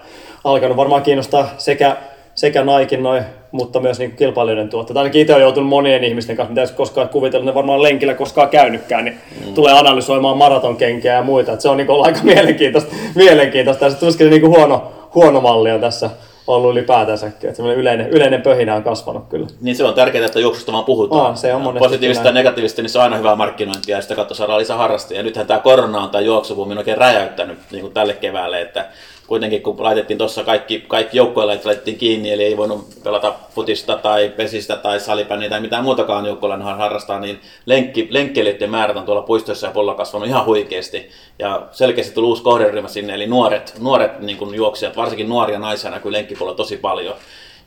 alkanut 0.44 0.78
varmaan 0.78 1.04
kiinnostaa 1.04 1.50
sekä 1.58 1.98
sekä 2.42 2.64
Naikin 2.64 3.04
noin, 3.04 3.24
mutta 3.52 3.80
myös 3.80 4.00
niin 4.00 4.16
kilpailijoiden 4.16 4.70
tuotteet. 4.70 4.98
Ainakin 4.98 5.22
itse 5.22 5.34
olen 5.34 5.44
joutunut 5.44 5.70
monien 5.70 6.04
ihmisten 6.04 6.38
kanssa, 6.38 6.54
mitä 6.54 6.74
koskaan 6.76 7.10
kuvitella, 7.10 7.46
ne 7.46 7.54
varmaan 7.54 7.84
lenkillä 7.84 8.14
koskaan 8.14 8.50
käynytkään, 8.50 9.06
niin 9.06 9.18
mm. 9.46 9.54
tulee 9.54 9.80
analysoimaan 9.80 10.38
maratonkenkiä 10.38 11.14
ja 11.14 11.24
muita. 11.24 11.54
Et 11.54 11.62
se 11.62 11.70
on 11.70 11.78
niin 11.78 11.90
ollut 11.90 12.06
aika 12.06 12.20
mielenkiintoista. 12.34 12.96
mielenkiintoista. 13.16 13.86
Ja 13.86 13.92
se 13.92 13.98
tuskin 13.98 14.30
niin 14.30 14.48
huono, 14.48 14.92
huono 15.16 15.42
malli 15.42 15.72
on 15.72 15.82
tässä, 15.82 16.10
ollut 16.48 16.72
ylipäätänsäkin. 16.72 17.50
Että 17.50 17.64
yleinen, 17.64 18.10
yleinen 18.10 18.42
pöhinä 18.42 18.76
on 18.76 18.84
kasvanut 18.84 19.24
kyllä. 19.30 19.48
Niin 19.62 19.76
se 19.76 19.84
on 19.84 19.94
tärkeää, 19.94 20.26
että 20.26 20.40
juoksusta 20.40 20.72
vaan 20.72 20.84
puhutaan. 20.84 21.26
On, 21.26 21.38
se 21.38 21.54
on 21.54 21.62
monesti 21.62 21.88
Positiivista 21.88 22.28
ja 22.28 22.34
negatiivista, 22.34 22.82
niin 22.82 22.90
se 22.90 22.98
on 22.98 23.04
aina 23.04 23.18
hyvää 23.18 23.36
markkinointia 23.36 23.96
ja 23.96 24.02
sitä 24.02 24.16
kautta 24.16 24.34
saadaan 24.34 24.60
lisää 24.60 24.78
harrastajia. 24.78 25.20
Ja 25.20 25.24
nythän 25.24 25.48
tämä 25.48 25.60
korona 25.60 26.04
on 26.04 26.10
tämä 26.10 26.22
juoksuvuomi 26.22 26.78
oikein 26.78 26.98
räjäyttänyt 26.98 27.60
niin 27.72 27.82
kuin 27.82 27.94
tälle 27.94 28.14
keväälle, 28.14 28.62
että 28.62 28.86
kuitenkin 29.32 29.62
kun 29.62 29.84
laitettiin 29.84 30.18
tuossa 30.18 30.44
kaikki, 30.44 30.84
kaikki 30.88 31.18
joukkueet 31.18 31.66
laitettiin 31.66 31.98
kiinni, 31.98 32.32
eli 32.32 32.44
ei 32.44 32.58
voinut 32.58 32.88
pelata 33.04 33.36
futista 33.50 33.98
tai 33.98 34.30
pesistä 34.30 34.76
tai 34.76 35.00
salibändiä 35.00 35.50
tai 35.50 35.62
mitään 35.62 35.84
muutakaan 35.84 36.26
joukkueella 36.26 36.76
harrastaa, 36.76 37.20
niin 37.20 37.40
lenkki, 37.66 38.08
lenkkeilijöiden 38.10 38.70
määrät 38.70 38.98
on 38.98 39.06
tuolla 39.06 39.22
puistoissa 39.22 39.68
ja 39.68 39.74
puolella 39.74 39.94
kasvanut 39.94 40.28
ihan 40.28 40.46
huikeasti. 40.46 41.10
Ja 41.40 41.68
selkeästi 41.72 42.14
tuli 42.14 42.28
uusi 42.28 42.44
kohderyhmä 42.44 42.88
sinne, 42.88 43.14
eli 43.14 43.28
nuoret, 43.28 43.74
nuoret 43.80 44.20
niin 44.20 44.38
kuin 44.38 44.56
juoksijat, 44.56 44.98
varsinkin 44.98 45.30
nuoria 45.30 45.60
naisia 45.60 45.90
näkyy 45.92 46.12
lenkkipuolella 46.12 46.58
tosi 46.58 46.78
paljon. 46.78 47.16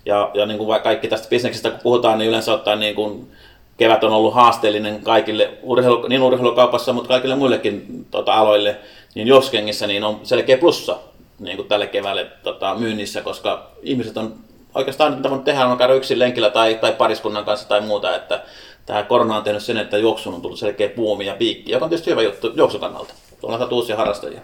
Ja, 0.06 0.30
ja 0.34 0.46
niin 0.46 0.58
kuin 0.58 0.82
kaikki 0.82 1.08
tästä 1.08 1.28
bisneksestä 1.28 1.70
kun 1.70 1.80
puhutaan, 1.82 2.18
niin 2.18 2.28
yleensä 2.28 2.52
ottaen 2.52 2.80
niin 2.80 2.94
kuin 2.94 3.28
kevät 3.76 4.04
on 4.04 4.12
ollut 4.12 4.34
haasteellinen 4.34 5.00
kaikille, 5.02 5.50
urheilu, 5.62 6.08
niin 6.08 6.22
urheilukaupassa, 6.22 6.92
mutta 6.92 7.08
kaikille 7.08 7.34
muillekin 7.34 8.06
tota, 8.10 8.34
aloille, 8.34 8.76
niin 9.14 9.26
juoksukengissä 9.26 9.86
niin 9.86 10.04
on 10.04 10.20
selkeä 10.22 10.58
plussa 10.58 10.96
niin 11.38 11.56
kuin 11.56 11.68
tälle 11.68 11.86
keväälle 11.86 12.26
tota, 12.42 12.74
myynnissä, 12.74 13.20
koska 13.20 13.70
ihmiset 13.82 14.16
on 14.16 14.34
oikeastaan 14.74 15.14
mitä 15.14 15.30
tehdä, 15.44 15.66
on 15.66 15.78
käydä 15.78 15.94
yksin 15.94 16.18
lenkillä 16.18 16.50
tai, 16.50 16.74
tai 16.74 16.92
pariskunnan 16.92 17.44
kanssa 17.44 17.68
tai 17.68 17.80
muuta, 17.80 18.16
että 18.16 18.42
tämä 18.86 19.02
korona 19.02 19.36
on 19.36 19.44
tehnyt 19.44 19.62
sen, 19.62 19.76
että 19.76 19.98
juoksuun 19.98 20.34
on 20.34 20.42
tullut 20.42 20.58
selkeä 20.58 20.88
buumi 20.88 21.26
ja 21.26 21.34
piikki, 21.34 21.72
joka 21.72 21.84
on 21.84 21.88
tietysti 21.88 22.10
hyvä 22.10 22.22
juttu 22.22 22.52
juoksukannalta. 22.56 23.14
Tuolla 23.40 23.54
on 23.56 23.60
saatu 23.60 23.76
uusia 23.76 23.96
harrastajia. 23.96 24.40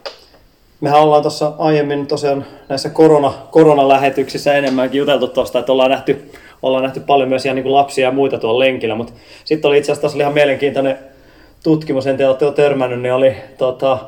Mehän 0.81 1.01
ollaan 1.01 1.23
tuossa 1.23 1.53
aiemmin 1.59 2.07
tosiaan 2.07 2.47
näissä 2.69 2.91
korona, 2.91 3.33
koronalähetyksissä 3.51 4.55
enemmänkin 4.55 4.99
juteltu 4.99 5.29
tuosta, 5.29 5.59
että 5.59 5.73
ollaan 5.73 5.91
nähty, 5.91 6.31
ollaan 6.63 6.85
nähty 6.85 7.01
paljon 7.01 7.29
myös 7.29 7.45
ihan 7.45 7.57
niin 7.57 7.73
lapsia 7.73 8.09
ja 8.09 8.13
muita 8.13 8.39
tuolla 8.39 8.59
lenkillä, 8.59 8.95
mutta 8.95 9.13
sitten 9.45 9.69
oli 9.69 9.79
itse 9.79 9.93
asiassa 9.93 10.19
ihan 10.19 10.35
mielenkiintoinen 10.35 10.99
tutkimus, 11.63 12.07
en 12.07 12.17
tiedä, 12.17 12.31
olette 12.31 12.53
törmännyt, 12.53 13.01
niin 13.01 13.15
oli 13.15 13.37
tota, 13.59 13.99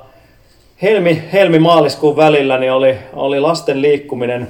helmi, 0.82 1.22
helmi-maaliskuun 1.32 2.16
välillä 2.16 2.58
niin 2.58 2.72
oli, 2.72 2.96
oli 3.12 3.40
lasten 3.40 3.82
liikkuminen 3.82 4.48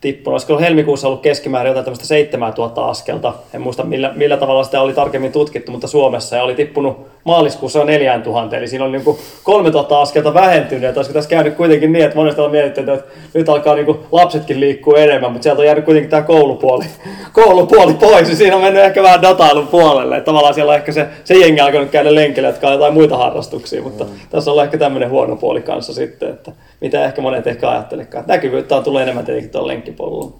tippunut. 0.00 0.34
Olisiko 0.34 0.58
helmikuussa 0.58 1.08
ollut 1.08 1.22
keskimäärin 1.22 1.70
jotain 1.70 1.84
tämmöistä 1.84 2.06
7000 2.06 2.88
askelta. 2.88 3.34
En 3.54 3.60
muista 3.60 3.84
millä, 3.84 4.12
millä 4.16 4.36
tavalla 4.36 4.64
sitä 4.64 4.80
oli 4.80 4.92
tarkemmin 4.92 5.32
tutkittu, 5.32 5.72
mutta 5.72 5.86
Suomessa 5.86 6.36
ja 6.36 6.42
oli 6.42 6.54
tippunut 6.54 7.08
maaliskuussa 7.24 7.78
jo 7.78 7.84
4000. 7.84 8.56
Eli 8.56 8.68
siinä 8.68 8.84
oli 8.84 8.92
niin 8.92 9.04
kuin 9.04 9.18
3000 9.42 10.00
askelta 10.00 10.34
vähentynyt. 10.34 10.82
Ja 10.82 10.92
olisiko 10.96 11.14
tässä 11.14 11.30
käynyt 11.30 11.54
kuitenkin 11.54 11.92
niin, 11.92 12.04
että 12.04 12.16
monesti 12.16 12.40
on 12.40 12.50
mietitty, 12.50 12.80
että 12.80 13.06
nyt 13.34 13.48
alkaa 13.48 13.74
niin 13.74 13.96
lapsetkin 14.12 14.60
liikkua 14.60 14.98
enemmän, 14.98 15.32
mutta 15.32 15.42
sieltä 15.42 15.60
on 15.60 15.66
jäänyt 15.66 15.84
kuitenkin 15.84 16.10
tämä 16.10 16.22
koulupuoli, 16.22 16.84
koulupuoli 17.32 17.94
pois. 17.94 18.28
Ja 18.28 18.36
siinä 18.36 18.56
on 18.56 18.62
mennyt 18.62 18.82
ehkä 18.82 19.02
vähän 19.02 19.22
datailun 19.22 19.68
puolelle. 19.68 20.16
Että 20.16 20.24
tavallaan 20.24 20.54
siellä 20.54 20.70
on 20.70 20.78
ehkä 20.78 20.92
se, 20.92 21.06
se 21.24 21.34
jengi 21.34 21.60
alkanut 21.60 21.90
käydä 21.90 22.14
lenkillä, 22.14 22.48
jotka 22.48 22.66
on 22.66 22.72
jotain 22.72 22.94
muita 22.94 23.16
harrastuksia, 23.16 23.82
mutta 23.82 24.04
mm. 24.04 24.10
tässä 24.30 24.52
on 24.52 24.64
ehkä 24.64 24.78
tämmöinen 24.78 25.10
huono 25.10 25.36
puoli 25.36 25.62
kanssa 25.62 25.94
sitten, 25.94 26.30
että 26.30 26.52
mitä 26.80 27.04
ehkä 27.04 27.22
monet 27.22 27.46
ehkä 27.46 27.70
ajattelekaan. 27.70 28.24
Näkyvyyttä 28.26 28.76
on 28.76 28.84
tullut 28.84 29.00
enemmän 29.00 29.24
tietenkin 29.24 29.50
tuolla 29.50 29.68
lenkkipuolella. 29.68 30.32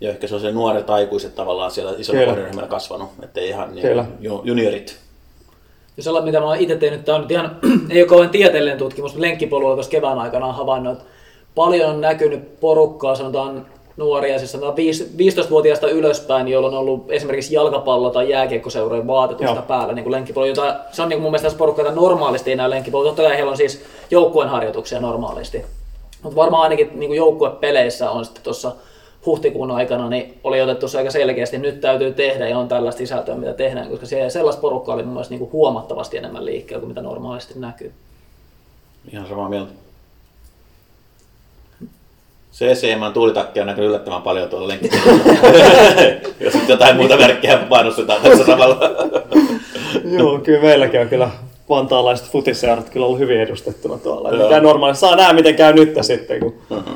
Ja 0.00 0.10
ehkä 0.10 0.26
se 0.26 0.34
on 0.34 0.40
se 0.40 0.52
nuoret 0.52 0.90
aikuiset 0.90 1.34
tavallaan 1.34 1.70
siellä 1.70 1.94
isolla 1.98 2.24
kohderyhmällä 2.24 2.68
kasvanut, 2.68 3.08
ettei 3.22 3.48
ihan 3.48 3.74
niin 3.74 3.86
juniorit. 4.44 5.05
Ja 5.96 6.02
sellainen, 6.02 6.28
mitä 6.28 6.40
mä 6.40 6.46
oon 6.46 6.56
itse 6.56 6.76
tehnyt, 6.76 7.04
tämä 7.04 7.16
on 7.16 7.22
nyt 7.22 7.30
ihan, 7.30 7.56
ei 7.90 8.00
ole 8.00 8.08
kauhean 8.08 8.30
tieteellinen 8.30 8.78
tutkimus, 8.78 9.12
mutta 9.12 9.26
lenkkipolulla 9.26 9.74
tuossa 9.74 9.90
kevään 9.90 10.18
aikana 10.18 10.46
on 10.46 10.54
havainnut, 10.54 10.92
että 10.92 11.04
paljon 11.54 11.90
on 11.90 12.00
näkynyt 12.00 12.60
porukkaa, 12.60 13.14
sanotaan 13.14 13.66
nuoria, 13.96 14.38
siis 14.38 14.52
sanotaan 14.52 14.76
viis- 14.76 15.14
15-vuotiaasta 15.16 15.88
ylöspäin, 15.88 16.48
joilla 16.48 16.68
on 16.68 16.74
ollut 16.74 17.04
esimerkiksi 17.08 17.54
jalkapallo- 17.54 18.10
tai 18.10 18.30
jääkiekkoseurojen 18.30 19.06
vaatetusta 19.06 19.54
Joo. 19.54 19.62
päällä 19.62 19.92
niin 19.92 20.10
lenkkipolulla, 20.10 20.50
jota 20.50 20.76
se 20.92 21.02
on 21.02 21.08
niin 21.08 21.16
kuin 21.16 21.22
mun 21.22 21.30
mielestä 21.30 21.46
tässä 21.46 21.58
porukka, 21.58 21.82
jota 21.82 21.94
normaalisti 21.94 22.50
ei 22.50 22.56
näy 22.56 22.70
lenkkipolulla. 22.70 23.10
Totta 23.10 23.22
kai 23.22 23.36
heillä 23.36 23.50
on 23.50 23.56
siis 23.56 23.84
joukkueen 24.10 24.50
harjoituksia 24.50 25.00
normaalisti. 25.00 25.64
Mutta 26.22 26.36
varmaan 26.36 26.62
ainakin 26.62 26.90
niin 26.94 27.08
kuin 27.08 27.16
joukkuepeleissä 27.16 28.10
on 28.10 28.24
sitten 28.24 28.42
tuossa 28.42 28.72
huhtikuun 29.26 29.70
aikana, 29.70 30.08
niin 30.08 30.38
oli 30.44 30.62
otettu 30.62 30.88
se 30.88 30.98
aika 30.98 31.10
selkeästi, 31.10 31.58
nyt 31.58 31.80
täytyy 31.80 32.12
tehdä 32.12 32.48
ja 32.48 32.58
on 32.58 32.68
tällaista 32.68 32.98
sisältöä, 32.98 33.34
mitä 33.34 33.52
tehdään, 33.52 33.88
koska 33.88 34.06
siellä 34.06 34.30
sellaista 34.30 34.60
porukkaa 34.60 34.94
oli 34.94 35.02
mun 35.02 35.12
mielestä 35.12 35.32
niin 35.32 35.38
kuin 35.38 35.52
huomattavasti 35.52 36.16
enemmän 36.16 36.44
liikkeellä 36.44 36.80
kuin 36.80 36.90
mitä 36.90 37.02
normaalisti 37.02 37.58
näkyy. 37.58 37.92
Ihan 39.12 39.28
samaa 39.28 39.48
mieltä. 39.48 39.72
CCM 42.52 43.12
tuulitakkia 43.14 43.62
on 43.62 43.66
näkynyt 43.66 43.88
yllättävän 43.88 44.22
paljon 44.22 44.48
tuolla 44.48 44.68
lenkillä. 44.68 44.96
Jos 46.40 46.54
jotain 46.68 46.96
muuta 46.96 47.16
merkkiä 47.16 47.66
mainostetaan 47.70 48.22
tässä 48.22 48.46
samalla. 48.46 48.78
Joo, 50.18 50.38
kyllä 50.38 50.62
meilläkin 50.62 51.00
on 51.00 51.08
kyllä 51.08 51.30
vantaalaiset 51.68 52.26
futiseurat 52.30 52.90
kyllä 52.90 53.06
ollut 53.06 53.18
hyvin 53.18 53.40
edustettuna 53.40 53.98
tuolla. 53.98 54.30
Joo. 54.30 54.42
Mikä 54.42 54.60
normaali, 54.60 54.96
saa 54.96 55.16
nähdä 55.16 55.32
miten 55.32 55.54
käy 55.54 55.72
nyt 55.72 55.94
sitten, 56.00 56.40
kun 56.40 56.54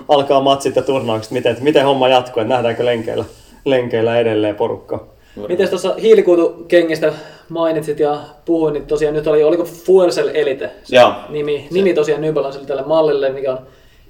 alkaa 0.09 0.41
matsit 0.41 0.77
ja 0.77 0.83
turnaukset, 0.83 1.33
miten, 1.33 1.57
miten 1.61 1.85
homma 1.85 2.09
jatkuu, 2.09 2.41
että 2.41 2.55
nähdäänkö 2.55 2.85
lenkeillä, 2.85 3.25
lenkeillä 3.65 4.19
edelleen 4.19 4.57
porukkaa. 4.57 5.07
Miten 5.49 5.69
tuossa 5.69 5.95
hiilikuitukengistä 6.03 7.13
mainitsit 7.49 8.01
ja 8.01 8.19
puhuin, 8.45 8.75
niin 8.75 8.87
tosiaan 8.87 9.15
nyt 9.15 9.27
oli, 9.27 9.45
oliko 9.45 9.65
Fuel 9.65 10.11
Cell 10.11 10.31
Elite 10.35 10.71
se 10.85 10.97
Joo. 10.97 11.13
nimi, 11.29 11.69
nimi 11.71 11.95
tosiaan 11.95 12.21
New 12.21 12.35
Balancelle 12.35 12.67
tälle 12.67 12.83
mallille, 12.83 13.33
mikä 13.33 13.53
on 13.53 13.59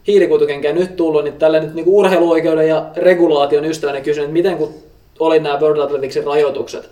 hiilikuitukenkä 0.06 0.72
nyt 0.72 0.96
tullut, 0.96 1.24
niin 1.24 1.34
tällä 1.34 1.60
nyt 1.60 1.74
niinku 1.74 1.98
urheiluoikeuden 1.98 2.68
ja 2.68 2.86
regulaation 2.96 3.64
ystävänä 3.64 4.00
kysyn, 4.00 4.24
että 4.24 4.32
miten 4.32 4.56
kun 4.56 4.74
oli 5.18 5.40
nämä 5.40 5.60
World 5.60 5.78
Athleticsin 5.78 6.24
rajoitukset, 6.24 6.90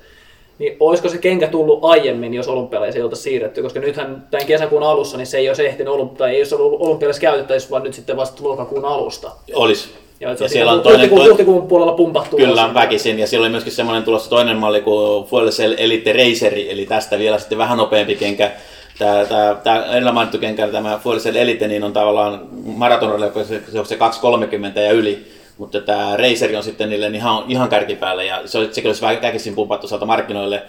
niin 0.58 0.76
olisiko 0.80 1.08
se 1.08 1.18
kenkä 1.18 1.48
tullut 1.48 1.78
aiemmin, 1.82 2.34
jos 2.34 2.48
olympialaisia 2.48 3.04
oltaisiin 3.04 3.24
siirretty, 3.24 3.62
koska 3.62 3.80
nythän 3.80 4.26
tämän 4.30 4.46
kesäkuun 4.46 4.82
alussa 4.82 5.16
niin 5.16 5.26
se 5.26 5.38
ei 5.38 5.48
olisi 5.48 5.66
ehtinyt 5.66 5.94
olymp- 5.94 6.16
tai 6.16 6.30
ei 6.30 6.40
olisi 6.40 6.54
ollut 6.54 6.80
olympialaisissa 6.80 7.20
käytettävissä, 7.20 7.70
vaan 7.70 7.82
nyt 7.82 7.94
sitten 7.94 8.16
vasta 8.16 8.44
lokakuun 8.44 8.84
alusta. 8.84 9.30
Olisi. 9.54 9.88
Ja, 10.20 10.30
Ja 10.40 10.48
siellä 10.48 10.72
on 10.72 10.80
toinen, 10.80 11.00
huhtikuun, 11.00 11.28
huhtikuun 11.28 11.68
puolella 11.68 11.92
pumpahtuu. 11.92 12.38
Kyllä, 12.38 12.74
väkisin. 12.74 13.18
Ja 13.18 13.26
siellä 13.26 13.44
oli 13.44 13.50
myöskin 13.50 13.72
semmoinen 13.72 14.02
tulossa 14.02 14.30
toinen 14.30 14.56
malli 14.56 14.80
kuin 14.80 15.24
Fuel 15.24 15.50
Cell 15.50 15.74
Elite 15.78 16.12
Raceri, 16.12 16.70
eli 16.70 16.86
tästä 16.86 17.18
vielä 17.18 17.38
sitten 17.38 17.58
vähän 17.58 17.78
nopeampi 17.78 18.16
kenkä. 18.16 18.50
Tämä, 18.98 19.24
tämä, 19.24 19.56
tämä 19.64 19.84
edellä 19.84 20.12
mainittu 20.12 20.38
kenkä, 20.38 20.68
tämä 20.68 21.00
Fuel 21.02 21.18
Cell 21.18 21.36
Elite, 21.36 21.68
niin 21.68 21.84
on 21.84 21.92
tavallaan 21.92 22.40
joka 23.24 23.44
se, 23.44 23.62
se 23.72 23.78
on 23.78 23.86
se 23.86 23.98
2.30 24.74 24.80
ja 24.80 24.92
yli. 24.92 25.37
Mutta 25.58 25.80
tämä 25.80 26.16
Raceri 26.16 26.56
on 26.56 26.62
sitten 26.62 26.90
niille 26.90 27.06
ihan, 27.06 27.44
ihan 27.48 27.68
kärkipäälle 27.68 28.24
ja 28.24 28.42
se 28.44 28.58
oli, 28.58 28.74
sekin 28.74 28.88
olisi 28.88 29.02
vähän 29.02 29.22
väkisin 29.22 29.54
pumpattu 29.54 29.88
sieltä 29.88 30.06
markkinoille 30.06 30.62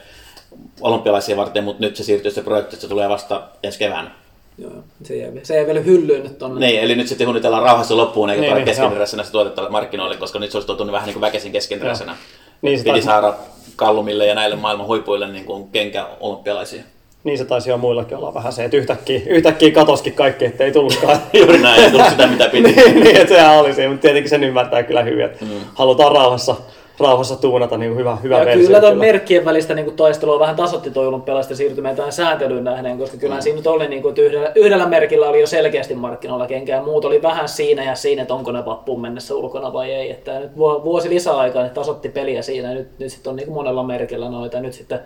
olympialaisia 0.82 1.38
varten, 1.38 1.64
mutta 1.64 1.84
nyt 1.84 1.96
se 1.96 2.04
siirtyy 2.04 2.32
se 2.32 2.42
projekti, 2.42 2.76
että 2.76 2.82
se 2.82 2.88
tulee 2.88 3.10
vasta 3.10 3.44
ensi 3.64 3.80
keväänä. 3.80 4.12
Joo, 4.58 4.72
joo. 4.72 4.84
se 5.04 5.16
jäi, 5.16 5.32
se 5.44 5.56
jäi 5.56 5.66
vielä 5.66 5.80
hyllyyn 5.80 6.24
nyt 6.24 6.38
tonne. 6.38 6.68
Niin, 6.68 6.82
eli 6.82 6.96
nyt 6.96 7.08
sitten 7.08 7.26
suunnitellaan 7.26 7.64
rauhassa 7.64 7.98
loppuun, 7.98 8.30
eikä 8.30 8.42
Niin, 8.42 8.50
tuoda 8.50 8.60
niin, 8.60 8.66
keskeneräisenä 8.66 9.24
se 9.24 9.32
tuotettavalle 9.32 9.72
markkinoille, 9.72 10.18
koska 10.18 10.40
nyt 10.40 10.52
se 10.52 10.58
olisi 10.58 10.68
tuotu 10.68 10.92
vähän 10.92 11.06
niin 11.06 11.14
kuin 11.14 11.22
väkisin 11.22 11.52
keskeneräisenä. 11.52 12.16
Niin 12.62 12.78
se 12.78 12.84
Piti 12.84 13.02
saada 13.02 13.34
Kallumille 13.76 14.26
ja 14.26 14.36
näille 14.36 14.56
maailman 14.56 14.88
huipuille 14.88 15.28
niin 15.28 15.46
kuin 15.46 15.70
kenkä 15.70 16.08
olympialaisia. 16.20 16.84
Niin 17.24 17.38
se 17.38 17.46
taisi 17.46 17.70
jo 17.70 17.78
muillakin 17.78 18.18
olla 18.18 18.34
vähän 18.34 18.54
se, 18.54 18.64
että 18.64 18.78
yhtäkkiä, 18.78 19.22
yhtäkkiä 19.28 19.72
katoskin 19.72 20.14
kaikki, 20.14 20.46
että 20.46 20.64
ei 20.64 20.72
tullutkaan. 20.72 21.18
Juuri 21.40 21.58
näin, 21.58 21.84
ei 21.84 21.92
tullut 21.92 22.10
sitä 22.10 22.28
mitä 22.28 22.50
piti. 22.50 22.72
niin, 22.76 23.04
niin, 23.04 23.16
että 23.16 23.36
sehän 23.36 23.60
oli 23.60 23.74
siinä, 23.74 23.90
mutta 23.90 24.02
tietenkin 24.02 24.30
sen 24.30 24.44
ymmärtää 24.44 24.84
kyllä 24.84 25.04
hyvin, 25.04 25.26
että 25.26 25.46
mm. 25.46 25.52
halutaan 25.74 26.12
rauhassa, 26.12 26.56
rauhassa 27.00 27.36
tuunata 27.36 27.78
niin 27.78 27.96
hyvä, 27.96 28.18
hyvä 28.24 28.40
Ja 28.40 28.46
versio. 28.46 28.66
kyllä 28.66 28.80
tuon 28.80 28.98
merkkien 28.98 29.46
välistä 29.46 29.74
niin 29.74 29.96
taistelua 29.96 30.40
vähän 30.40 30.56
tasotti 30.56 30.92
tuo 30.92 31.08
olympialaisten 31.08 31.58
siirtymään 31.58 31.96
tähän 31.96 32.12
sääntelyyn 32.12 32.64
nähden, 32.64 32.98
koska 32.98 33.18
kyllähän 33.18 33.44
siinä 33.44 33.58
nyt 33.58 33.68
oli, 33.68 33.88
niin 33.88 34.02
kuin, 34.02 34.10
että 34.10 34.22
yhdellä, 34.22 34.52
yhdellä 34.56 34.86
merkillä 34.86 35.30
oli 35.30 35.42
jo 35.42 35.48
selkeästi 35.48 35.96
markkinoilla 35.96 36.48
kenkä 36.48 36.76
ja 36.76 36.82
muut 36.82 37.06
oli 37.06 37.22
vähän 37.22 37.50
siinä 37.50 37.84
ja 37.84 37.96
siinä, 37.96 38.22
että 38.22 38.34
onko 38.34 38.52
ne 38.52 38.66
vappuun 38.66 39.02
mennessä 39.02 39.36
ulkona 39.36 39.74
vai 39.74 39.92
ei. 39.92 40.12
Että 40.12 40.40
nyt 40.40 40.58
vu- 40.58 40.84
vuosi 40.84 41.10
lisäaikaa 41.10 41.64
ne 41.64 41.70
tasotti 41.70 42.10
peliä 42.10 42.42
siinä 42.42 42.68
ja 42.68 42.74
nyt, 42.74 43.00
nyt 43.00 43.12
sitten 43.12 43.30
on 43.30 43.36
niin 43.36 43.46
kuin 43.46 43.56
monella 43.56 43.84
merkillä 43.84 44.30
noita 44.30 44.60
nyt 44.60 44.74
sitten 44.74 45.00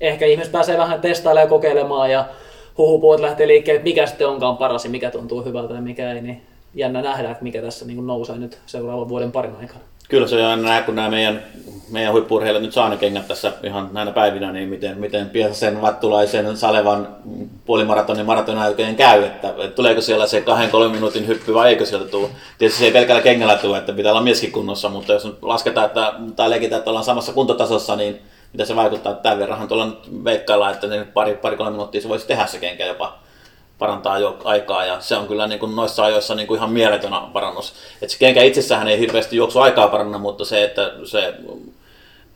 ehkä 0.00 0.26
ihmiset 0.26 0.52
pääsee 0.52 0.78
vähän 0.78 1.00
testailemaan 1.00 1.46
ja 1.46 1.50
kokeilemaan 1.50 2.10
ja 2.10 2.24
huhupuot 2.78 3.20
lähtee 3.20 3.48
liikkeelle, 3.48 3.76
että 3.76 3.88
mikä 3.88 4.06
sitten 4.06 4.28
onkaan 4.28 4.56
paras 4.56 4.84
ja 4.84 4.90
mikä 4.90 5.10
tuntuu 5.10 5.44
hyvältä 5.44 5.74
ja 5.74 5.80
mikä 5.80 6.12
ei, 6.12 6.20
niin 6.20 6.42
jännä 6.74 7.02
nähdä, 7.02 7.30
että 7.30 7.44
mikä 7.44 7.62
tässä 7.62 7.84
niin 7.84 8.06
nousee 8.06 8.38
nyt 8.38 8.58
seuraavan 8.66 9.08
vuoden 9.08 9.32
parin 9.32 9.56
aikana. 9.60 9.80
Kyllä 10.08 10.26
se 10.26 10.36
on 10.36 10.50
aina 10.50 10.62
näin, 10.62 10.84
kun 10.84 10.94
nämä 10.94 11.10
meidän, 11.10 11.42
meidän 11.90 12.12
huippurheilijat 12.12 12.62
nyt 12.62 12.72
saa 12.72 12.88
ne 12.88 12.96
kengät 12.96 13.28
tässä 13.28 13.52
ihan 13.62 13.88
näinä 13.92 14.12
päivinä, 14.12 14.52
niin 14.52 14.68
miten, 14.68 14.98
miten 14.98 15.30
Piesasen, 15.30 15.82
Vattulaisen, 15.82 16.56
Salevan 16.56 17.08
puolimaratonin 17.66 18.26
maratonaikojen 18.26 18.96
käy, 18.96 19.24
että, 19.24 19.48
että, 19.48 19.68
tuleeko 19.68 20.00
siellä 20.00 20.26
se 20.26 20.40
kahden 20.40 20.70
kolmen 20.70 20.90
minuutin 20.90 21.26
hyppy 21.26 21.54
vai 21.54 21.68
eikö 21.68 21.86
sieltä 21.86 22.08
tule. 22.08 22.28
Tietysti 22.58 22.78
se 22.78 22.84
ei 22.84 22.92
pelkällä 22.92 23.22
kengällä 23.22 23.56
tule, 23.56 23.78
että 23.78 23.92
pitää 23.92 24.12
olla 24.12 24.22
mieskin 24.22 24.52
kunnossa, 24.52 24.88
mutta 24.88 25.12
jos 25.12 25.28
lasketaan 25.42 25.86
että, 25.86 26.12
tai 26.36 26.50
leikitään, 26.50 26.78
että 26.78 26.90
ollaan 26.90 27.04
samassa 27.04 27.32
kuntotasossa, 27.32 27.96
niin 27.96 28.20
mitä 28.54 28.64
se 28.64 28.76
vaikuttaa, 28.76 29.12
että 29.12 29.22
tämän 29.22 29.38
verranhan 29.38 29.68
tuolla 29.68 29.86
nyt 29.86 30.24
veikkaillaan, 30.24 30.72
että 30.72 30.86
nyt 30.86 31.14
pari, 31.14 31.34
pari 31.34 31.56
kolme 31.56 31.70
minuuttia 31.70 32.00
se 32.00 32.08
voisi 32.08 32.26
tehdä 32.26 32.46
se 32.46 32.58
kenkä 32.58 32.86
jopa. 32.86 33.18
parantaa 33.78 34.18
jo 34.18 34.38
aikaa 34.44 34.84
ja 34.84 35.00
se 35.00 35.16
on 35.16 35.26
kyllä 35.26 35.46
niin 35.46 35.58
kuin 35.58 35.76
noissa 35.76 36.04
ajoissa 36.04 36.34
niin 36.34 36.46
kuin 36.46 36.58
ihan 36.58 36.70
mieletön 36.70 37.12
parannus. 37.32 37.74
Et 38.02 38.10
se 38.10 38.18
kenkä 38.18 38.42
itsessään 38.42 38.88
ei 38.88 38.98
hirveästi 38.98 39.36
juoksu 39.36 39.60
aikaa 39.60 39.88
paranna, 39.88 40.18
mutta 40.18 40.44
se, 40.44 40.64
että 40.64 40.92
se 41.04 41.34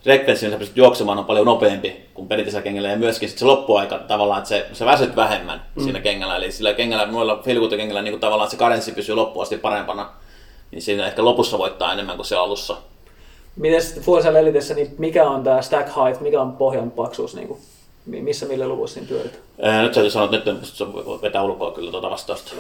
frekvenssi, 0.03 0.47
millä 0.47 0.59
pystyt 0.59 0.77
juoksemaan, 0.77 1.19
on 1.19 1.25
paljon 1.25 1.47
nopeampi 1.47 1.97
kuin 2.15 2.29
perinteisellä 2.29 2.63
kengällä 2.63 2.89
ja 2.89 2.97
myöskin 2.97 3.29
sit 3.29 3.39
se 3.39 3.45
loppuaika 3.45 3.99
tavallaan, 3.99 4.39
että 4.39 4.49
se, 4.49 4.67
se 4.73 4.85
väsyt 4.85 5.17
vähemmän 5.17 5.63
mm. 5.75 5.83
siinä 5.83 6.01
kengällä. 6.01 6.37
Eli 6.37 6.53
sillä 6.53 6.73
kengällä, 6.75 7.07
noilla 7.07 7.41
filkutukengällä 7.45 8.03
niin 8.03 8.13
kuin 8.13 8.21
tavallaan 8.21 8.51
se 8.51 8.57
karenssi 8.57 8.93
pysyy 8.93 9.15
loppuun 9.15 9.43
asti 9.43 9.57
parempana, 9.57 10.11
niin 10.71 10.83
siinä 10.83 11.07
ehkä 11.07 11.25
lopussa 11.25 11.59
voittaa 11.59 11.93
enemmän 11.93 12.17
kuin 12.17 12.27
se 12.27 12.37
alussa. 12.37 12.77
Miten 13.59 13.83
sitten 13.83 14.03
Fuerza 14.03 14.39
Elitessä, 14.39 14.75
niin 14.75 14.95
mikä 14.99 15.31
on 15.31 15.45
tämä 15.45 15.63
stack 15.63 15.89
height, 15.97 16.21
mikä 16.21 16.41
on 16.41 16.53
pohjan 16.53 16.91
paksuus, 16.91 17.35
niin 17.35 17.49
kuin, 17.49 17.59
mi- 18.07 18.23
missä 18.23 18.47
millä 18.47 18.69
luvussa 18.69 18.95
siinä 18.95 19.09
pyörit? 19.09 19.41
Ää, 19.63 19.83
nyt 19.83 19.93
täytyy 19.93 20.11
sanoa, 20.11 20.37
että 20.37 20.53
nyt 20.53 20.65
se 20.65 20.87
vetää 21.23 21.43
ulkoa 21.43 21.71
kyllä 21.71 21.91
tuota 21.91 22.11
vastausta. 22.11 22.53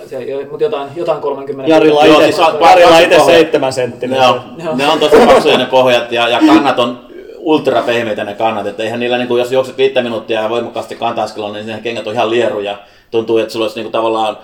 Mutta 0.51 0.64
jotain, 0.64 0.88
jotain 0.96 1.20
30. 1.20 1.74
Jarilla 1.74 2.07
Joo, 2.07 2.20
itse, 2.20 2.32
siis 2.36 2.49
Jarilla 2.61 2.99
itse 2.99 3.16
pohjat. 3.16 3.38
seitsemän 3.38 3.72
senttinen. 3.72 4.20
Ne 4.20 4.26
on, 4.26 4.40
ne 4.74 4.88
on 4.88 4.99
tosi 4.99 5.16
paksuja 5.26 5.59
ne 5.59 5.66
pohjat 5.66 6.12
ja, 6.12 6.28
ja 6.28 6.40
kannat 6.46 6.78
on 6.78 7.09
ultra 7.38 7.82
pehmeitä 7.82 8.24
ne 8.24 8.34
kannat, 8.34 8.66
että 8.66 8.82
eihän 8.82 9.01
niillä, 9.01 9.18
niin 9.18 9.28
kuin, 9.28 9.38
jos 9.38 9.53
juokset 9.53 9.76
viittä 9.78 10.03
minuuttia 10.03 10.42
ja 10.42 10.49
voimakkaasti 10.49 10.94
kantaiskelua, 10.96 11.53
niin 11.53 11.66
ne 11.66 11.80
kengät 11.82 12.07
on 12.07 12.12
ihan 12.14 12.30
lieruja. 12.30 12.78
Tuntuu, 13.11 13.38
että 13.38 13.53
sulla 13.53 13.64
olisi 13.64 13.76
niin 13.78 13.84
kuin, 13.84 13.92
tavallaan 13.92 14.38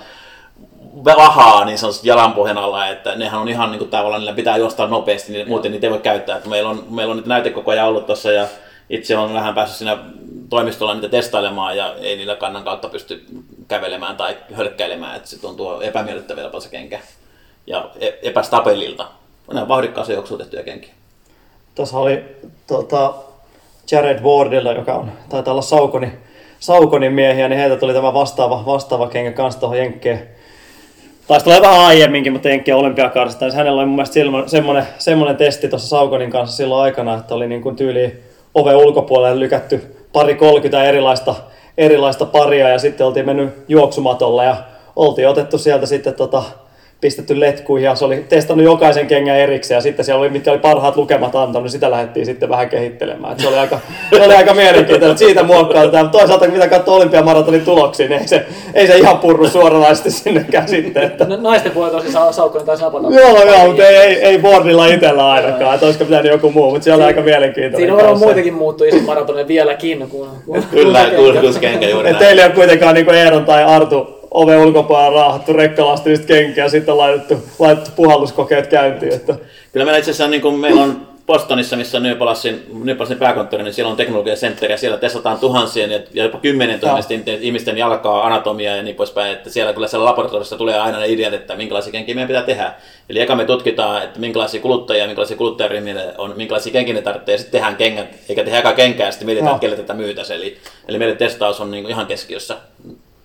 vahaa 1.04 1.64
niin 1.64 1.78
sanotusti 1.78 2.08
jalan 2.08 2.32
pohjan 2.32 2.58
alla, 2.58 2.88
että 2.88 3.14
nehän 3.14 3.40
on 3.40 3.48
ihan 3.48 3.70
niin 3.70 3.78
kuin, 3.78 3.90
tavallaan, 3.90 4.20
niillä 4.20 4.36
pitää 4.36 4.56
juosta 4.56 4.86
nopeasti, 4.86 5.32
niin 5.32 5.48
muuten 5.48 5.72
niitä 5.72 5.86
ei 5.86 5.90
voi 5.90 5.98
käyttää. 5.98 6.36
Että 6.36 6.48
meillä, 6.48 6.70
on, 6.70 6.84
meillä 6.90 7.10
on 7.10 7.16
nyt 7.16 7.26
näytekokoja 7.26 7.84
ollut 7.84 8.06
tuossa 8.06 8.32
ja 8.32 8.46
itse 8.90 9.16
on 9.16 9.34
vähän 9.34 9.54
päässyt 9.54 9.78
siinä 9.78 9.98
toimistolla 10.50 10.94
niitä 10.94 11.08
testailemaan 11.08 11.76
ja 11.76 11.94
ei 11.94 12.16
niillä 12.16 12.36
kannan 12.36 12.64
kautta 12.64 12.88
pysty 12.88 13.24
kävelemään 13.68 14.16
tai 14.16 14.36
hölkkäilemään, 14.52 15.16
että 15.16 15.28
se 15.28 15.40
tuntuu 15.40 15.80
epämiellyttävältä 15.80 16.60
se 16.60 16.68
kenkä 16.68 17.00
ja 17.66 17.90
e- 18.00 18.18
epästabelilta. 18.22 19.06
Ne 19.52 19.62
on 19.62 19.68
vauhdikkaaseen 19.68 20.14
juoksuun 20.14 20.38
tehtyjä 20.40 20.62
kenkiä. 20.62 20.94
Tuossa 21.74 21.98
oli 21.98 22.24
tota, 22.66 23.14
Jared 23.90 24.22
Wardilla, 24.22 24.72
joka 24.72 24.94
on, 24.94 25.12
taitaa 25.28 25.52
olla 25.52 25.62
Saukoni, 25.62 26.12
Saukonin 26.60 27.12
miehiä, 27.12 27.48
niin 27.48 27.58
heiltä 27.58 27.76
tuli 27.76 27.92
tämä 27.92 28.14
vastaava, 28.14 28.66
vastaava 28.66 29.08
kenkä 29.08 29.32
kanssa 29.32 29.60
tuohon 29.60 29.78
Jenkkeen. 29.78 30.28
Taisi 31.26 31.44
tulla 31.44 31.60
vähän 31.60 31.80
aiemminkin, 31.80 32.32
mutta 32.32 32.48
Jenkkien 32.48 32.76
olympiakarsista. 32.76 33.44
Niin 33.44 33.56
hänellä 33.56 33.80
oli 33.80 33.86
mun 33.86 33.94
mielestä 33.96 34.20
silmo- 34.20 34.48
semmoinen, 34.48 34.86
semmoinen 34.98 35.36
testi 35.36 35.68
tuossa 35.68 35.88
Saukonin 35.88 36.30
kanssa 36.30 36.56
silloin 36.56 36.82
aikana, 36.82 37.14
että 37.14 37.34
oli 37.34 37.46
niin 37.48 37.62
kuin 37.62 37.76
tyyli 37.76 38.22
ove 38.54 38.74
ulkopuolelle 38.74 39.40
lykätty 39.40 39.96
pari 40.12 40.34
30 40.34 40.84
erilaista, 40.84 41.34
erilaista 41.78 42.26
paria 42.26 42.68
ja 42.68 42.78
sitten 42.78 43.06
oltiin 43.06 43.26
mennyt 43.26 43.64
juoksumatolle 43.68 44.44
ja 44.44 44.56
oltiin 44.96 45.28
otettu 45.28 45.58
sieltä 45.58 45.86
sitten 45.86 46.14
tota, 46.14 46.42
pistetty 47.04 47.40
letkuihin 47.40 47.84
ja 47.86 47.94
se 47.94 48.04
oli 48.04 48.24
testannut 48.28 48.64
jokaisen 48.64 49.06
kengän 49.06 49.36
erikseen 49.36 49.76
ja 49.76 49.80
sitten 49.82 50.04
siellä 50.04 50.20
oli, 50.20 50.28
mitkä 50.28 50.50
oli 50.50 50.58
parhaat 50.58 50.96
lukemat 50.96 51.34
antanut, 51.36 51.62
niin 51.62 51.70
sitä 51.70 51.90
lähdettiin 51.90 52.26
sitten 52.26 52.48
vähän 52.48 52.68
kehittelemään. 52.68 53.32
Et 53.32 53.38
se 53.40 53.48
oli 53.48 53.56
aika, 53.58 53.78
se 54.16 54.22
oli 54.22 54.34
aika 54.34 54.54
mielenkiintoista, 54.54 55.06
että 55.06 55.18
siitä 55.18 55.42
muokkautetaan. 55.42 56.10
Toisaalta 56.10 56.48
mitä 56.48 56.68
katsoo 56.68 56.94
olympiamaratonin 56.96 57.64
tuloksia, 57.64 58.08
niin 58.08 58.20
ei 58.20 58.28
se, 58.28 58.46
ei 58.74 58.86
se 58.86 58.96
ihan 58.96 59.18
purru 59.18 59.48
suoranaisesti 59.48 60.10
sinnekään 60.10 60.68
sitten. 60.68 61.02
Että... 61.02 61.24
No, 61.24 61.36
naisten 61.36 61.72
puolella 61.72 61.98
tosi 62.00 62.12
sa- 62.12 62.32
Saukkonen 62.32 62.66
taisi 62.66 62.82
napata. 62.82 63.08
Joo, 63.10 63.42
joo, 63.46 63.66
mutta 63.66 63.86
ei, 63.86 63.96
ei, 63.96 64.16
ei 64.24 64.38
boardilla 64.38 64.86
itsellä 64.86 65.30
ainakaan, 65.32 65.74
että 65.74 65.86
olisiko 65.86 66.04
pitänyt 66.04 66.32
joku 66.32 66.50
muu, 66.52 66.70
mutta 66.70 66.84
se 66.84 66.92
oli 66.92 67.02
aika 67.02 67.20
mielenkiintoinen. 67.20 67.76
Siinä 67.76 67.92
on 67.92 67.96
varmaan 67.96 68.12
kanssa. 68.12 68.26
muitakin 68.26 68.54
muuttujia 68.54 68.94
maratonille 69.06 69.48
vieläkin. 69.48 70.08
Kun, 70.08 70.28
kun, 70.46 70.62
Kyllä, 70.70 71.04
kun- 71.16 71.24
juuri 71.24 72.04
näin. 72.04 72.16
teillä 72.16 72.42
ei 72.42 72.46
ole 72.46 72.54
kuitenkaan 72.54 72.94
niin 72.94 73.14
Eeron 73.14 73.44
tai 73.44 73.64
Artu 73.64 74.23
oven 74.34 74.58
ulkopuolella 74.58 75.20
raahattu 75.20 75.52
rekkalastilista 75.52 76.26
kenkiä 76.26 76.64
ja 76.64 76.70
sitten 76.70 76.98
laitettu, 76.98 77.42
laitettu 77.58 77.90
puhalluskokeet 77.96 78.66
käyntiin. 78.66 79.14
Että... 79.14 79.34
Kyllä 79.72 79.86
meillä 79.86 79.98
itse 79.98 80.10
asiassa 80.10 80.30
niin 80.30 80.42
kuin 80.42 80.54
meillä 80.54 80.82
on 80.82 81.14
Bostonissa, 81.26 81.76
missä 81.76 81.96
on 81.96 82.02
New 82.02 82.16
Balancein 82.16 83.18
pääkonttori, 83.18 83.62
niin 83.62 83.74
siellä 83.74 83.90
on 83.90 83.96
teknologiasentteri 83.96 84.72
ja 84.72 84.78
siellä 84.78 84.98
testataan 84.98 85.38
tuhansien 85.38 85.90
ja 85.90 86.00
ja 86.14 86.24
jopa 86.24 86.38
kymmenen 86.38 86.80
tuhansien 86.80 87.24
ihmisten 87.40 87.78
jalkaa, 87.78 88.26
anatomiaa 88.26 88.76
ja 88.76 88.82
niin 88.82 88.96
poispäin. 88.96 89.32
Että 89.32 89.50
siellä 89.50 89.72
kyllä 89.72 89.88
siellä 89.88 90.04
laboratoriossa 90.04 90.56
tulee 90.56 90.78
aina 90.78 90.98
ne 90.98 91.08
ideat, 91.08 91.34
että 91.34 91.56
minkälaisia 91.56 91.92
kenkiä 91.92 92.14
meidän 92.14 92.28
pitää 92.28 92.42
tehdä. 92.42 92.72
Eli 93.08 93.20
eka 93.20 93.36
me 93.36 93.44
tutkitaan, 93.44 94.02
että 94.02 94.20
minkälaisia 94.20 94.60
kuluttajia, 94.60 95.06
minkälaisia 95.06 95.36
kuluttajaryhmiä 95.36 96.12
on, 96.18 96.32
minkälaisia 96.36 96.72
kenkiä 96.72 96.94
ne 96.94 97.02
tarvitsee 97.02 97.34
ja 97.34 97.38
sitten 97.38 97.52
tehdään 97.52 97.76
kengät, 97.76 98.08
eikä 98.28 98.44
tehdä 98.44 98.58
eka 98.58 98.72
kenkää 98.72 99.06
ja 99.06 99.12
sitten 99.12 99.26
mietitään, 99.26 99.60
kelle 99.60 99.76
tätä 99.76 99.94
myytäisiin. 99.94 100.36
Eli, 100.36 100.56
eli 100.88 100.98
meidän 100.98 101.16
testaus 101.16 101.60
on 101.60 101.70
niin 101.70 101.84
kuin 101.84 101.90
ihan 101.90 102.06
keskiössä 102.06 102.56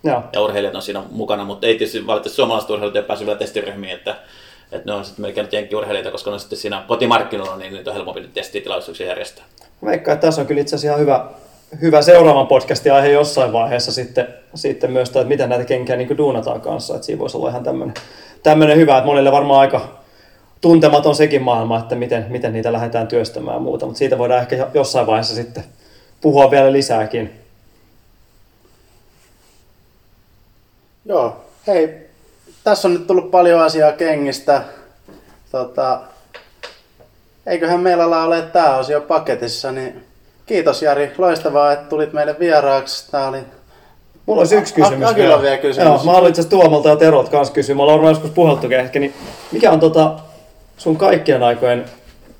Joo. 0.04 0.24
ja 0.34 0.42
urheilijat 0.42 0.76
on 0.76 0.82
siinä 0.82 1.04
mukana, 1.12 1.46
mutta 1.46 1.68
ei 1.68 1.78
tietysti 1.78 2.08
valitettavasti 2.08 2.36
suomalaiset 2.36 2.70
urheilijat 2.70 2.96
ei 2.96 3.08
päässyt 3.08 3.26
vielä 3.26 3.40
testiryhmiin, 3.40 3.94
että, 3.94 4.16
että 4.72 4.92
ne 4.92 4.94
on 4.94 5.06
sitten 5.06 5.22
melkein 5.22 5.44
nyt 5.44 5.54
jenkkiurheilijoita, 5.54 6.12
koska 6.12 6.30
ne 6.30 6.34
on 6.34 6.40
sitten 6.40 6.60
siinä 6.60 6.84
kotimarkkinoilla, 6.88 7.58
niin 7.58 7.74
niitä 7.74 7.90
on 7.90 7.96
helpompi 7.96 8.22
nyt 8.22 8.34
testitilaisuuksia 8.34 9.08
järjestää. 9.08 9.46
Veikkaan, 9.86 10.14
että 10.14 10.28
tässä 10.28 10.42
on 10.42 10.48
kyllä 10.48 10.62
itse 10.62 10.76
asiassa 10.76 10.88
ihan 10.88 11.00
hyvä, 11.00 11.26
hyvä 11.82 12.02
seuraavan 12.02 12.48
podcastin 12.48 12.94
aihe 12.94 13.10
jossain 13.10 13.54
vaiheessa 13.54 13.92
sitten, 13.92 14.28
sitten 14.56 14.92
myös, 14.92 15.10
että 15.10 15.24
miten 15.24 15.50
näitä 15.50 15.66
kenkiä 15.66 15.96
niin 15.96 16.18
duunataan 16.18 16.62
kanssa. 16.62 16.96
Että 16.96 17.06
siinä 17.06 17.20
voisi 17.20 17.38
olla 17.38 17.50
ihan 17.50 17.64
tämmöinen, 17.64 17.94
tämmöinen 18.44 18.78
hyvä, 18.78 18.98
että 18.98 19.06
monille 19.06 19.32
varmaan 19.32 19.60
aika 19.60 20.00
tuntematon 20.62 21.16
sekin 21.16 21.42
maailma, 21.42 21.80
että 21.80 21.96
miten, 21.96 22.26
miten 22.30 22.54
niitä 22.54 22.74
lähdetään 22.74 23.08
työstämään 23.08 23.56
ja 23.56 23.60
muuta. 23.60 23.86
Mutta 23.86 24.00
siitä 24.00 24.18
voidaan 24.18 24.42
ehkä 24.42 24.56
jo- 24.56 24.70
jossain 24.74 25.08
vaiheessa 25.08 25.36
sitten 25.36 25.64
puhua 26.22 26.52
vielä 26.52 26.72
lisääkin. 26.72 27.39
Joo, 31.06 31.46
hei, 31.68 32.10
tässä 32.64 32.88
on 32.88 32.94
nyt 32.94 33.08
tullut 33.08 33.32
paljon 33.32 33.62
asiaa 33.62 33.92
kengistä. 33.92 34.64
Tota, 35.52 36.02
eiköhän 37.46 37.80
meillä 37.80 38.04
ala 38.04 38.24
ole 38.24 38.42
tämä 38.42 38.78
osio 38.78 39.02
paketissa, 39.02 39.72
niin 39.72 40.06
kiitos 40.46 40.82
Jari, 40.82 41.12
loistavaa, 41.18 41.72
että 41.72 41.90
tulit 41.90 42.14
meille 42.14 42.40
vieraaksi. 42.40 43.12
Tää 43.12 43.28
oli 43.28 43.40
Mulla 44.30 44.42
olisi 44.42 44.56
yksi 44.56 44.74
kysymys. 44.74 45.10
On 45.10 45.16
vielä 45.16 45.58
kysymys. 45.58 45.88
Joo, 45.88 46.04
mä 46.04 46.12
haluan 46.12 46.30
itse 46.30 46.44
Tuomalta 46.44 46.90
ja 46.90 46.96
Terot 46.96 47.30
kanssa 47.30 47.54
kysyä. 47.54 47.76
Me 47.76 47.82
ollaan 47.82 47.96
varmaan 47.96 48.12
joskus 48.12 48.32
puheltukin 48.32 48.80
ehkä. 48.80 49.00
Niin 49.00 49.14
mikä 49.52 49.72
on 49.72 49.80
tota, 49.80 50.20
sun 50.78 50.98
kaikkien 50.98 51.44
aikojen 51.44 51.86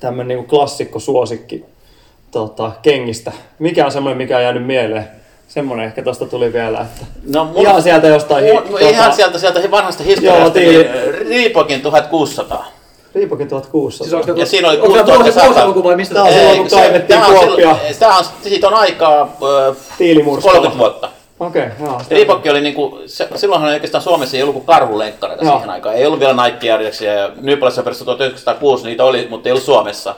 tämmönen 0.00 0.28
niinku 0.28 0.56
klassikko 0.56 0.98
suosikki 0.98 1.64
tota, 2.30 2.72
kengistä? 2.82 3.32
Mikä 3.58 3.84
on 3.84 3.92
semmoinen, 3.92 4.18
mikä 4.18 4.36
on 4.36 4.42
jäänyt 4.42 4.66
mieleen? 4.66 5.19
Semmoinen 5.50 5.86
ehkä 5.86 6.02
tosta 6.02 6.26
tuli 6.26 6.52
vielä, 6.52 6.80
että 6.80 7.06
No, 7.26 7.44
mulla- 7.44 7.60
ihan 7.70 7.82
sieltä 7.82 8.06
jostain... 8.06 8.44
hi- 8.44 8.52
Mu- 8.52 8.82
Ihan 8.84 9.12
sieltä, 9.12 9.38
sieltä 9.38 9.70
vanhasta 9.70 10.02
Joo, 10.02 10.08
historiasta, 10.10 10.50
tiili. 10.50 10.84
niin 10.84 11.14
Riipokin 11.28 11.80
1600. 11.82 12.66
Riipokin 13.14 13.48
1600. 13.48 14.04
Siis 14.20 14.28
onko 14.28 14.40
Ja 14.40 14.46
siinä 14.46 14.68
oli 14.68 14.76
onko 14.80 14.92
tämä 14.92 15.04
1600. 15.04 15.52
Vuosi 15.54 15.66
luku 15.68 15.84
vai 15.84 15.96
mistä? 15.96 16.14
Tää 16.14 16.22
on 16.22 16.28
tämä- 16.28 16.40
silloin, 16.40 16.58
kun 16.58 16.78
kaivettiin 16.78 17.20
Kuoppia. 17.22 17.76
tää 17.98 18.16
on, 18.18 18.24
siitä 18.42 18.68
on 18.68 18.74
aikaa 18.74 19.36
ö, 19.42 19.74
Tiilimurskalla. 19.98 20.56
30 20.58 20.78
vuotta. 20.78 21.08
Okei, 21.40 21.62
okay, 21.66 21.86
joo. 21.86 22.00
Riipokki 22.10 22.50
oli 22.50 22.60
niinku, 22.60 22.98
se, 23.06 23.28
silloinhan 23.36 23.70
oikeastaan 23.70 24.02
Suomessa 24.02 24.36
ei 24.36 24.42
ollut 24.42 24.54
kuin 24.54 24.66
karhulenkkareita 24.66 25.44
Joo. 25.44 25.52
siihen 25.54 25.70
aikaan. 25.70 25.94
Ei 25.94 26.06
ollut 26.06 26.20
vielä 26.20 26.44
Nike 26.46 26.72
Adidasia 26.72 27.12
ja 27.14 27.30
perustettu 27.84 28.04
1906, 28.04 28.84
niitä 28.86 29.04
oli, 29.04 29.26
mutta 29.30 29.48
ei 29.48 29.52
ollut 29.52 29.64
Suomessa. 29.64 30.14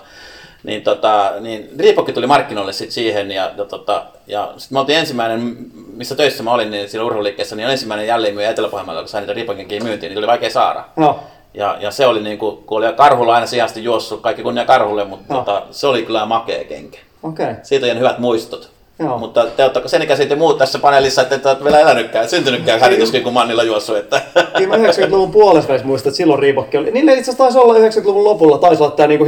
Niin, 0.64 0.82
tota, 0.82 1.32
niin 1.40 1.68
Riipokki 1.78 2.12
tuli 2.12 2.26
markkinoille 2.26 2.72
sit 2.72 2.90
siihen 2.90 3.30
ja, 3.30 3.50
ja, 3.56 3.64
tota, 3.64 4.02
ja 4.26 4.52
sitten 4.56 4.76
me 4.76 4.80
oltiin 4.80 4.98
ensimmäinen, 4.98 5.56
missä 5.94 6.14
töissä 6.14 6.42
mä 6.42 6.52
olin 6.52 6.70
niin 6.70 6.88
siinä 6.88 7.04
urheiluliikkeessä, 7.04 7.56
niin 7.56 7.68
ensimmäinen 7.68 8.06
jälleenmyyjä 8.06 8.50
Etelä-Pohjanmaalla, 8.50 9.00
joka 9.00 9.08
sai 9.08 9.20
niitä 9.20 9.32
Riipokinkin 9.32 9.82
myyntiin, 9.82 10.10
niin 10.10 10.18
oli 10.18 10.26
vaikea 10.26 10.50
saada. 10.50 10.84
Joo. 10.96 11.20
Ja, 11.54 11.76
ja 11.80 11.90
se 11.90 12.06
oli 12.06 12.22
niinku, 12.22 12.62
kun 12.66 12.78
oli 12.78 12.92
karhulla 12.92 13.34
aina 13.34 13.46
sijasti 13.46 13.84
juossut, 13.84 14.20
kaikki 14.20 14.42
kunnia 14.42 14.64
karhulle, 14.64 15.04
mutta 15.04 15.34
Joo. 15.34 15.44
tota, 15.44 15.62
se 15.70 15.86
oli 15.86 16.02
kyllä 16.02 16.26
makea 16.26 16.64
kenkä. 16.64 16.98
Okei. 17.22 17.44
Okay. 17.50 17.56
Siitä 17.62 17.86
on 17.86 17.98
hyvät 17.98 18.18
muistot. 18.18 18.70
Joo. 18.98 19.18
Mutta 19.18 19.46
te 19.46 19.64
olette 19.64 19.88
sen 19.88 20.02
ikäisiä 20.02 20.26
te 20.26 20.34
muut 20.34 20.58
tässä 20.58 20.78
paneelissa, 20.78 21.22
että 21.22 21.38
te 21.38 21.48
olette 21.48 21.64
vielä 21.64 21.80
elänytkään, 21.80 22.28
syntynytkään 22.28 22.80
hädityskin, 22.80 23.22
kun 23.22 23.32
Mannilla 23.32 23.62
juossut. 23.62 23.96
Että... 23.96 24.20
Kyllä 24.58 24.78
mä 24.78 24.84
90-luvun 24.84 25.30
puolessa 25.30 25.72
muistan, 25.84 26.10
että 26.10 26.16
silloin 26.16 26.40
Reebok 26.40 26.66
oli. 26.78 26.90
Niillä 26.90 27.12
itse 27.12 27.22
asiassa 27.22 27.44
taisi 27.44 27.58
olla 27.58 27.74
90-luvun 27.74 28.24
lopulla, 28.24 28.58
taisi 28.58 28.82
olla 28.82 28.92
tämä 28.92 29.06
niinku 29.06 29.24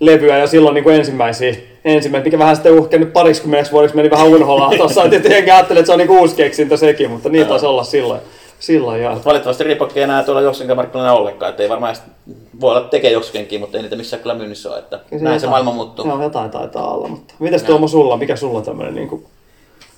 hiilikuitulevyä 0.00 0.38
ja 0.38 0.46
silloin 0.46 0.74
niinku 0.74 0.90
ensimmäisiä, 0.90 1.54
ensimmäisiä, 1.84 2.24
mikä 2.24 2.38
vähän 2.38 2.56
sitten 2.56 2.72
uhke 2.78 2.98
nyt 2.98 3.12
parikymmeneksi 3.12 3.72
vuodeksi 3.72 3.96
meni 3.96 4.10
vähän 4.10 4.28
unholaan 4.28 4.76
tuossa. 4.78 5.08
Tietysti 5.08 5.32
jengi 5.34 5.50
ajattelee, 5.50 5.80
että 5.80 5.86
se 5.86 5.92
on 5.92 5.98
niinku 5.98 6.18
uusi 6.18 6.36
keksintö 6.36 6.76
sekin, 6.76 7.10
mutta 7.10 7.28
niin 7.28 7.46
taisi 7.46 7.66
olla 7.66 7.84
silloin. 7.84 8.20
silloin 8.58 9.02
ja... 9.02 9.16
Valitettavasti 9.24 9.64
Reebok 9.64 9.96
ei 9.96 10.02
enää 10.02 10.22
tuolla 10.22 10.40
juoksukenkämarkkinoilla 10.40 11.12
ollenkaan, 11.12 11.50
että 11.50 11.62
ei 11.62 11.68
varmaan 11.68 11.94
edes 11.94 12.02
voi 12.60 12.70
olla 12.76 12.88
tekee 12.88 13.12
juoksukenkiä, 13.12 13.58
mutta 13.58 13.76
ei 13.76 13.82
niitä 13.82 13.96
missään 13.96 14.22
kyllä 14.22 14.34
myynnissä 14.34 14.70
ole, 14.70 14.78
että 14.78 15.00
Kyllä 15.10 15.22
näin 15.22 15.40
se 15.40 15.46
jotain- 15.46 15.50
maailma 15.50 15.72
muuttuu. 15.72 16.06
Joo, 16.08 16.22
jotain 16.22 16.50
taitaa 16.50 16.94
olla, 16.94 17.08
mutta 17.08 17.34
mitäs 17.38 17.62
Tuomo 17.62 17.88
sulla, 17.88 18.16
mikä 18.16 18.36
sulla 18.36 18.58
on 18.58 18.64
tämmöinen 18.64 18.94
niinku 18.94 19.24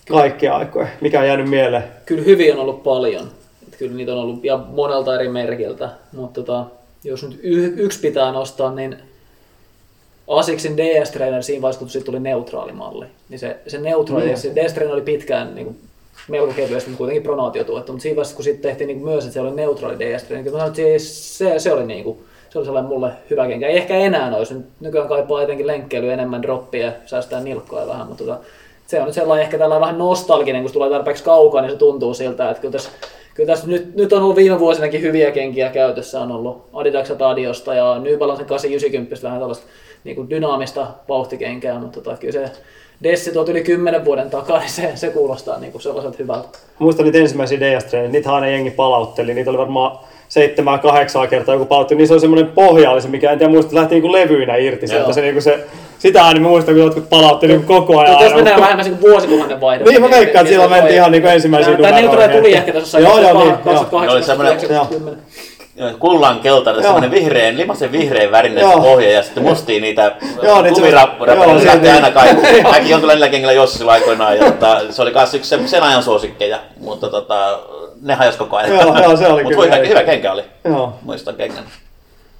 kaikki 0.09 0.49
aikoja, 0.49 0.87
mikä 1.01 1.21
on 1.21 1.27
jäänyt 1.27 1.51
mieleen? 1.51 1.85
Kyllä 2.07 2.23
hyviä 2.23 2.55
on 2.55 2.61
ollut 2.61 2.83
paljon. 2.83 3.29
Et 3.69 3.77
kyllä 3.79 3.97
niitä 3.97 4.13
on 4.13 4.19
ollut 4.19 4.45
ja 4.45 4.57
monelta 4.69 5.15
eri 5.15 5.29
merkiltä. 5.29 5.89
Mutta 6.17 6.43
tota, 6.43 6.65
jos 7.05 7.23
nyt 7.23 7.41
y- 7.43 7.75
yksi 7.77 8.01
pitää 8.01 8.33
nostaa, 8.33 8.75
niin 8.75 8.97
Asicsin 10.29 10.77
DS-trainer 10.77 11.43
siinä 11.43 11.63
vaiheessa, 11.63 11.79
kun 11.79 11.89
siitä 11.89 12.05
tuli 12.05 12.21
neutraali 12.21 12.73
malli. 12.73 13.07
Niin 13.29 13.39
se, 13.39 13.57
se 13.67 13.79
neutraali, 13.79 14.29
mm. 14.29 14.37
se 14.37 14.53
DS-trainer 14.55 14.95
oli 14.95 15.03
pitkään 15.03 15.55
niin 15.55 15.65
kuin, 15.65 15.79
melko 16.29 16.53
kevyesti, 16.53 16.91
mutta 16.91 16.99
kuitenkin 16.99 17.23
pronaatiotuotto. 17.23 17.93
Mutta 17.93 18.03
siinä 18.03 18.17
vaiheessa, 18.17 18.37
kun 18.37 18.45
sitten 18.45 18.63
tehtiin 18.63 18.89
niin 18.89 19.05
myös, 19.05 19.25
että 19.25 19.35
se 19.35 19.41
oli 19.41 19.51
neutraali 19.51 19.99
DS-treeni, 19.99 20.43
niin 20.43 20.53
sanoin, 20.53 20.69
että 20.69 21.05
se, 21.05 21.59
se 21.59 21.73
oli 21.73 21.87
niin 21.87 22.05
kuin, 22.05 22.19
se 22.51 22.59
oli 22.59 22.65
sellainen 22.65 22.89
mulle 22.89 23.11
hyvä 23.31 23.47
kenkä. 23.47 23.69
Ei 23.69 23.77
ehkä 23.77 23.95
enää 23.95 24.37
olisi. 24.37 24.55
Nyt 24.55 24.67
Nykyään 24.81 25.09
kaipaa 25.09 25.43
etenkin 25.43 25.67
lenkkeilyä 25.67 26.13
enemmän 26.13 26.43
droppia 26.43 26.87
ja 26.87 26.93
säästää 27.07 27.41
nilkkoja 27.41 27.87
vähän, 27.87 28.07
mutta 28.07 28.25
tota, 28.25 28.39
se 28.87 29.01
on 29.01 29.07
nyt 29.07 29.15
sellainen 29.15 29.45
ehkä 29.45 29.59
tällainen 29.59 29.81
vähän 29.81 29.99
nostalginen, 29.99 30.63
kun 30.63 30.69
se 30.69 30.73
tulee 30.73 30.91
tarpeeksi 30.91 31.25
kaukaa, 31.25 31.63
niin 31.63 31.71
se 31.71 31.77
tuntuu 31.77 32.15
siltä, 32.15 32.51
että 32.51 32.61
kyllä 32.61 32.73
tässä, 32.73 32.91
kyllä 33.35 33.47
tässä 33.47 33.67
nyt, 33.67 33.95
nyt, 33.95 34.13
on 34.13 34.23
ollut 34.23 34.37
viime 34.37 34.59
vuosinakin 34.59 35.03
hyviä 35.03 35.31
kenkiä 35.31 35.71
käytössä, 35.71 36.21
on 36.21 36.33
ollut 36.33 36.69
Adidakset 36.73 37.23
Adiosta 37.23 37.75
ja 37.75 37.99
New 37.99 38.19
Balance 38.19 38.45
890 38.45 39.23
vähän 39.23 39.41
tällaista 39.41 39.67
niin 40.05 40.17
kuin 40.17 40.31
dynaamista 40.31 40.87
vauhtikenkää, 41.09 41.79
mutta 41.79 42.01
tota, 42.01 42.17
kyllä 42.17 42.33
se 42.33 42.51
Dessi 43.03 43.33
tuot 43.33 43.49
yli 43.49 43.63
10 43.63 44.05
vuoden 44.05 44.31
takaa, 44.31 44.59
niin 44.61 44.71
se, 44.71 44.93
se 44.95 45.11
kuulostaa 45.11 45.59
niin 45.59 45.73
kuin 45.73 45.83
sellaiselta 45.83 46.17
hyvältä. 46.19 46.59
Muistan 46.79 47.05
niitä 47.05 47.19
ensimmäisiä 47.19 47.59
DS-treenejä, 47.61 48.13
niitä 48.13 48.35
aina 48.35 48.49
jengi 48.49 48.71
palautteli, 48.71 49.35
niitä 49.35 49.51
oli 49.51 49.59
varmaan 49.59 49.99
seitsemää, 50.29 50.79
kahdeksaa 50.79 51.27
kertaa 51.27 51.55
joku 51.55 51.65
palautti, 51.65 51.95
niin 51.95 52.09
se 52.09 52.15
on 52.15 52.21
semmoinen 52.21 52.47
pohja, 52.47 52.91
oli 52.91 53.03
se, 53.03 53.09
mikä 53.09 53.31
en 53.31 53.39
tiedä 53.39 53.53
muista, 53.53 53.75
lähti 53.75 53.95
niinku 53.95 54.13
levyinä 54.13 54.57
irti 54.57 54.89
sieltä, 54.89 55.13
se, 55.13 55.21
niinku 55.21 55.41
se 55.41 55.67
sitä 55.99 56.25
aina 56.25 56.41
mä 56.41 56.49
muistan, 56.49 56.75
kun 56.75 56.85
jotkut 56.85 57.09
palautti 57.09 57.47
niin 57.47 57.65
koko 57.65 57.99
ajan. 57.99 58.25
Jos 58.25 58.35
mennään 58.35 58.61
vähän 58.61 58.85
kuin 58.85 59.01
vuosituhannen 59.01 59.61
vaihdossa. 59.61 59.93
Niin, 59.93 60.03
mä 60.03 60.11
veikkaan, 60.11 60.43
että 60.43 60.53
silloin 60.53 60.71
mentiin 60.71 60.95
ihan 60.95 61.13
niin 61.13 61.27
ensimmäisiä 61.27 61.77
Tämä 61.77 62.01
neutraali 62.01 62.33
tuli 62.33 62.55
ehkä 62.55 62.73
tässä 62.73 62.99
joo, 62.99 63.19
joo, 63.19 63.45
niin, 63.45 63.59
2008 63.59 64.69
kullan 65.99 66.41
keltainen, 66.41 66.83
semmoinen 66.83 67.11
vihreän, 67.11 67.57
limasen 67.57 67.93
vihreän 67.93 68.31
värinen 68.31 68.71
pohja 68.71 69.11
ja 69.11 69.23
sitten 69.23 69.43
mustiin 69.43 69.83
niitä 69.83 70.17
kumirappuja. 70.75 71.61
Se 71.61 71.67
lähti 71.67 71.89
aina 71.89 72.11
kaikki. 72.11 72.63
Kaikki 72.63 72.91
jonkinlailla 72.91 73.29
kengillä 73.29 73.53
jossain 73.53 73.79
silloin 73.79 73.95
aikoinaan. 73.95 74.37
Ja, 74.37 74.45
tota, 74.45 74.81
se 74.91 75.03
oli 75.03 75.13
myös 75.13 75.35
yksi 75.35 75.69
sen 75.69 75.83
ajan 75.83 76.03
suosikkeja, 76.03 76.59
mutta 76.81 77.09
tota, 77.09 77.59
ne 78.03 78.15
hajosi 78.15 78.39
koko 78.39 78.57
ajan. 78.57 78.77
Joo, 78.77 79.03
joo 79.03 79.17
se 79.17 79.29
oli 79.29 79.45
Mutta 79.45 79.63
hyvä, 79.63 79.77
hyvä 79.77 80.03
kenkä 80.03 80.33
oli. 80.33 80.43
Joo. 80.65 80.93
Muistan 81.03 81.35
kengän. 81.35 81.65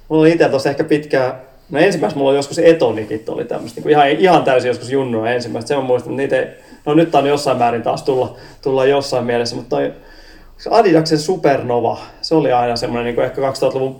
Mulla 0.09 0.21
oli 0.21 0.31
itse 0.31 0.49
tuossa 0.49 0.69
ehkä 0.69 0.83
pitkään 0.83 1.49
No 1.69 1.79
ensimmäistä 1.79 2.17
mulla 2.17 2.29
oli 2.29 2.37
joskus 2.37 2.59
etonikit 2.59 3.29
oli 3.29 3.45
tämmöistä, 3.45 3.81
niin 3.81 3.89
ihan, 3.89 4.09
ihan 4.09 4.43
täysin 4.43 4.67
joskus 4.67 4.91
junnua 4.91 5.29
ensimmäistä. 5.29 5.67
Se 5.67 5.75
mä 5.75 5.81
muistan, 5.81 6.15
niitä 6.15 6.35
ei, 6.35 6.47
no 6.85 6.93
nyt 6.93 7.15
on 7.15 7.27
jossain 7.27 7.57
määrin 7.57 7.83
taas 7.83 8.03
tulla, 8.03 8.35
tulla 8.61 8.85
jossain 8.85 9.25
mielessä, 9.25 9.55
mutta 9.55 9.75
toi 9.75 9.93
Adidaksen 10.69 11.19
Supernova, 11.19 11.97
se 12.21 12.35
oli 12.35 12.51
aina 12.51 12.75
semmoinen 12.75 13.05
niin 13.05 13.15
kuin 13.15 13.25
ehkä 13.25 13.41
2000-luvun 13.41 13.95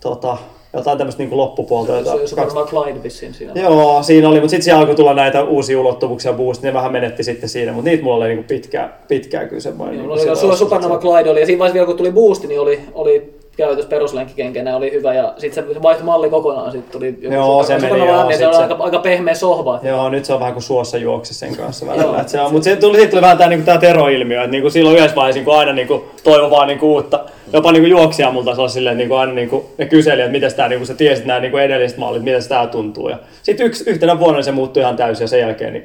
tota, 0.00 0.36
jotain 0.72 0.98
tämmöistä 0.98 1.22
niin 1.22 1.36
loppupuolta. 1.36 2.04
Se, 2.04 2.10
se, 2.20 2.26
se 2.26 2.36
varmaan 2.36 2.68
Clyde 2.68 3.02
vissiin 3.02 3.34
siinä. 3.34 3.52
Joo, 3.54 4.02
siinä 4.02 4.28
oli, 4.28 4.40
mutta 4.40 4.50
sitten 4.50 4.62
siellä 4.64 4.80
alkoi 4.80 4.94
tulla 4.94 5.14
näitä 5.14 5.44
uusia 5.44 5.80
ulottuvuuksia 5.80 6.32
boost, 6.32 6.62
ne 6.62 6.72
vähän 6.72 6.92
menetti 6.92 7.24
sitten 7.24 7.48
siinä, 7.48 7.72
mutta 7.72 7.90
niitä 7.90 8.04
mulla 8.04 8.16
oli 8.16 8.34
niin 8.34 8.44
pitkään, 8.44 8.94
pitkään 9.08 9.48
kyllä 9.48 9.60
semmoinen. 9.60 10.04
Joo, 10.04 10.16
niin, 10.16 10.36
sulla 10.36 10.56
Supernova 10.56 10.98
Clyde 10.98 11.30
oli, 11.30 11.40
ja 11.40 11.46
siinä 11.46 11.58
vaiheessa 11.58 11.74
vielä 11.74 11.86
kun 11.86 11.96
tuli 11.96 12.12
boosti, 12.12 12.46
niin 12.46 12.60
oli, 12.60 12.80
oli 12.94 13.35
käytös 13.56 13.86
peruslenkkikenkänä 13.86 14.76
oli 14.76 14.92
hyvä 14.92 15.14
ja 15.14 15.34
sitten 15.38 15.74
se 15.74 15.82
vaihtui 15.82 16.06
malli 16.06 16.30
kokonaan. 16.30 16.72
Sitten 16.72 16.92
tuli 16.92 17.18
joku 17.20 17.34
joo, 17.34 17.62
se 17.62 17.78
meni 17.78 17.98
joo, 17.98 18.28
niin 18.28 18.38
se 18.38 18.48
oli 18.48 18.56
aika, 18.56 18.76
aika 18.78 18.98
pehmeä 18.98 19.34
sohva. 19.34 19.80
Joo, 19.82 20.08
nyt 20.08 20.24
se 20.24 20.32
on 20.32 20.40
vähän 20.40 20.52
kuin 20.52 20.62
suossa 20.62 20.98
juoksi 20.98 21.34
sen 21.34 21.56
kanssa 21.56 21.86
välillä. 21.86 22.24
se 22.26 22.40
on, 22.40 22.52
mutta 22.52 22.64
se 22.64 22.76
tuli, 22.76 22.96
siitä 22.96 23.10
tuli 23.10 23.22
vähän 23.22 23.38
tämä, 23.38 23.50
niinku, 23.50 23.66
tämä 23.66 23.78
Tero-ilmiö, 23.78 24.40
että 24.40 24.50
niinku, 24.50 24.70
silloin 24.70 24.96
yhdessä 24.96 25.16
vaiheessa 25.16 25.38
niinku, 25.38 25.50
aina 25.50 25.72
niinku, 25.72 26.04
toivo 26.24 26.50
vaan 26.50 26.68
niinku, 26.68 26.94
uutta. 26.94 27.24
Jopa 27.52 27.72
niinku, 27.72 27.88
juoksija 27.88 28.30
multa 28.30 28.54
se 28.54 28.72
silleen, 28.72 28.98
niinku, 28.98 29.14
aina 29.14 29.32
niinku, 29.32 29.70
ne 29.78 29.86
kyseli, 29.86 30.20
että 30.20 30.32
miten 30.32 30.54
tämä, 30.54 30.68
niinku, 30.68 30.86
sä 30.86 30.94
tiesit 30.94 31.24
nämä 31.24 31.40
niinku, 31.40 31.56
edelliset 31.56 31.98
mallit, 31.98 32.22
miten 32.22 32.48
tämä 32.48 32.66
tuntuu. 32.66 33.08
Ja 33.08 33.18
sitten 33.42 33.66
yksi, 33.66 33.90
yhtenä 33.90 34.18
vuonna 34.18 34.42
se 34.42 34.52
muuttui 34.52 34.82
ihan 34.82 34.96
täysin 34.96 35.24
ja 35.24 35.28
sen 35.28 35.40
jälkeen 35.40 35.72
niin 35.72 35.84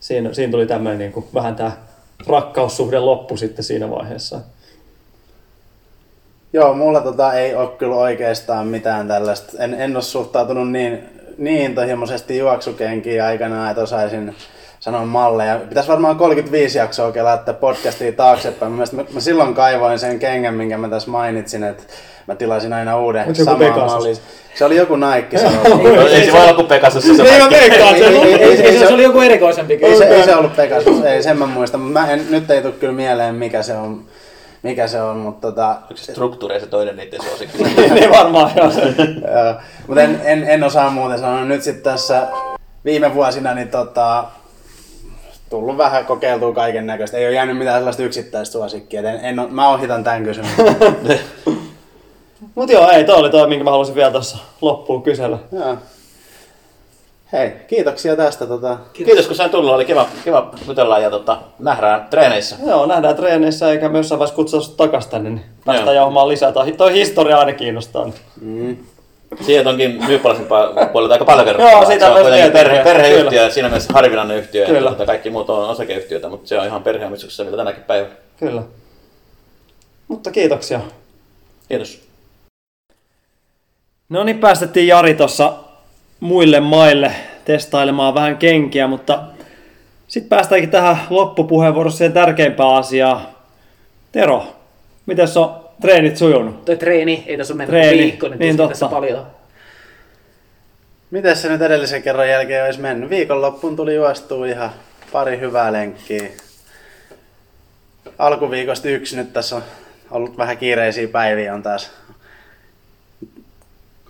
siinä, 0.00 0.32
siinä 0.32 0.50
tuli 0.50 0.66
tämmöinen 0.66 0.98
niinku, 0.98 1.24
vähän 1.34 1.56
tämä 1.56 1.72
rakkaussuhde 2.26 2.98
loppu 2.98 3.36
sitten 3.36 3.64
siinä 3.64 3.90
vaiheessa. 3.90 4.40
Joo, 6.52 6.74
mulla 6.74 7.00
tota 7.00 7.32
ei 7.32 7.54
ole 7.54 7.68
kyllä 7.68 7.96
oikeastaan 7.96 8.66
mitään 8.66 9.08
tällaista. 9.08 9.52
En, 9.58 9.74
en 9.74 9.96
ole 9.96 10.02
suhtautunut 10.02 10.70
niin, 10.70 11.04
niin 11.38 11.62
intohimoisesti 11.62 12.38
juoksukenkiin 12.38 13.22
aikanaan, 13.22 13.70
että 13.70 13.82
osaisin 13.82 14.34
sanoa 14.80 15.04
malleja. 15.04 15.60
Pitäisi 15.68 15.88
varmaan 15.88 16.16
35 16.16 16.78
jaksoa 16.78 17.12
kelaa 17.12 17.36
podcastia 17.60 18.12
taaksepäin. 18.12 18.72
Mä, 18.72 18.84
mä 19.14 19.20
silloin 19.20 19.54
kaivoin 19.54 19.98
sen 19.98 20.18
kengän, 20.18 20.54
minkä 20.54 20.78
mä 20.78 20.88
tässä 20.88 21.10
mainitsin, 21.10 21.64
että 21.64 21.82
mä 22.26 22.34
tilasin 22.34 22.72
aina 22.72 22.98
uuden 22.98 23.36
saman 23.36 23.74
mallin. 23.74 24.16
Se 24.54 24.64
oli 24.64 24.76
joku 24.76 24.96
Nike. 24.96 25.38
Se, 25.38 25.46
ei 26.16 26.26
se 26.26 26.32
voi 26.32 26.42
olla 26.42 26.54
kuin 26.54 26.66
Pegasus. 26.66 27.04
Se, 27.16 27.22
ei, 27.22 27.40
mä 27.40 27.50
veikkaan, 27.50 27.94
se, 27.98 28.78
se, 28.78 28.94
oli 28.94 29.02
joku 29.02 29.20
erikoisempi. 29.20 29.78
Ei 29.82 29.96
se, 29.96 30.04
ei 30.04 30.24
se 30.24 30.34
ollut 30.34 30.56
Pegasus, 30.56 31.04
ei 31.04 31.22
sen 31.22 31.38
mä 31.38 31.46
muistan. 31.46 31.80
Mä 31.80 32.12
en, 32.12 32.26
nyt 32.30 32.50
ei 32.50 32.62
tule 32.62 32.72
kyllä 32.72 32.92
mieleen 32.92 33.34
mikä 33.34 33.62
se 33.62 33.74
on 33.74 34.04
mikä 34.62 34.88
se 34.88 35.02
on, 35.02 35.16
mutta 35.16 35.48
tota... 35.48 35.68
Onko 35.68 35.96
se 35.96 36.12
struktuuri 36.12 36.60
se 36.60 36.66
toinen 36.66 36.96
niiden 36.96 37.22
suosikki? 37.22 37.64
niin 37.94 38.10
varmaan, 38.10 38.50
joo. 38.56 38.70
mutta 39.86 40.02
en, 40.02 40.20
en, 40.24 40.44
en, 40.44 40.64
osaa 40.64 40.90
muuten 40.90 41.18
sanoa. 41.18 41.44
Nyt 41.44 41.62
sitten 41.62 41.82
tässä 41.82 42.28
viime 42.84 43.14
vuosina 43.14 43.54
niin 43.54 43.68
tota, 43.68 44.24
tullut 45.50 45.76
vähän 45.76 46.06
kokeiltua 46.06 46.52
kaiken 46.52 46.86
näköistä. 46.86 47.16
Ei 47.16 47.26
ole 47.26 47.34
jäänyt 47.34 47.58
mitään 47.58 47.78
sellaista 47.78 48.02
yksittäistä 48.02 48.52
suosikkia. 48.52 49.00
En, 49.00 49.20
en, 49.24 49.48
mä 49.50 49.68
ohitan 49.68 50.04
tämän 50.04 50.24
kysymyksen. 50.24 50.76
Mutta 52.54 52.72
joo, 52.72 52.90
ei, 52.90 53.04
toi 53.04 53.16
oli 53.16 53.30
toi, 53.30 53.48
minkä 53.48 53.64
mä 53.64 53.70
halusin 53.70 53.94
vielä 53.94 54.10
tuossa 54.10 54.38
loppuun 54.60 55.02
kysellä. 55.02 55.38
Joo. 55.52 55.76
Hei, 57.32 57.52
kiitoksia 57.66 58.16
tästä. 58.16 58.46
Tota... 58.46 58.76
Kiitos. 58.76 58.92
Kiitos 59.06 59.26
kun 59.26 59.36
sain 59.36 59.50
tulla, 59.50 59.74
oli 59.74 59.84
kiva, 59.84 60.06
kiva 60.24 60.50
jutella 60.68 60.98
ja 60.98 61.10
tota, 61.10 61.38
nähdään 61.58 62.06
treeneissä. 62.10 62.56
Joo, 62.66 62.86
nähdään 62.86 63.16
treeneissä 63.16 63.72
eikä 63.72 63.88
myös 63.88 64.10
vaiheessa 64.10 64.36
kutsua 64.36 64.60
sut 64.60 64.76
takas 64.76 65.06
tänne, 65.06 65.30
niin 65.30 65.44
päästään 65.64 65.96
jauhamaan 65.96 66.28
lisää. 66.28 66.52
Toi, 66.52 66.72
toi 66.72 66.92
historia 66.92 67.38
aina 67.38 67.52
kiinnostaa. 67.52 68.10
Mm. 68.40 68.76
Siitä 69.40 69.70
onkin 69.70 70.04
Myyppalaisen 70.06 70.46
puolelta 70.92 71.14
aika 71.14 71.24
paljon 71.24 71.46
kerrottu. 71.46 71.70
Joo, 71.70 71.86
siitä 71.86 72.06
se 72.06 72.10
on 72.12 72.20
kuitenkin 72.20 72.52
perhe, 72.52 72.84
perheyhtiö, 72.84 73.40
Kyllä. 73.40 73.50
siinä 73.50 73.68
mielessä 73.68 73.92
harvinainen 73.92 74.36
yhtiö, 74.36 74.66
Kyllä. 74.66 74.90
että 74.90 75.06
kaikki 75.06 75.30
muut 75.30 75.50
on 75.50 75.68
osakeyhtiöitä, 75.68 76.28
mutta 76.28 76.48
se 76.48 76.58
on 76.58 76.66
ihan 76.66 76.82
perheomistuksessa 76.82 77.44
mitä 77.44 77.56
tänäkin 77.56 77.82
päivänä. 77.82 78.14
Kyllä. 78.36 78.62
Mutta 80.08 80.30
kiitoksia. 80.30 80.80
Kiitos. 81.68 82.00
No 84.08 84.24
niin, 84.24 84.38
päästettiin 84.38 84.86
Jari 84.86 85.14
tuossa 85.14 85.52
muille 86.20 86.60
maille 86.60 87.12
testailemaan 87.44 88.14
vähän 88.14 88.36
kenkiä, 88.36 88.86
mutta 88.86 89.22
sitten 90.08 90.28
päästäänkin 90.28 90.70
tähän 90.70 90.98
loppupuheenvuorossa 91.10 91.98
siihen 91.98 92.12
tärkeimpään 92.12 92.74
asiaan. 92.74 93.20
Tero, 94.12 94.46
miten 95.06 95.28
on 95.36 95.68
treenit 95.80 96.16
sujunut? 96.16 96.64
Toi 96.64 96.76
treeni, 96.76 97.24
ei 97.26 97.36
tässä 97.36 97.54
ole 97.54 97.58
mennyt 97.58 97.70
treeni. 97.70 97.98
viikko, 97.98 98.28
niin, 98.28 98.38
niin 98.38 98.56
totta. 98.56 98.68
tässä 98.68 98.88
paljon. 98.88 99.26
Miten 101.10 101.36
se 101.36 101.48
nyt 101.48 101.62
edellisen 101.62 102.02
kerran 102.02 102.28
jälkeen 102.28 102.64
olisi 102.64 102.80
mennyt? 102.80 103.10
Viikonloppuun 103.10 103.76
tuli 103.76 103.94
juostua 103.94 104.46
ihan 104.46 104.70
pari 105.12 105.40
hyvää 105.40 105.72
lenkkiä. 105.72 106.28
Alkuviikosta 108.18 108.88
yksi 108.88 109.16
nyt 109.16 109.32
tässä 109.32 109.56
on 109.56 109.62
ollut 110.10 110.38
vähän 110.38 110.58
kiireisiä 110.58 111.08
päiviä 111.08 111.54
on 111.54 111.62
taas. 111.62 111.90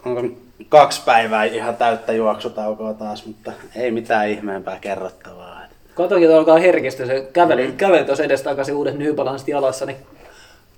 Onko 0.05 0.48
kaksi 0.69 1.03
päivää 1.05 1.45
ihan 1.45 1.77
täyttä 1.77 2.13
juoksutaukoa 2.13 2.95
taas, 2.95 3.27
mutta 3.27 3.53
ei 3.77 3.91
mitään 3.91 4.29
ihmeempää 4.29 4.79
kerrottavaa. 4.81 5.59
Katoinkin, 5.95 6.29
että 6.29 6.39
alkaa 6.39 6.59
herkistä. 6.59 7.07
Se 7.07 7.29
käveli, 7.33 7.67
mm. 7.67 7.77
käveli 7.77 8.05
tuossa 8.05 8.25
edestakaisin 8.25 8.75
uudet 8.75 8.99
New 8.99 9.15
Balance 9.15 9.51
jalassa, 9.51 9.87
niin 9.87 9.97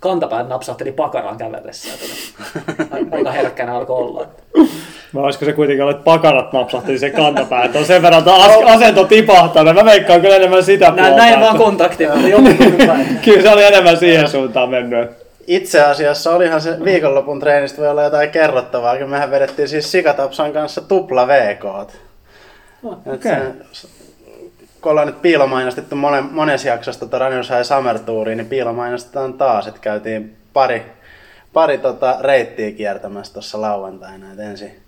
kantapäät 0.00 0.48
napsahteli 0.48 0.92
pakaraan 0.92 1.38
kävellessä. 1.38 1.88
Aika 3.12 3.32
herkkänä 3.32 3.76
alkoi 3.76 3.96
olla. 3.96 4.26
Mä 5.12 5.20
olisiko 5.20 5.44
se 5.44 5.52
kuitenkin 5.52 5.82
ollut, 5.82 5.96
että 5.96 6.04
pakarat 6.04 6.52
napsahteli 6.52 6.98
se 6.98 7.10
kantapäät. 7.10 7.76
On 7.76 7.84
sen 7.84 8.02
verran 8.02 8.28
as- 8.28 8.74
asento 8.74 9.04
tipahtanut. 9.04 9.74
Mä 9.74 9.84
veikkaan 9.84 10.20
kyllä 10.20 10.36
enemmän 10.36 10.64
sitä 10.64 10.92
puolta. 10.92 11.16
Näin 11.16 11.40
vaan 11.40 11.58
kontakti, 11.58 12.04
Kyllä 13.24 13.42
se 13.42 13.50
oli 13.50 13.64
enemmän 13.64 13.96
siihen 13.96 14.28
suuntaan 14.28 14.68
mennyt 14.68 15.19
itse 15.50 15.84
asiassa 15.84 16.34
olihan 16.34 16.60
se 16.60 16.84
viikonlopun 16.84 17.40
treenistä 17.40 17.78
voi 17.78 17.88
olla 17.88 18.02
jotain 18.02 18.30
kerrottavaa, 18.30 18.98
kun 18.98 19.10
mehän 19.10 19.30
vedettiin 19.30 19.68
siis 19.68 19.92
Sikatapsan 19.92 20.52
kanssa 20.52 20.80
tupla 20.80 21.28
VK. 21.28 21.64
Oh, 21.64 21.88
okay. 22.82 23.52
kun 24.80 24.90
ollaan 24.90 25.06
nyt 25.06 25.22
piilomainostettu 25.22 25.96
monen, 25.96 26.24
monessa 26.24 26.68
jaksossa 26.68 27.00
tota 27.00 27.18
Runners 27.18 27.50
High 27.50 27.62
Summer 27.62 27.98
Touriin, 27.98 28.38
niin 28.38 28.48
piilomainostetaan 28.48 29.34
taas, 29.34 29.66
että 29.66 29.80
käytiin 29.80 30.36
pari, 30.52 30.92
pari 31.52 31.78
tota 31.78 32.16
reittiä 32.20 32.70
kiertämässä 32.70 33.32
tuossa 33.32 33.60
lauantaina. 33.60 34.32
Et 34.32 34.38
ensin 34.38 34.80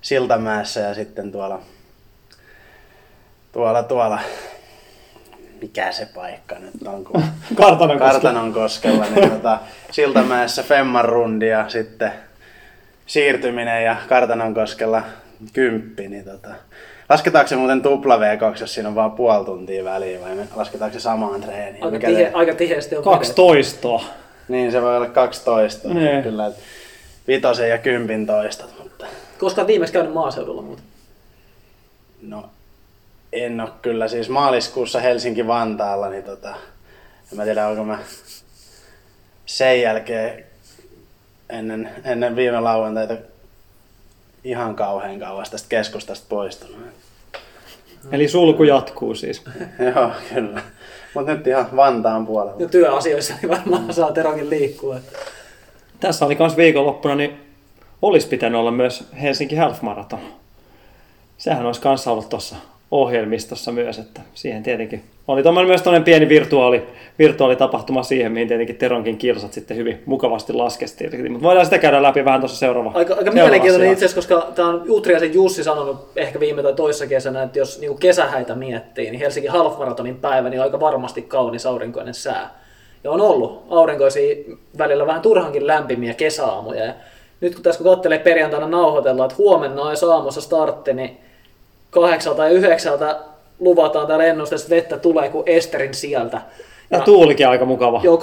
Siltamäessä 0.00 0.80
ja 0.80 0.94
sitten 0.94 1.32
tuolla, 1.32 1.60
tuolla, 3.52 3.82
tuolla 3.82 4.18
mikä 5.64 5.92
se 5.92 6.06
paikka 6.14 6.54
nyt 6.58 6.86
on, 6.86 7.04
kun 7.04 7.22
Kartanon, 7.62 7.98
Kartanon 7.98 8.52
koskella, 8.52 9.04
niin 9.14 9.30
tota, 9.30 9.58
Siltamäessä 9.90 10.62
Femman 10.62 11.04
rundi 11.04 11.48
ja 11.48 11.68
sitten 11.68 12.12
siirtyminen 13.06 13.84
ja 13.84 13.96
Kartanon 14.08 14.54
koskella 14.54 15.02
kymppi, 15.52 16.08
niin 16.08 16.24
tota, 16.24 16.48
Lasketaanko 17.08 17.48
se 17.48 17.56
muuten 17.56 17.82
tupla 17.82 18.16
V2, 18.16 18.60
jos 18.60 18.74
siinä 18.74 18.88
on 18.88 18.94
vaan 18.94 19.12
puoli 19.12 19.44
tuntia 19.44 19.84
väliä 19.84 20.20
vai 20.20 20.36
lasketaanko 20.56 20.94
se 20.98 21.00
samaan 21.00 21.40
treeniin? 21.40 21.84
Aika, 21.84 21.90
Mikä 21.96 22.06
tihe, 22.06 22.24
te- 22.24 22.30
aika 22.34 22.54
tiheesti 22.54 22.96
on 22.96 23.04
Kaksi 23.04 23.34
toistoa. 23.34 24.04
Niin, 24.48 24.72
se 24.72 24.82
voi 24.82 24.96
olla 24.96 25.06
12. 25.06 25.88
Niin. 25.88 26.22
Kyllä, 26.22 26.46
että 26.46 26.60
vitosen 27.28 27.68
ja 27.70 27.78
kympin 27.78 28.26
toistot, 28.26 28.74
mutta 28.82 29.06
Koska 29.38 29.60
olet 29.60 29.68
viimeksi 29.68 29.92
käynyt 29.92 30.12
maaseudulla 30.12 30.62
muuten. 30.62 30.84
no 32.22 32.44
en 33.34 33.60
ole 33.60 33.70
kyllä. 33.82 34.08
Siis 34.08 34.28
maaliskuussa 34.28 35.00
Helsinki-Vantaalla, 35.00 36.08
niin 36.08 36.24
tota, 36.24 36.48
en 37.32 37.36
mä 37.36 37.44
tiedä, 37.44 37.68
onko 37.68 37.84
mä 37.84 37.98
sen 39.46 39.80
jälkeen 39.80 40.44
ennen, 41.50 41.90
ennen 42.04 42.36
viime 42.36 42.60
lauantaita 42.60 43.14
ihan 44.44 44.74
kauhean 44.74 45.18
kauas 45.20 45.50
tästä 45.50 45.68
keskustasta 45.68 46.26
poistunut. 46.28 46.76
Eli 48.12 48.28
sulku 48.28 48.62
jatkuu 48.64 49.14
siis. 49.14 49.42
Joo, 49.94 50.10
kyllä. 50.34 50.62
Mutta 51.14 51.34
nyt 51.34 51.46
ihan 51.46 51.76
Vantaan 51.76 52.26
puolella. 52.26 52.60
Ja 52.62 52.68
työasioissa 52.68 53.34
niin 53.42 53.50
varmaan 53.50 53.94
saa 53.94 54.12
Terokin 54.12 54.50
liikkua. 54.50 54.96
että- 54.96 55.18
Tässä 56.00 56.24
oli 56.26 56.36
myös 56.38 56.56
viikonloppuna, 56.56 57.14
niin 57.14 57.40
olisi 58.02 58.28
pitänyt 58.28 58.60
olla 58.60 58.70
myös 58.70 59.04
Helsinki 59.22 59.56
Half 59.56 59.82
Marathon. 59.82 60.20
Sehän 61.38 61.66
olisi 61.66 61.80
kanssa 61.80 62.10
ollut 62.12 62.28
tuossa 62.28 62.56
ohjelmistossa 62.90 63.72
myös, 63.72 63.98
että 63.98 64.20
siihen 64.34 64.62
tietenkin 64.62 65.02
oli 65.28 65.42
tommonen 65.42 65.68
myös 65.68 65.82
tämmöinen 65.82 66.04
pieni 66.04 66.28
virtuaali, 66.28 66.82
virtuaalitapahtuma 67.18 68.02
siihen, 68.02 68.32
mihin 68.32 68.48
tietenkin 68.48 68.76
Teronkin 68.76 69.18
kilsat 69.18 69.52
sitten 69.52 69.76
hyvin 69.76 70.02
mukavasti 70.06 70.52
laskestiin. 70.52 71.32
Mutta 71.32 71.46
voidaan 71.46 71.66
sitä 71.66 71.78
käydä 71.78 72.02
läpi 72.02 72.24
vähän 72.24 72.40
tuossa 72.40 72.58
seuraava. 72.58 72.92
Aika, 72.94 73.14
aika 73.14 73.30
mielenkiintoinen 73.30 73.92
itse 73.92 74.04
asiassa, 74.04 74.32
koska 74.32 74.52
tämä 74.54 74.68
on 74.68 74.84
Utriasen 74.88 75.34
Jussi 75.34 75.64
sanonut 75.64 76.08
ehkä 76.16 76.40
viime 76.40 76.62
tai 76.62 76.74
toissa 76.74 77.06
kesänä, 77.06 77.42
että 77.42 77.58
jos 77.58 77.80
niin 77.80 77.98
kesähäitä 77.98 78.54
miettii, 78.54 79.10
niin 79.10 79.20
Helsingin 79.20 79.50
Half 79.50 79.78
Maratonin 79.78 80.16
päivä 80.16 80.50
niin 80.50 80.60
on 80.60 80.64
aika 80.64 80.80
varmasti 80.80 81.22
kaunis 81.22 81.66
aurinkoinen 81.66 82.14
sää. 82.14 82.50
Ja 83.04 83.10
on 83.10 83.20
ollut 83.20 83.66
aurinkoisia 83.70 84.36
välillä 84.78 85.06
vähän 85.06 85.22
turhankin 85.22 85.66
lämpimiä 85.66 86.14
kesäaamuja. 86.14 86.84
Ja 86.84 86.92
nyt 87.40 87.54
kun 87.54 87.62
tässä 87.62 87.82
kun 87.82 87.92
katselee 87.92 88.18
perjantaina 88.18 88.68
nauhoitellaan, 88.68 89.30
että 89.30 89.42
huomenna 89.42 89.82
olisi 89.82 90.06
aamussa 90.06 90.40
startti, 90.40 90.92
niin 90.94 91.16
kahdeksalta 91.94 92.44
ja 92.44 92.50
yhdeksältä 92.50 93.16
luvataan 93.58 94.06
täällä 94.06 94.24
ennusteessa, 94.24 94.64
että 94.64 94.76
vettä 94.76 94.98
tulee 94.98 95.28
kuin 95.28 95.48
Esterin 95.48 95.94
sieltä. 95.94 96.40
Ja 96.90 97.00
tuulikin 97.00 97.48
aika 97.48 97.64
mukava. 97.64 98.00
Joo, 98.04 98.16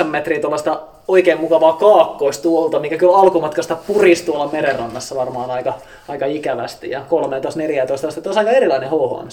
8-9 0.00 0.04
metriä 0.04 0.40
tuollaista 0.40 0.80
oikein 1.08 1.40
mukavaa 1.40 1.72
kaakkoistuolta, 1.72 2.80
mikä 2.80 2.96
kyllä 2.96 3.16
alkumatkasta 3.16 3.76
purisi 3.86 4.24
tuolla 4.24 4.48
merenrannassa 4.52 5.14
varmaan 5.14 5.50
aika, 5.50 5.74
aika 6.08 6.26
ikävästi. 6.26 6.90
Ja 6.90 7.00
13-14 8.02 8.06
astetta, 8.08 8.28
olisi 8.28 8.38
aika 8.38 8.50
erilainen 8.50 8.88
HHM. 8.88 9.28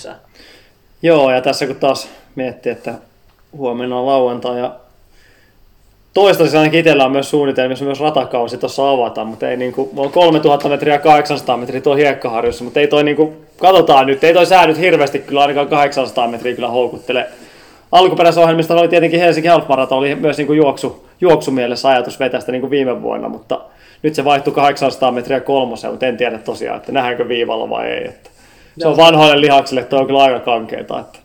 Joo, 1.01 1.31
ja 1.31 1.41
tässä 1.41 1.67
kun 1.67 1.75
taas 1.75 2.09
miettii, 2.35 2.71
että 2.71 2.93
huomenna 3.57 3.99
on 3.99 4.05
lauantai 4.05 4.59
ja 4.59 4.71
toistaiseksi 6.13 6.57
ainakin 6.57 6.79
itsellä 6.79 7.05
on 7.05 7.11
myös 7.11 7.29
suunnitelmissa 7.29 7.85
myös 7.85 7.99
ratakausi 7.99 8.57
tuossa 8.57 8.91
avata, 8.91 9.25
mutta 9.25 9.49
ei 9.49 9.57
niinku, 9.57 9.89
on 9.97 10.11
3000 10.11 10.69
metriä 10.69 10.93
ja 10.93 10.99
800 10.99 11.57
metriä 11.57 11.81
tuo 11.81 11.95
hiekkaharjussa, 11.95 12.63
mutta 12.63 12.79
ei 12.79 12.87
toi 12.87 13.03
niinku, 13.03 13.33
katsotaan 13.59 14.07
nyt, 14.07 14.23
ei 14.23 14.33
toi 14.33 14.45
sää 14.45 14.67
nyt 14.67 14.79
hirveästi 14.79 15.19
kyllä 15.19 15.41
ainakaan 15.41 15.67
800 15.67 16.27
metriä 16.27 16.55
kyllä 16.55 16.67
houkuttele. 16.67 17.27
Alkuperäisessä 17.91 18.41
ohjelmista 18.41 18.75
oli 18.75 18.87
tietenkin 18.87 19.19
Helsinki 19.19 19.47
Half 19.47 19.67
Marathon, 19.67 19.97
oli 19.97 20.15
myös 20.15 20.37
niinku 20.37 20.53
juoksu, 20.53 21.07
juoksumielessä 21.21 21.89
ajatus 21.89 22.19
vetästä 22.19 22.51
niinku 22.51 22.69
viime 22.69 23.01
vuonna, 23.01 23.29
mutta 23.29 23.61
nyt 24.01 24.15
se 24.15 24.25
vaihtui 24.25 24.53
800 24.53 25.11
metriä 25.11 25.39
kolmoseen, 25.39 25.93
mutta 25.93 26.05
en 26.05 26.17
tiedä 26.17 26.37
tosiaan, 26.37 26.77
että 26.77 26.91
nähdäänkö 26.91 27.27
viivalla 27.27 27.69
vai 27.69 27.87
ei. 27.87 28.07
Että 28.07 28.29
se 28.77 28.87
on 28.87 28.97
vanhoille 28.97 29.41
lihaksille, 29.41 29.83
toi 29.83 29.99
on 29.99 30.05
kyllä 30.05 30.23
aika 30.23 30.39
kankeeta. 30.39 30.99
Että 30.99 31.19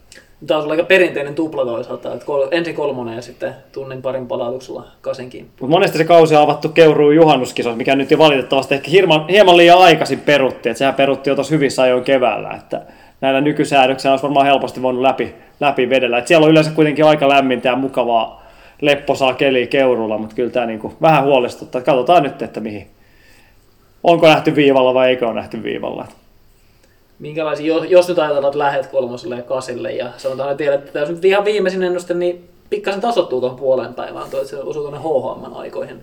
Tämä 0.46 0.60
on 0.60 0.70
aika 0.70 0.84
perinteinen 0.84 1.34
tupla 1.34 1.64
toisaalta, 1.64 2.12
että 2.12 2.26
kol- 2.26 2.48
ensin 2.50 2.74
kolmonen 2.74 3.16
ja 3.16 3.22
sitten 3.22 3.54
tunnin 3.72 4.02
parin 4.02 4.26
palautuksella 4.26 4.84
kasenkin. 5.00 5.44
Mutta 5.60 5.66
monesti 5.66 5.98
se 5.98 6.04
kausi 6.04 6.36
on 6.36 6.42
avattu 6.42 6.68
Keuruun 6.68 7.16
juhannuskisoissa, 7.16 7.76
mikä 7.76 7.96
nyt 7.96 8.10
jo 8.10 8.18
valitettavasti 8.18 8.74
ehkä 8.74 8.90
hieman, 8.90 9.28
hieman 9.28 9.56
liian 9.56 9.78
aikaisin 9.78 10.20
perutti. 10.20 10.68
Että 10.68 10.78
sehän 10.78 10.94
perutti 10.94 11.30
jo 11.30 11.34
tuossa 11.34 11.54
hyvissä 11.54 11.82
ajoin 11.82 12.04
keväällä. 12.04 12.50
Että 12.50 12.82
näillä 13.20 13.40
nykysäädöksillä 13.40 14.12
olisi 14.12 14.22
varmaan 14.22 14.46
helposti 14.46 14.82
voinut 14.82 15.02
läpi, 15.02 15.34
läpi 15.60 15.90
vedellä. 15.90 16.18
Et 16.18 16.26
siellä 16.26 16.44
on 16.44 16.50
yleensä 16.50 16.70
kuitenkin 16.70 17.04
aika 17.04 17.28
lämmintä 17.28 17.68
ja 17.68 17.76
mukavaa 17.76 18.46
lepposaa 18.80 19.34
keliä 19.34 19.66
Keurulla, 19.66 20.18
mutta 20.18 20.36
kyllä 20.36 20.50
tämä 20.50 20.66
niinku 20.66 20.92
vähän 21.02 21.24
huolestuttaa. 21.24 21.80
Katsotaan 21.80 22.22
nyt, 22.22 22.42
että 22.42 22.60
mihin. 22.60 22.86
Onko 24.04 24.26
nähty 24.26 24.54
viivalla 24.54 24.94
vai 24.94 25.08
eikö 25.08 25.26
ole 25.26 25.34
nähty 25.34 25.62
viivalla. 25.62 26.06
Minkälaisia, 27.20 27.84
jos, 27.84 28.08
nyt 28.08 28.18
ajatellaan, 28.18 28.50
että 28.50 28.58
lähet 28.58 28.86
kolmoselle 28.86 29.36
ja 29.36 29.42
kasille 29.42 29.92
ja 29.92 30.10
sanotaan, 30.16 30.50
että 30.50 30.58
tiedät, 30.58 30.86
että 30.86 30.98
jos 30.98 31.08
nyt 31.08 31.24
ihan 31.24 31.44
viimeisin 31.44 31.82
ennuste, 31.82 32.14
niin 32.14 32.48
pikkasen 32.70 33.00
tasottuu 33.00 33.40
tuon 33.40 33.56
puolen 33.56 33.94
päivään, 33.94 34.30
toi, 34.30 34.46
se 34.46 34.56
osuu 34.56 34.82
tuonne 34.82 34.98
HHM 34.98 35.56
aikoihin. 35.56 36.02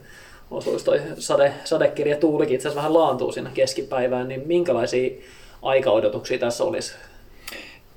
Osuisi 0.51 0.85
toi 0.85 1.01
sade, 1.17 1.53
sadekirja 1.63 2.17
tuulikin 2.17 2.55
itse 2.55 2.67
asiassa 2.67 2.77
vähän 2.77 2.93
laantuu 2.93 3.31
sinne 3.31 3.49
keskipäivään, 3.53 4.27
niin 4.27 4.43
minkälaisia 4.45 5.21
aikaodotuksia 5.61 6.37
tässä 6.37 6.63
olisi? 6.63 6.95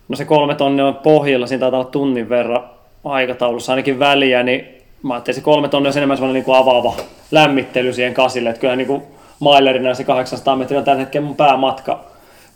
No 0.09 0.17
se 0.17 0.25
kolme 0.25 0.55
tonnia 0.55 0.87
on 0.87 0.95
pohjalla, 0.95 1.47
siinä 1.47 1.61
taitaa 1.61 1.81
olla 1.81 1.91
tunnin 1.91 2.29
verran 2.29 2.71
aikataulussa 3.05 3.73
ainakin 3.73 3.99
väliä, 3.99 4.43
niin 4.43 4.67
mä 5.03 5.15
ajattelin, 5.15 5.35
se 5.35 5.41
kolme 5.41 5.69
tonnia 5.69 5.91
on 5.91 5.97
enemmän 5.97 6.17
semmoinen 6.17 6.45
niin 6.47 6.57
avaava 6.57 6.95
lämmittely 7.31 7.93
siihen 7.93 8.15
kasille, 8.15 8.51
että 8.51 8.61
kyllä 8.61 8.77
niin 8.77 8.87
kuin 8.87 9.03
mailerina 9.41 9.95
se 9.95 10.05
800 10.05 10.57
metriä 10.57 10.79
on 10.79 10.85
tällä 10.85 11.01
hetkellä 11.01 11.27
mun 11.27 11.37
päämatka, 11.37 12.10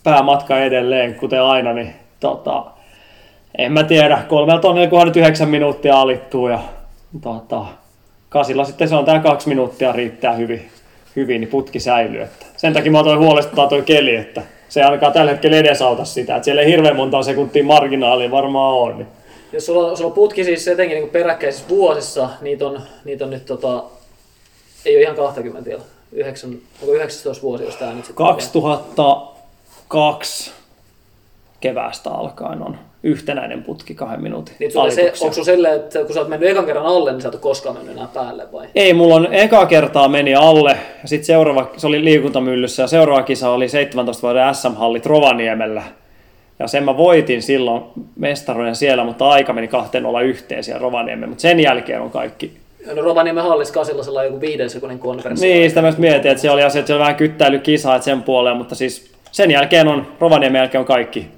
päämatka 0.04 0.58
edelleen, 0.58 1.14
kuten 1.14 1.42
aina, 1.42 1.72
niin 1.72 1.94
tota, 2.20 2.64
en 3.58 3.72
mä 3.72 3.84
tiedä, 3.84 4.22
kolmella 4.28 4.60
tonnilla 4.60 4.90
kunhan 4.90 5.08
nyt 5.08 5.16
yhdeksän 5.16 5.48
minuuttia 5.48 6.00
alittuu 6.00 6.48
ja 6.48 6.58
tota, 7.22 7.64
kasilla 8.28 8.64
sitten 8.64 8.88
se 8.88 8.94
on 8.94 9.04
tää 9.04 9.18
kaksi 9.18 9.48
minuuttia 9.48 9.92
riittää 9.92 10.32
hyvin, 10.32 10.68
hyvin 11.16 11.40
niin 11.40 11.48
putki 11.48 11.80
säilyy. 11.80 12.22
Että 12.22 12.46
sen 12.56 12.72
takia 12.72 12.92
mä 12.92 13.04
toi 13.04 13.16
huolestuttaa 13.16 13.68
toi 13.68 13.82
keli, 13.82 14.16
että 14.16 14.42
se 14.68 14.80
ei 14.80 14.84
ainakaan 14.84 15.12
tällä 15.12 15.30
hetkellä 15.30 15.56
edesauta 15.56 16.04
sitä, 16.04 16.36
että 16.36 16.44
siellä 16.44 16.62
ei 16.62 16.70
hirveän 16.70 16.96
monta 16.96 17.22
sekuntia 17.22 17.64
marginaalia 17.64 18.30
varmaan 18.30 18.74
on. 18.74 18.98
Niin. 18.98 19.08
Jos 19.52 19.66
sulla, 19.66 19.96
sulla 19.96 20.10
putki 20.10 20.44
siis 20.44 20.68
etenkin 20.68 20.98
niin 20.98 21.10
peräkkäisissä 21.10 21.68
vuosissa, 21.68 22.28
niitä 22.40 22.66
on, 22.66 22.80
niitä 23.04 23.24
on 23.24 23.30
nyt 23.30 23.46
tota, 23.46 23.84
ei 24.84 24.96
ole 24.96 25.02
ihan 25.02 25.16
20 25.16 25.70
vielä. 25.70 25.82
9, 26.12 26.50
onko 26.82 26.94
19 26.94 27.42
vuosi, 27.42 27.64
jos 27.64 27.76
tämä 27.76 27.92
nyt 27.92 28.04
sitten... 28.04 28.16
2002 29.94 30.52
keväästä 31.60 32.10
alkaen 32.10 32.62
on 32.62 32.78
yhtenäinen 33.02 33.62
putki 33.62 33.94
kahden 33.94 34.22
minuutin 34.22 34.54
Niin 34.58 34.72
sulla 34.72 34.90
se, 34.90 35.12
onko 35.20 35.34
sulla 35.34 35.44
silleen, 35.44 35.76
että 35.76 35.98
kun 35.98 36.14
sä 36.14 36.20
oot 36.20 36.28
mennyt 36.28 36.50
ekan 36.50 36.66
kerran 36.66 36.86
alle, 36.86 37.12
niin 37.12 37.22
sä 37.22 37.28
et 37.28 37.34
ole 37.34 37.42
koskaan 37.42 37.76
mennyt 37.76 37.96
enää 37.96 38.08
päälle 38.14 38.52
vai? 38.52 38.66
Ei, 38.74 38.94
mulla 38.94 39.14
on 39.14 39.34
eka 39.34 39.66
kertaa 39.66 40.08
meni 40.08 40.34
alle, 40.34 40.70
ja 41.02 41.08
sitten 41.08 41.26
seuraava, 41.26 41.70
se 41.76 41.86
oli 41.86 42.04
liikuntamyllyssä, 42.04 42.82
ja 42.82 42.86
seuraava 42.86 43.22
kisa 43.22 43.50
oli 43.50 43.68
17 43.68 44.22
vuoden 44.22 44.54
SM-hallit 44.54 45.06
Rovaniemellä. 45.06 45.82
Ja 46.58 46.68
sen 46.68 46.84
mä 46.84 46.96
voitin 46.96 47.42
silloin 47.42 47.82
mestaruuden 48.16 48.76
siellä, 48.76 49.04
mutta 49.04 49.28
aika 49.28 49.52
meni 49.52 49.68
kahteen 49.68 50.06
olla 50.06 50.20
yhteen 50.20 50.64
siellä 50.64 50.80
Rovaniemellä. 50.80 51.26
Mutta 51.26 51.42
sen 51.42 51.60
jälkeen 51.60 52.00
on 52.00 52.10
kaikki. 52.10 52.52
No 52.94 53.02
Rovaniemen 53.02 53.44
hallis 53.44 53.72
kasilla 53.72 54.02
sellainen 54.02 54.32
joku 54.32 54.40
viiden 54.40 54.70
sekunnin 54.70 54.98
konversio. 54.98 55.48
Niin, 55.48 55.70
sitä 55.70 55.80
just 55.80 55.98
mietin, 55.98 56.30
että 56.30 56.42
se 56.42 56.50
oli 56.50 56.62
asia, 56.62 56.78
että 56.78 56.86
se 56.86 56.94
on 56.94 57.00
vähän 57.00 57.16
kyttäilykisa, 57.16 57.94
että 57.94 58.04
sen 58.04 58.22
puoleen, 58.22 58.56
mutta 58.56 58.74
siis 58.74 59.13
sen 59.34 59.50
jälkeen 59.50 59.88
on, 59.88 60.06
Rovaniemen 60.20 60.58
jälkeen 60.58 60.80
on 60.80 60.86
kaikki 60.86 61.28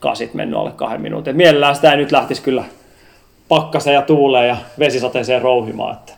kasit 0.00 0.34
mennyt 0.34 0.58
alle 0.58 0.70
kahden 0.70 1.00
minuutin. 1.00 1.30
Et 1.30 1.36
Mielellään 1.36 1.74
sitä 1.74 1.90
ei 1.90 1.96
nyt 1.96 2.12
lähtisi 2.12 2.42
kyllä 2.42 2.64
pakkaseen 3.48 3.94
ja 3.94 4.02
tuuleen 4.02 4.48
ja 4.48 4.56
vesisateeseen 4.78 5.42
rouhimaan. 5.42 5.96
Että, 5.96 6.12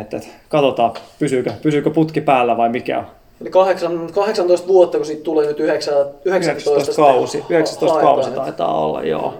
että, 0.00 0.16
että 0.16 0.28
katsotaan, 0.48 0.92
pysyykö, 1.18 1.52
pysyykö 1.62 1.90
putki 1.90 2.20
päällä 2.20 2.56
vai 2.56 2.68
mikä 2.68 2.98
on. 2.98 3.06
Eli 3.40 3.50
kahdeksan, 3.50 4.12
18 4.12 4.68
vuotta, 4.68 4.98
kun 4.98 5.06
siitä 5.06 5.24
tulee 5.24 5.46
nyt 5.46 5.60
9, 5.60 5.94
19, 5.94 6.70
19 6.70 7.02
kausi, 7.02 7.32
sitten 7.32 7.56
19 7.56 7.94
haetaan, 7.94 8.14
kausi 8.14 8.30
taitaa 8.30 8.84
olla, 8.84 9.02
joo. 9.02 9.34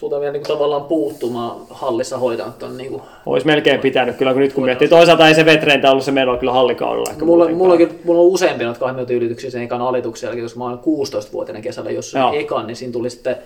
Sulta 0.00 0.20
vielä 0.20 0.32
niin 0.32 0.42
kuin, 0.42 0.56
tavallaan 0.56 0.84
puuttumaan 0.84 1.56
hallissa 1.70 2.18
hoitanut 2.18 2.58
ton 2.58 2.76
niin 2.76 2.90
kuin, 2.90 3.02
Olisi 3.26 3.46
melkein 3.46 3.80
pitänyt 3.80 4.16
kyllä, 4.16 4.32
kun 4.32 4.42
nyt 4.42 4.52
kun 4.52 4.64
miettii. 4.64 4.88
Toisaalta 4.88 5.28
ei 5.28 5.34
se 5.34 5.44
vetreintä 5.44 5.90
ollut 5.90 6.04
se 6.04 6.12
meno 6.12 6.36
kyllä 6.36 6.52
hallikaudella. 6.52 7.10
Ehkä 7.10 7.24
Mulla, 7.24 7.44
muutenkaan. 7.44 7.68
mullakin, 7.68 8.00
mulla 8.04 8.20
on 8.20 8.26
useampia 8.26 8.66
noita 8.66 8.80
kahden 8.80 8.94
minuutin 8.94 9.16
ylityksiä 9.16 9.50
sen 9.50 9.62
ekan 9.62 9.80
alituksen 9.80 10.26
jälkeen, 10.28 10.44
koska 10.44 10.58
mä 10.58 10.66
olen 10.66 10.78
16-vuotiaana 10.78 11.62
kesällä, 11.62 11.90
jos 11.90 12.14
Joo. 12.14 12.32
ekan, 12.32 12.66
niin 12.66 12.76
siinä 12.76 12.92
tuli 12.92 13.10
sitten 13.10 13.36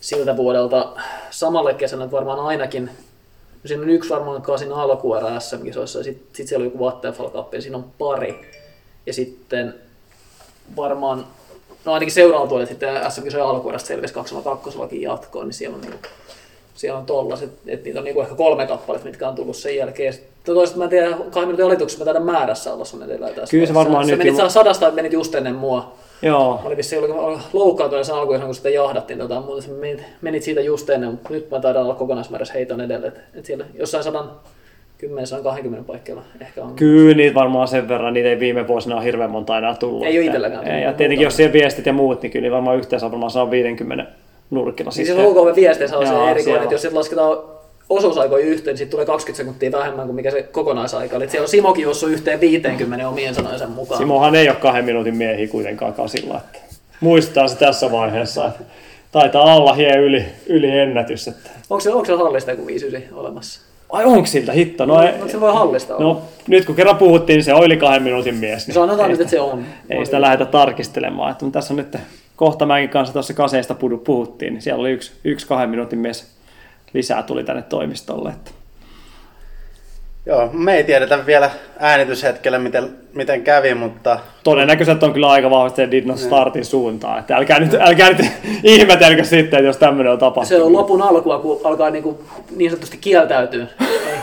siltä 0.00 0.36
vuodelta 0.36 0.88
samalle 1.30 1.74
kesällä 1.74 2.04
että 2.04 2.16
varmaan 2.16 2.40
ainakin, 2.40 2.84
no 2.84 3.66
siinä 3.66 3.82
on 3.82 3.88
yksi 3.90 4.10
varmaan 4.10 4.42
kasin 4.42 4.72
alkuerä 4.72 5.40
SM-kisoissa, 5.40 5.98
ja 5.98 6.04
sitten 6.04 6.26
sit 6.32 6.48
siellä 6.48 6.62
on 6.62 6.66
joku 6.72 6.84
Vattenfall 6.84 7.30
Cup, 7.30 7.54
ja 7.54 7.62
siinä 7.62 7.76
on 7.76 7.84
pari. 7.98 8.40
Ja 9.06 9.12
sitten 9.12 9.74
varmaan, 10.76 11.26
no 11.84 11.92
ainakin 11.92 12.14
seuraavalla 12.14 12.50
vuodella 12.50 12.68
sitten 12.68 13.12
SM-kisojen 13.12 13.46
alkuerästä 13.46 13.88
selvisi 13.88 14.14
22 14.14 15.02
jatkoon, 15.02 15.46
niin 15.46 15.54
siellä 15.54 15.74
on, 15.74 15.80
niinku, 15.80 15.98
siellä 16.74 16.98
on 16.98 17.06
tollaset, 17.06 17.50
että 17.66 17.84
niitä 17.84 17.98
on 17.98 18.04
niinku 18.04 18.20
ehkä 18.20 18.34
kolme 18.34 18.66
kappaletta, 18.66 19.08
mitkä 19.08 19.28
on 19.28 19.34
tullut 19.34 19.56
sen 19.56 19.76
jälkeen. 19.76 20.14
toisaalta 20.44 20.78
mä 20.78 20.84
en 20.84 20.90
tiedä, 20.90 21.10
kahden 21.10 21.42
minuutin 21.42 21.64
alituksessa 21.64 21.98
mä 21.98 22.04
taidan 22.04 22.22
määrässä 22.22 22.74
olla 22.74 22.84
sun 22.84 23.02
edellä 23.02 23.28
tässä. 23.28 23.50
Kyllä 23.50 23.66
se 23.66 23.74
varmaan 23.74 24.04
sä 24.04 24.10
nyt 24.10 24.18
menit 24.18 24.38
jo- 24.38 24.48
sadasta, 24.48 24.90
menit 24.90 25.12
just 25.12 25.34
ennen 25.34 25.54
mua. 25.54 25.92
Joo. 26.22 26.58
Mä 26.62 26.66
olin 26.66 26.76
vissiin 26.76 27.02
loukkaantunut 27.52 28.06
sen 28.06 28.14
alkuun, 28.14 28.40
kun 28.40 28.54
sitä 28.54 28.68
jahdattiin 28.68 29.18
tota, 29.18 29.40
mutta 29.40 29.62
sä 29.62 29.70
menit, 29.70 30.02
menit, 30.20 30.42
siitä 30.42 30.60
just 30.60 30.90
ennen, 30.90 31.10
mutta 31.10 31.30
nyt 31.30 31.50
mä 31.50 31.60
taidan 31.60 31.82
olla 31.82 31.94
kokonaismäärässä 31.94 32.54
heiton 32.54 32.80
edellä. 32.80 33.06
Et, 33.06 33.20
et 33.34 33.44
siellä 33.44 33.64
jossain 33.74 34.04
110, 34.04 34.40
120 35.24 35.86
paikkeilla 35.86 36.22
ehkä 36.40 36.62
on. 36.64 36.74
Kyllä 36.74 37.16
niitä 37.16 37.34
varmaan 37.34 37.68
sen 37.68 37.88
verran, 37.88 38.14
niitä 38.14 38.28
ei 38.28 38.40
viime 38.40 38.68
vuosina 38.68 38.96
ole 38.96 39.04
hirveän 39.04 39.30
monta 39.30 39.58
enää 39.58 39.74
tullut. 39.74 40.06
Ei 40.06 40.16
Että- 40.16 40.26
itselläkään 40.26 40.68
Ei, 40.68 40.82
ja 40.82 40.92
tietenkin 40.92 41.24
jos 41.24 41.36
siellä 41.36 41.52
viestit 41.52 41.86
ja 41.86 41.92
muut, 41.92 42.22
niin 42.22 42.30
kyllä 42.30 42.42
niin 42.42 42.52
varmaan 42.52 42.76
yhteensä 42.78 43.10
varmaan 43.10 43.30
150 43.30 44.06
nurkilla 44.50 44.90
Siis 44.90 45.08
sitten. 45.08 45.24
se 45.24 45.30
UKV-viesteissä 45.30 45.98
on 45.98 46.06
se 46.06 46.30
erikoinen, 46.30 46.62
että 46.62 46.74
jos 46.74 46.82
sitten 46.82 46.98
lasketaan 46.98 47.38
osuusaikoja 47.88 48.46
yhteen, 48.46 48.72
niin 48.72 48.78
siitä 48.78 48.90
tulee 48.90 49.06
20 49.06 49.36
sekuntia 49.36 49.72
vähemmän 49.78 50.06
kuin 50.06 50.16
mikä 50.16 50.30
se 50.30 50.42
kokonaisaika 50.42 51.16
oli. 51.16 51.28
Siellä 51.28 51.44
on 51.44 51.48
Simokin 51.48 51.82
juossut 51.82 52.10
yhteen 52.10 52.40
50 52.40 53.08
omien 53.08 53.34
sanojensa 53.34 53.66
mukaan. 53.66 53.98
Simohan 53.98 54.34
ei 54.34 54.48
ole 54.48 54.56
kahden 54.56 54.84
minuutin 54.84 55.16
miehiä 55.16 55.48
kuitenkaan 55.48 55.92
kasilla. 55.94 56.36
Että 56.36 56.58
muistaa 57.00 57.48
se 57.48 57.58
tässä 57.58 57.90
vaiheessa, 57.92 58.46
että 58.46 58.64
taitaa 59.12 59.56
olla 59.56 59.72
hie 59.72 59.96
yli, 59.96 60.24
yli 60.46 60.78
ennätys. 60.78 61.28
Että... 61.28 61.50
Onko 61.70 61.80
se, 61.80 61.90
onko 61.90 62.04
se 62.04 62.12
hallista 62.12 62.50
joku 62.50 62.66
59 62.66 63.18
olemassa? 63.18 63.71
Ai 63.92 64.04
onko 64.04 64.26
siltä 64.26 64.52
hitto? 64.52 64.86
No, 64.86 65.02
ei, 65.02 65.12
Onko 65.14 65.28
se 65.28 65.40
voi 65.40 65.52
hallista 65.52 65.96
olla? 65.96 66.14
no 66.14 66.22
nyt 66.48 66.64
kun 66.64 66.74
kerran 66.74 66.96
puhuttiin, 66.96 67.36
niin 67.36 67.44
se 67.44 67.54
on 67.54 67.64
yli 67.64 67.76
kahden 67.76 68.02
minuutin 68.02 68.34
mies. 68.34 68.66
Niin 68.66 68.74
Sanotaan 68.74 69.10
nyt, 69.10 69.20
että 69.20 69.30
se 69.30 69.40
on. 69.40 69.64
Ei 69.90 70.04
sitä 70.04 70.20
lähdetä 70.20 70.44
tarkistelemaan. 70.44 71.32
Että, 71.32 71.46
tässä 71.52 71.74
on 71.74 71.76
nyt 71.76 71.96
kohta 72.36 72.66
mäkin 72.66 72.88
kanssa 72.88 73.12
tuossa 73.12 73.34
kaseista 73.34 73.76
puhuttiin, 74.04 74.52
niin 74.52 74.62
siellä 74.62 74.80
oli 74.80 74.90
yksi, 74.90 75.12
yksi 75.24 75.46
kahden 75.46 75.70
minuutin 75.70 75.98
mies 75.98 76.34
lisää 76.94 77.22
tuli 77.22 77.44
tänne 77.44 77.62
toimistolle. 77.62 78.28
Että. 78.30 78.50
Joo, 80.26 80.50
me 80.52 80.76
ei 80.76 80.84
tiedetä 80.84 81.26
vielä 81.26 81.50
äänityshetkellä, 81.78 82.58
miten, 82.58 82.96
miten 83.14 83.42
kävi, 83.42 83.74
mutta 83.74 84.18
Todennäköisesti 84.44 85.04
on 85.04 85.12
kyllä 85.12 85.30
aika 85.30 85.50
vahvasti 85.50 85.76
se 85.76 85.90
did 85.90 86.04
not 86.04 86.18
startin 86.18 86.64
suuntaan. 86.64 87.18
Että 87.18 87.36
älkää 87.36 87.60
nyt, 87.60 87.74
älkää 87.80 88.10
nyt 88.10 88.26
ihmetelkö 88.62 89.24
sitten, 89.24 89.58
että 89.58 89.66
jos 89.66 89.76
tämmöinen 89.76 90.12
on 90.12 90.18
tapahtunut. 90.18 90.48
Se 90.48 90.62
on 90.62 90.72
lopun 90.72 91.02
alkua, 91.02 91.38
kun 91.38 91.60
alkaa 91.64 91.90
niinku 91.90 92.24
niin 92.56 92.70
sanotusti 92.70 92.96
kieltäytyä. 92.96 93.66
Ei. 93.80 94.18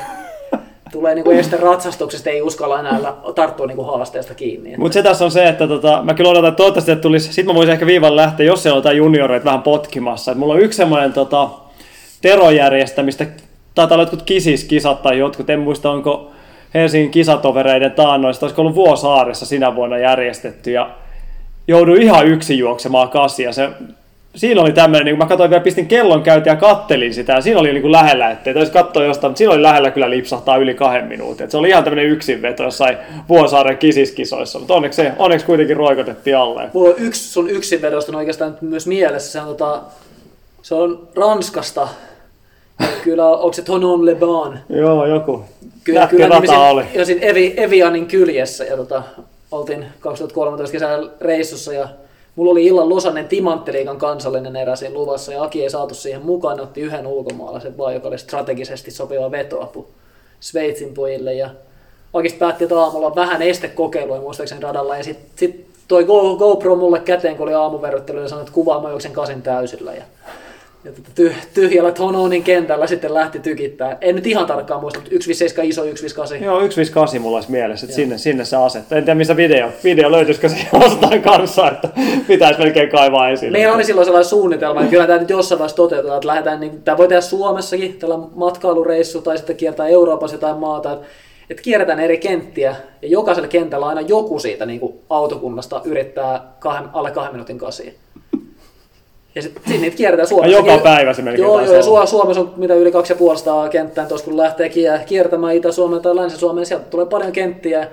Tulee 0.92 1.16
niinku 1.16 1.32
este 1.32 1.58
ratsastuksesta, 1.58 2.30
ei 2.30 2.42
uskalla 2.42 2.80
enää 2.80 3.00
tarttua 3.36 3.68
niinku 3.68 3.84
haasteesta 3.84 4.34
kiinni. 4.34 4.78
Mutta 4.78 4.94
se 4.94 5.04
tässä 5.04 5.26
on 5.26 5.32
se, 5.32 5.48
että 5.48 5.68
tota, 5.68 6.02
mä 6.04 6.14
kyllä 6.14 6.30
odotan, 6.30 6.50
että 6.50 6.58
toivottavasti 6.58 6.92
että 6.92 7.02
tulisi, 7.02 7.34
sit 7.34 7.46
mä 7.46 7.54
voisin 7.54 7.74
ehkä 7.74 7.86
viivalle 7.86 8.22
lähteä, 8.22 8.46
jos 8.46 8.64
siellä 8.64 8.76
on 8.76 8.80
jotain 8.80 8.98
junioreita 8.98 9.46
vähän 9.46 9.62
potkimassa. 9.62 10.32
Et 10.32 10.38
mulla 10.38 10.54
on 10.54 10.60
yksi 10.60 10.78
semmoinen 10.78 11.14
tota, 11.14 11.50
terojärjestämistä, 12.22 13.26
taitaa 13.76 13.96
olla 13.96 14.04
jotkut 14.04 14.22
kisiskisat 14.22 15.02
tai 15.02 15.18
jotkut, 15.18 15.50
en 15.50 15.60
muista 15.60 15.92
onko 15.92 16.32
Helsingin 16.74 17.12
kisatovereiden 17.12 17.92
taannoista, 17.92 18.46
olisiko 18.46 18.62
ollut 18.62 18.76
Vuosaaressa 18.76 19.46
sinä 19.46 19.76
vuonna 19.76 19.98
järjestetty 19.98 20.72
ja 20.72 20.90
jouduin 21.68 22.02
ihan 22.02 22.28
yksin 22.28 22.58
juoksemaan 22.58 23.10
kasia. 23.10 23.54
Se, 23.54 23.70
siinä 24.36 24.62
oli 24.62 24.74
tämmöinen, 24.74 25.06
niin 25.06 25.16
kun 25.16 25.26
mä 25.26 25.30
katsoin 25.30 25.50
vielä, 25.50 25.64
pistin 25.64 25.88
kellon 25.88 26.24
käyntiin 26.24 26.52
ja 26.52 26.56
kattelin 26.56 27.14
sitä, 27.14 27.34
ja 27.34 27.42
siinä 27.42 27.60
oli 27.60 27.72
niin 27.72 27.82
kuin 27.82 27.92
lähellä, 27.92 28.32
ettei 28.32 28.54
taisi 28.54 28.72
katsoa 28.72 29.04
jostain, 29.04 29.30
mutta 29.32 29.38
siinä 29.38 29.54
oli 29.54 29.62
lähellä 29.62 29.92
kyllä 29.92 30.10
lipsahtaa 30.10 30.58
yli 30.58 30.74
kahden 30.74 31.08
minuutin. 31.08 31.44
Et 31.44 31.52
se 31.52 31.58
oli 31.58 31.70
ihan 31.70 31.84
tämmöinen 31.84 32.12
yksinveto 32.12 32.64
jossain 32.64 32.98
Vuosaaren 33.30 33.78
kisiskisoissa, 33.78 34.60
mutta 34.60 34.74
onneksi, 34.74 35.02
onneksi 35.18 35.46
kuitenkin 35.46 35.78
roikotettiin 35.78 36.38
alle. 36.38 36.70
Mulla 36.74 36.90
on 36.90 36.96
yksi 36.98 37.30
sun 37.30 37.50
yksinvedosta 37.50 38.18
oikeastaan 38.18 38.58
myös 38.62 38.88
mielessä. 38.88 39.32
Se 39.32 39.42
on, 39.42 39.48
tota, 39.48 39.82
se 40.62 40.76
on 40.76 41.08
Ranskasta. 41.16 41.88
Kyllä, 43.04 43.28
onko 43.28 43.54
se 43.54 43.62
Tonon 43.62 44.06
Le 44.06 44.16
Ban? 44.16 44.60
Joo, 44.70 45.06
joku. 45.06 45.44
Kyllä, 45.84 46.00
Nätti 46.00 46.16
kyllä 46.16 46.28
rata 46.28 46.42
nimisin, 46.42 46.60
oli. 46.60 46.84
Ja 46.94 47.06
siinä 47.06 47.22
Evi, 47.26 47.54
Evianin 47.58 48.08
kyljessä. 48.08 48.64
Ja 48.64 48.78
tota, 48.78 49.04
oltiin 49.52 49.86
2013 50.00 50.72
kesällä 50.72 51.12
reissussa 51.22 51.74
ja 51.74 51.88
mulla 52.36 52.52
oli 52.52 52.66
illan 52.66 52.90
Losannen 52.90 53.28
Timanttiliikan 53.28 53.98
kansallinen 53.98 54.56
erä 54.56 54.76
siinä 54.76 54.96
luvassa 54.96 55.34
ja 55.34 55.44
Aki 55.44 55.64
ei 55.64 55.70
saatu 55.70 55.96
siihen 55.96 56.26
mukaan, 56.26 56.58
ne 56.58 56.64
otti 56.64 56.82
yhden 56.82 57.08
ulkomaalaisen 57.08 57.78
vaan, 57.78 57.94
joka 57.94 58.08
oli 58.08 58.18
strategisesti 58.18 58.92
sopiva 58.92 59.32
vetoapu 59.32 59.88
Sveitsin 60.40 60.94
pojille 60.94 61.34
ja 61.34 61.50
Akista 62.14 62.40
päätti, 62.40 62.64
että 62.64 62.80
aamulla 62.80 63.08
on 63.08 63.16
vähän 63.16 63.42
estekokeilua 63.42 64.22
muistaakseni 64.22 64.62
radalla 64.62 64.98
ja 64.98 65.04
sitten 65.04 65.30
sit 65.36 65.66
toi 65.88 66.04
Go, 66.04 66.36
GoPro 66.36 66.76
mulle 66.76 67.00
käteen, 67.00 67.36
kun 67.36 67.44
oli 67.44 67.54
aamuverryttely 67.54 68.22
ja 68.22 68.30
sanoi, 68.30 68.42
että 68.42 68.54
kuvaa 68.54 68.82
mä 68.82 68.90
juoksen 68.90 69.12
kasin 69.12 69.42
täysillä 69.42 69.94
ja 69.94 70.04
ja 70.84 70.92
tota 70.92 71.10
tyh, 71.16 71.36
tyhjällä 71.54 71.92
Tononin 71.92 72.44
kentällä 72.44 72.88
sitten 72.88 73.14
lähti 73.14 73.40
tykittää. 73.40 73.98
En 74.02 74.16
nyt 74.16 74.28
ihan 74.28 74.46
tarkkaan 74.46 74.82
muista, 74.82 75.00
mutta 75.00 75.10
157 75.10 75.70
iso, 75.70 75.82
158. 75.82 76.44
Joo, 76.44 76.56
158 76.56 77.22
mulla 77.22 77.38
olisi 77.38 77.52
mielessä, 77.52 77.86
että 77.86 77.96
sinne, 77.96 78.18
sinne 78.18 78.46
se 78.46 78.58
asettaa. 78.58 78.98
En 78.98 79.04
tiedä 79.04 79.18
missä 79.18 79.36
video, 79.36 79.70
video 79.84 80.12
löytyisikö 80.12 80.50
se 80.50 80.56
jostain 80.84 81.22
kanssa, 81.22 81.72
että 81.72 81.90
pitäisi 82.28 82.60
melkein 82.60 82.90
kaivaa 82.90 83.30
esille. 83.30 83.58
Meillä 83.58 83.76
oli 83.76 83.84
silloin 83.84 84.06
sellainen 84.06 84.30
suunnitelma, 84.30 84.80
että 84.80 84.92
kyllä 84.92 85.08
tämä 85.08 85.20
nyt 85.20 85.30
jossain 85.30 85.60
vaiheessa 85.60 85.78
toteutetaan, 85.78 86.18
että 86.18 86.28
lähdetään, 86.28 86.60
niin, 86.60 86.84
tämä 86.84 86.98
voi 86.98 87.08
tehdä 87.08 87.22
Suomessakin, 87.22 88.00
tällä 88.00 88.18
matkailureissu 88.36 89.22
tai 89.22 89.38
sitten 89.38 89.56
kiertää 89.56 89.88
Euroopassa 89.88 90.36
jotain 90.36 90.58
maata, 90.58 90.92
että, 90.94 91.06
että 91.50 91.64
kierretään 91.64 92.00
eri 92.00 92.18
kenttiä 92.18 92.76
ja 93.02 93.08
jokaisella 93.08 93.48
kentällä 93.48 93.88
aina 93.88 94.02
joku 94.02 94.40
siitä 94.40 94.66
niin 94.66 94.80
kuin 94.80 95.00
autokunnasta 95.10 95.82
yrittää 95.86 96.54
kahden, 96.60 96.90
alle 96.94 97.12
kahden 97.12 97.34
minuutin 97.34 97.58
kasiin. 97.58 97.96
Ja 99.36 99.42
sitten 99.42 99.64
sit 99.68 99.82
niitä 99.82 99.98
kierretään 99.98 100.28
Suomessa. 100.28 100.58
joka 100.58 100.78
päivä 100.78 101.14
se 101.14 101.22
melkein 101.22 101.44
Joo, 101.44 101.60
joo, 101.60 101.74
ja 101.74 101.86
olla. 101.86 102.04
Su- 102.04 102.08
Suomessa 102.08 102.42
on 102.42 102.54
mitä 102.58 102.74
yli 102.74 102.92
2500 102.92 103.70
kenttää, 103.70 104.06
tuossa 104.06 104.26
kun 104.26 104.38
lähtee 104.38 104.68
kier- 104.68 105.06
kiertämään 105.06 105.56
Itä-Suomeen 105.56 106.02
tai 106.02 106.16
Länsi-Suomeen, 106.16 106.66
sieltä 106.66 106.86
tulee 106.86 107.06
paljon 107.06 107.32
kenttiä. 107.32 107.88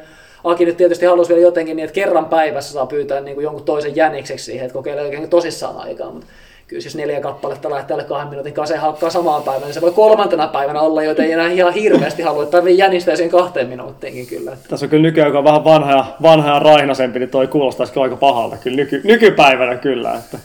Aki 0.45 0.65
nyt 0.65 0.77
tietysti 0.77 1.07
halusi 1.07 1.29
vielä 1.29 1.41
jotenkin 1.41 1.77
niin, 1.77 1.85
että 1.85 1.95
kerran 1.95 2.25
päivässä 2.27 2.73
saa 2.73 2.87
pyytää 2.87 3.21
niin 3.21 3.35
kuin 3.35 3.45
jonkun 3.45 3.65
toisen 3.65 3.97
jänikseksi 3.97 4.45
siihen, 4.45 4.67
että 4.67 4.75
kokeilee 4.75 5.05
oikein 5.05 5.31
tosissaan 5.31 5.77
aikaa. 5.77 6.11
Mutta 6.11 6.27
kyllä 6.67 6.83
jos 6.85 6.97
neljä 6.97 7.21
kappaletta 7.21 7.71
lähtee 7.71 7.95
alle 7.95 8.05
kahden 8.05 8.29
minuutin 8.29 8.53
kanssa 8.53 8.81
hakkaa 8.81 9.11
samaan 9.11 9.43
päivään, 9.43 9.63
niin 9.65 9.75
se 9.75 9.81
voi 9.81 9.93
kolmantena 9.93 10.47
päivänä 10.47 10.81
olla, 10.81 11.03
joten 11.03 11.25
ei 11.25 11.33
enää 11.33 11.51
ihan 11.51 11.73
hirveästi 11.73 12.23
halua, 12.23 12.43
että 12.43 12.57
tarvii 12.57 12.79
jänistää 12.79 13.17
siihen 13.17 13.31
kahteen 13.31 13.69
minuuttiinkin 13.69 14.27
kyllä. 14.27 14.53
Että 14.53 14.69
Tässä 14.69 14.87
on 14.87 14.91
kyllä 14.91 15.03
nykyään, 15.03 15.29
joka 15.29 15.39
on 15.39 15.45
vähän 15.45 15.65
vanha 15.65 15.93
ja, 15.93 16.05
vanha 16.23 16.49
ja 16.49 16.59
raihnasempi, 16.59 17.19
niin 17.19 17.31
toi 17.31 17.47
kuulostaisi 17.47 17.93
kyllä 17.93 18.05
aika 18.05 18.17
pahalta. 18.17 18.57
Kyllä 18.57 18.77
nyky, 18.77 19.01
nykypäivänä 19.05 19.75
kyllä. 19.77 20.15
Että 20.15 20.39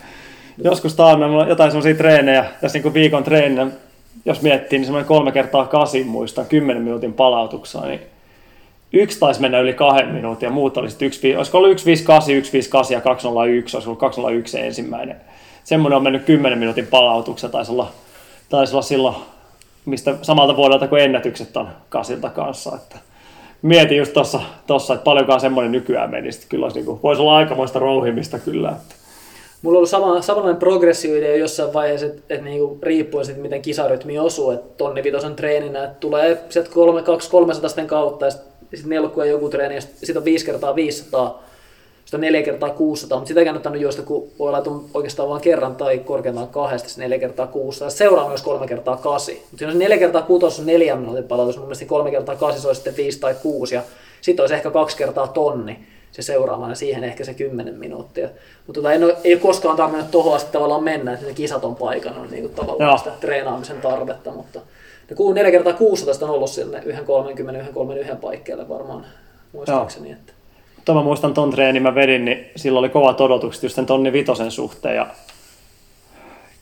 joskus 0.57 0.95
taannoin 0.95 1.31
mulla 1.31 1.47
jotain 1.47 1.71
semmoisia 1.71 1.95
treenejä, 1.95 2.45
tässä 2.61 2.79
niin 2.79 2.93
viikon 2.93 3.23
treeninä, 3.23 3.67
jos 4.25 4.41
miettii, 4.41 4.79
niin 4.79 4.85
semmoinen 4.85 5.07
kolme 5.07 5.31
kertaa 5.31 5.65
kasin 5.65 6.07
muistan, 6.07 6.45
10 6.45 6.83
minuutin 6.83 7.13
palautuksena, 7.13 7.85
niin 7.85 8.01
yksi 8.93 9.19
taisi 9.19 9.41
mennä 9.41 9.59
yli 9.59 9.73
kahden 9.73 10.09
minuutin 10.09 10.47
ja 10.47 10.51
muut 10.51 10.77
oli 10.77 10.89
sitten 10.89 11.05
yksi, 11.05 11.35
olisiko 11.35 11.57
ollut 11.57 11.79
158, 11.79 12.25
158 12.25 12.95
ja 12.95 13.01
201, 13.01 13.77
olisi 13.77 13.89
ollut 13.89 13.99
201 13.99 14.51
se 14.51 14.67
ensimmäinen. 14.67 15.15
Semmoinen 15.63 15.97
on 15.97 16.03
mennyt 16.03 16.25
10 16.25 16.59
minuutin 16.59 16.87
palautuksessa, 16.87 17.49
taisi 17.49 17.71
olla, 17.71 17.91
taisi 18.49 18.73
olla 18.73 18.81
silloin, 18.81 19.15
mistä 19.85 20.15
samalta 20.21 20.55
vuodelta 20.55 20.87
kuin 20.87 21.01
ennätykset 21.01 21.57
on 21.57 21.67
kasilta 21.89 22.29
kanssa. 22.29 22.75
Että 22.75 22.97
mietin 23.61 23.97
just 23.97 24.13
tuossa, 24.13 24.41
tossa, 24.67 24.93
että 24.93 25.03
paljonkaan 25.03 25.39
semmoinen 25.39 25.71
nykyään 25.71 26.11
menisi. 26.11 26.47
Kyllä 26.49 26.65
olisi, 26.65 26.77
niin 26.77 26.85
kuin, 26.85 26.99
voisi 27.03 27.21
olla 27.21 27.37
aikamoista 27.37 27.79
rouhimista 27.79 28.39
kyllä. 28.39 28.69
Että. 28.69 29.00
Mulla 29.61 29.75
on 29.75 29.77
ollut 29.77 29.89
sama, 29.89 30.21
samanlainen 30.21 30.59
progressio-idea 30.59 31.35
jossain 31.35 31.73
vaiheessa, 31.73 32.05
että, 32.05 32.21
että 32.29 32.45
niinku, 32.45 32.79
riippuen 32.83 33.25
siitä, 33.25 33.41
miten 33.41 33.61
kisarytmi 33.61 34.19
osuu, 34.19 34.51
että 34.51 34.77
tonni 34.77 35.03
vitosen 35.03 35.35
treeninä, 35.35 35.83
että 35.83 35.99
tulee 35.99 36.43
sieltä 36.49 36.69
200-300 37.83 37.85
kautta 37.85 38.25
ja 38.25 38.31
sitten 38.31 38.79
sit 38.79 38.85
nelkkuu 38.87 39.23
joku 39.23 39.49
treeni 39.49 39.75
ja 39.75 39.81
sitten 39.81 40.07
sit 40.07 40.17
on 40.17 40.25
5 40.25 40.45
kertaa 40.45 40.75
500, 40.75 41.43
sitten 42.05 42.17
on 42.17 42.21
4 42.21 42.43
kertaa 42.43 42.69
600, 42.69 43.17
mutta 43.17 43.27
sitä 43.27 43.39
ei 43.39 43.45
kannattanut 43.45 43.81
juosta, 43.81 44.01
kun 44.01 44.27
voi 44.39 44.51
laittaa 44.51 44.83
oikeastaan 44.93 45.29
vain 45.29 45.41
kerran 45.41 45.75
tai 45.75 45.97
korkeintaan 45.97 46.47
kahdesta, 46.47 46.89
se 46.89 47.01
4 47.01 47.19
kertaa 47.19 47.47
600. 47.47 47.89
Seuraava 47.89 48.29
olisi 48.29 48.43
3 48.43 48.67
kertaa 48.67 48.97
8. 48.97 49.35
Mutta 49.35 49.57
siinä 49.57 49.71
on 49.71 49.79
4 49.79 49.97
kertaa 49.97 50.21
6 50.21 50.61
on 50.61 50.67
4 50.67 50.95
minuutin 50.95 51.23
palautus, 51.23 51.57
mun 51.57 51.65
mielestä 51.65 51.85
3 51.85 52.11
kertaa 52.11 52.35
8 52.35 52.67
olisi 52.67 52.79
sitten 52.79 52.97
5 52.97 53.19
tai 53.19 53.35
6 53.41 53.75
ja 53.75 53.81
sitten 54.21 54.43
olisi 54.43 54.55
ehkä 54.55 54.71
2 54.71 54.97
kertaa 54.97 55.27
tonni 55.27 55.79
se 56.11 56.21
seuraavana, 56.21 56.75
siihen 56.75 57.03
ehkä 57.03 57.25
se 57.25 57.33
10 57.33 57.73
minuuttia. 57.75 58.29
Mutta 58.67 58.81
tota, 58.81 58.93
en 58.93 59.03
ole, 59.03 59.17
ei 59.23 59.33
ole 59.33 59.41
koskaan 59.41 59.77
tarvinnut 59.77 60.11
tuohon 60.11 60.35
asti 60.35 60.51
tavallaan 60.51 60.83
mennä, 60.83 61.13
että 61.13 61.25
ne 61.25 61.33
kisat 61.33 61.65
on 61.65 61.75
paikannut 61.75 62.31
niin 62.31 62.43
kuin 62.43 62.53
tavallaan 62.55 62.89
Joo. 62.89 62.97
sitä 62.97 63.11
treenaamisen 63.21 63.81
tarvetta, 63.81 64.31
mutta 64.31 64.59
ne 65.09 65.15
kuu 65.15 65.33
4 65.33 65.51
kertaa 65.51 65.73
600 65.73 66.29
on 66.29 66.35
ollut 66.35 66.49
sinne 66.49 66.79
1,30, 66.79 68.11
1,31 68.11 68.15
paikkeille 68.15 68.69
varmaan 68.69 69.05
muistaakseni. 69.53 70.11
Että. 70.11 70.33
Tuo 70.85 70.95
mä 70.95 71.03
muistan 71.03 71.33
ton 71.33 71.51
treenin 71.51 71.83
mä 71.83 71.95
vedin, 71.95 72.25
niin 72.25 72.51
silloin 72.55 72.83
oli 72.83 72.89
kovat 72.89 73.21
odotukset 73.21 73.63
just 73.63 73.75
sen 73.75 73.85
tonni 73.85 74.13
vitosen 74.13 74.51
suhteen. 74.51 74.95
Ja 74.95 75.07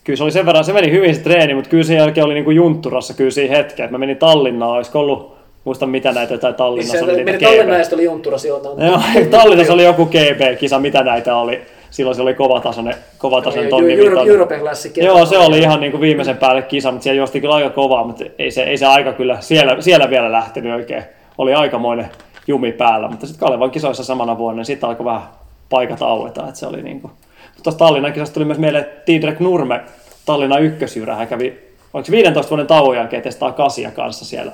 kyllä 0.04 0.18
se 0.18 0.24
oli 0.24 0.32
sen 0.32 0.46
verran, 0.46 0.64
se 0.64 0.74
meni 0.74 0.92
hyvin 0.92 1.16
se 1.16 1.22
treeni, 1.22 1.54
mutta 1.54 1.70
kyllä 1.70 1.84
sen 1.84 1.98
jälkeen 1.98 2.26
oli 2.26 2.34
niinku 2.34 2.52
juntturassa 2.52 3.14
kyllä 3.14 3.32
siinä 3.32 3.56
hetken. 3.56 3.84
että 3.84 3.92
Mä 3.92 3.98
menin 3.98 4.18
Tallinnaan, 4.18 4.72
olisiko 4.72 5.00
ollut, 5.00 5.39
muista 5.64 5.86
mitä 5.86 6.12
näitä 6.12 6.34
jotain 6.34 6.56
Tallinnassa 6.56 6.98
Se, 6.98 7.04
oli 7.04 7.16
niitä 7.16 7.32
meni 7.32 7.38
GB. 7.38 7.44
Tallinnasta 7.44 7.96
oli 7.96 8.04
juntturasi 8.04 8.48
jo. 8.48 8.62
Joo, 8.88 9.02
Tallinnassa 9.32 9.74
oli 9.74 9.84
joku 9.84 10.06
GB-kisa, 10.06 10.80
mitä 10.80 11.04
näitä 11.04 11.36
oli. 11.36 11.62
silloin 11.90 12.16
se 12.16 12.22
oli 12.22 12.34
kovatasoinen, 12.34 12.96
kovatasoinen 13.18 13.66
Euro- 13.66 13.78
tonni 13.78 14.06
Euro-. 14.06 14.26
European 14.26 14.62
Classic. 14.62 14.98
Joo, 14.98 15.26
se 15.26 15.38
oli 15.38 15.60
ihan 15.60 15.80
niin 15.80 15.92
kuin 15.92 16.02
viimeisen 16.02 16.38
päälle 16.38 16.62
kisa, 16.62 16.92
mutta 16.92 17.04
siellä 17.04 17.18
juosti 17.18 17.42
kyllä 17.42 17.56
aika 17.56 17.70
kovaa, 17.70 18.04
mutta 18.04 18.26
ei 18.40 18.52
se, 18.52 18.64
ei 18.64 18.78
se 18.78 18.86
aika 18.86 19.14
kyllä 19.14 19.38
siellä, 19.40 19.82
siellä 19.82 20.10
vielä 20.10 20.32
lähtenyt 20.32 20.74
oikein. 20.74 21.04
Oli 21.38 21.54
aikamoinen 21.54 22.10
jumi 22.48 22.72
päällä, 22.72 23.08
mutta 23.08 23.28
sitten 23.28 23.48
Kalevan 23.48 23.72
kisoissa 23.72 24.04
samana 24.04 24.38
vuonna, 24.38 24.60
niin 24.60 24.66
sitten 24.66 24.90
alkoi 24.90 25.06
vähän 25.06 25.22
paikat 25.70 26.02
aueta, 26.02 26.48
että 26.48 26.60
se 26.60 26.68
oli 26.68 26.82
niin 26.82 27.02
kuin... 27.02 27.14
Mutta 27.56 27.72
Tallinnan 27.72 28.14
kisasta 28.14 28.34
tuli 28.34 28.46
myös 28.46 28.58
meille 28.58 28.90
Tidrek 29.06 29.40
Nurme, 29.40 29.82
Tallinnan 30.26 30.64
ykkösjyrä, 30.64 31.16
hän 31.16 31.28
kävi, 31.28 31.60
oliko 31.94 32.06
se 32.06 32.12
15 32.12 32.50
vuoden 32.50 32.68
tauon 32.68 32.96
jälkeen 32.96 33.22
testaa 33.22 33.52
kasia 33.52 33.92
kanssa 33.92 34.26
siellä. 34.26 34.52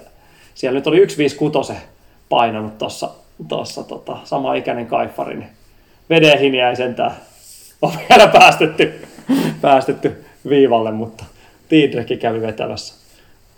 Siellä 0.55 0.77
nyt 0.77 0.87
oli 0.87 0.97
156 0.97 1.73
painanut 2.29 2.77
tuossa, 2.77 3.09
tossa, 3.47 3.83
tota, 3.83 4.17
sama 4.23 4.55
ikäinen 4.55 4.87
kaifari, 4.87 5.35
niin 5.35 5.49
vedehin 6.09 6.55
jäi 6.55 6.75
sentään. 6.75 7.11
On 7.81 7.91
vielä 8.09 8.27
päästetty, 8.27 8.93
päästetty 9.61 10.25
viivalle, 10.49 10.91
mutta 10.91 11.25
Tidrekki 11.69 12.17
kävi 12.17 12.41
vetämässä 12.41 13.05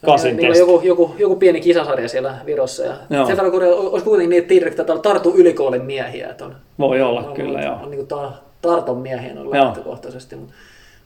kasin 0.05 0.37
Niillä 0.37 0.47
on 0.47 0.53
testi. 0.53 0.71
joku, 0.71 0.87
joku, 0.87 1.15
joku 1.17 1.35
pieni 1.35 1.61
kisasarja 1.61 2.09
siellä 2.09 2.35
Virossa. 2.45 2.83
Ja 2.83 2.93
Joo. 3.09 3.25
sen 3.25 3.37
verran, 3.37 3.51
kun 3.51 3.63
olisi 3.63 4.05
kuitenkin 4.05 4.29
niin, 4.29 4.39
että 4.39 4.49
Tidrek 4.49 4.75
tätä 4.75 4.97
tartu 4.97 5.33
ylikoolin 5.35 5.85
miehiä. 5.85 6.29
Että 6.29 6.45
on, 6.45 6.55
Voi 6.79 7.01
olla 7.01 7.21
on, 7.21 7.33
kyllä, 7.33 7.57
on, 7.57 7.63
joo. 7.63 7.75
On, 7.83 7.91
niin 7.91 8.07
kuin 8.07 8.21
Tarton 8.61 8.97
miehiä 8.97 9.33
on 9.39 9.51
lähtökohtaisesti. 9.51 10.35
Mutta 10.35 10.53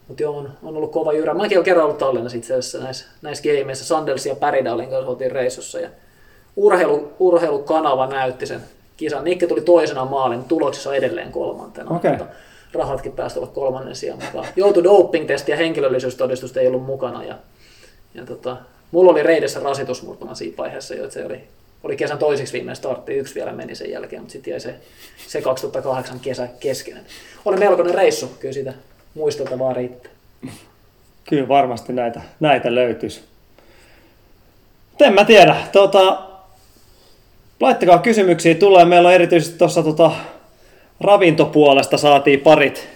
mut 0.08 0.20
joo, 0.20 0.36
on, 0.36 0.50
on, 0.62 0.76
ollut 0.76 0.92
kova 0.92 1.12
jyrä. 1.12 1.34
Mäkin 1.34 1.58
olen 1.58 1.64
kerran 1.64 1.84
ollut 1.84 1.98
Tallinnassa 1.98 2.38
itse 2.38 2.54
asiassa 2.54 2.78
näissä, 2.78 3.06
näissä 3.22 3.44
gameissa. 3.48 3.84
Sandels 3.84 4.26
ja 4.26 4.34
Päridalin 4.34 4.90
kanssa 4.90 5.10
oltiin 5.10 5.32
reissussa. 5.32 5.80
Ja 5.80 5.88
urheilu, 6.56 7.12
urheilukanava 7.18 8.06
näytti 8.06 8.46
sen 8.46 8.60
kisan. 8.96 9.24
Nikke 9.24 9.46
tuli 9.46 9.60
toisena 9.60 10.04
maalin, 10.04 10.44
tuloksissa 10.44 10.90
on 10.90 10.96
edelleen 10.96 11.32
kolmantena. 11.32 11.96
Okei. 11.96 12.10
Mutta 12.10 12.26
rahatkin 12.72 13.12
päästä 13.12 13.40
olla 13.40 13.50
kolmannen 13.54 13.96
sijaan 13.96 14.22
mukaan. 14.24 14.46
Joutui 14.56 14.84
doping-testi 14.84 15.50
ja 15.50 15.56
henkilöllisyystodistusta 15.56 16.60
ei 16.60 16.66
ollut 16.66 16.86
mukana. 16.86 17.24
Ja, 17.24 17.38
ja 18.14 18.26
tota, 18.26 18.56
mulla 18.90 19.10
oli 19.12 19.22
reidessä 19.22 19.60
rasitusmurtuma 19.60 20.34
siinä 20.34 20.56
vaiheessa, 20.56 20.94
jo, 20.94 21.04
että 21.04 21.14
se 21.14 21.24
oli, 21.26 21.40
oli 21.84 21.96
kesän 21.96 22.18
toiseksi 22.18 22.52
viimeinen 22.52 22.76
startti, 22.76 23.14
yksi 23.14 23.34
vielä 23.34 23.52
meni 23.52 23.74
sen 23.74 23.90
jälkeen, 23.90 24.22
mutta 24.22 24.32
sitten 24.32 24.50
jäi 24.50 24.60
se, 24.60 24.74
se 25.26 25.42
2008 25.42 26.20
kesä 26.20 26.48
kesken. 26.60 27.00
Oli 27.44 27.56
melkoinen 27.56 27.94
reissu, 27.94 28.30
kyllä 28.40 28.54
sitä 28.54 28.72
muistolta 29.14 29.58
vaan 29.58 29.76
riittää. 29.76 30.12
Kyllä 31.28 31.48
varmasti 31.48 31.92
näitä, 31.92 32.20
näitä 32.40 32.74
löytyisi. 32.74 33.24
En 35.00 35.14
mä 35.14 35.24
tiedä. 35.24 35.56
Tota, 35.72 36.22
laittakaa 37.60 37.98
kysymyksiä 37.98 38.54
tulee. 38.54 38.84
Meillä 38.84 39.08
on 39.08 39.14
erityisesti 39.14 39.58
tuossa 39.58 39.82
tota, 39.82 40.10
ravintopuolesta 41.00 41.96
saatiin 41.96 42.40
parit 42.40 42.88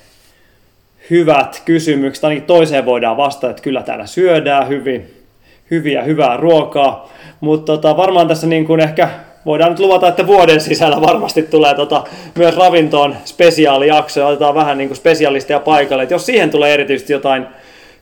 hyvät 1.10 1.62
kysymykset. 1.64 2.24
Ainakin 2.24 2.46
toiseen 2.46 2.86
voidaan 2.86 3.16
vastata, 3.16 3.50
että 3.50 3.62
kyllä 3.62 3.82
täällä 3.82 4.06
syödään 4.06 4.68
hyvin, 4.68 5.14
hyviä, 5.70 6.02
hyvää 6.02 6.36
ruokaa. 6.36 7.12
Mutta 7.40 7.72
tota, 7.72 7.96
varmaan 7.96 8.28
tässä 8.28 8.46
niin 8.46 8.66
kuin 8.66 8.80
ehkä 8.80 9.10
voidaan 9.46 9.70
nyt 9.70 9.78
luvata, 9.78 10.08
että 10.08 10.26
vuoden 10.26 10.60
sisällä 10.60 11.00
varmasti 11.00 11.42
tulee 11.42 11.74
tota, 11.74 12.04
myös 12.34 12.56
ravintoon 12.56 13.16
spesiaalijakso 13.24 14.20
ja 14.20 14.26
otetaan 14.26 14.54
vähän 14.54 14.78
niin 14.78 14.88
kuin 14.88 14.96
spesialisteja 14.96 15.60
paikalle. 15.60 16.02
Et 16.02 16.10
jos 16.10 16.26
siihen 16.26 16.50
tulee 16.50 16.74
erityisesti 16.74 17.12
jotain 17.12 17.46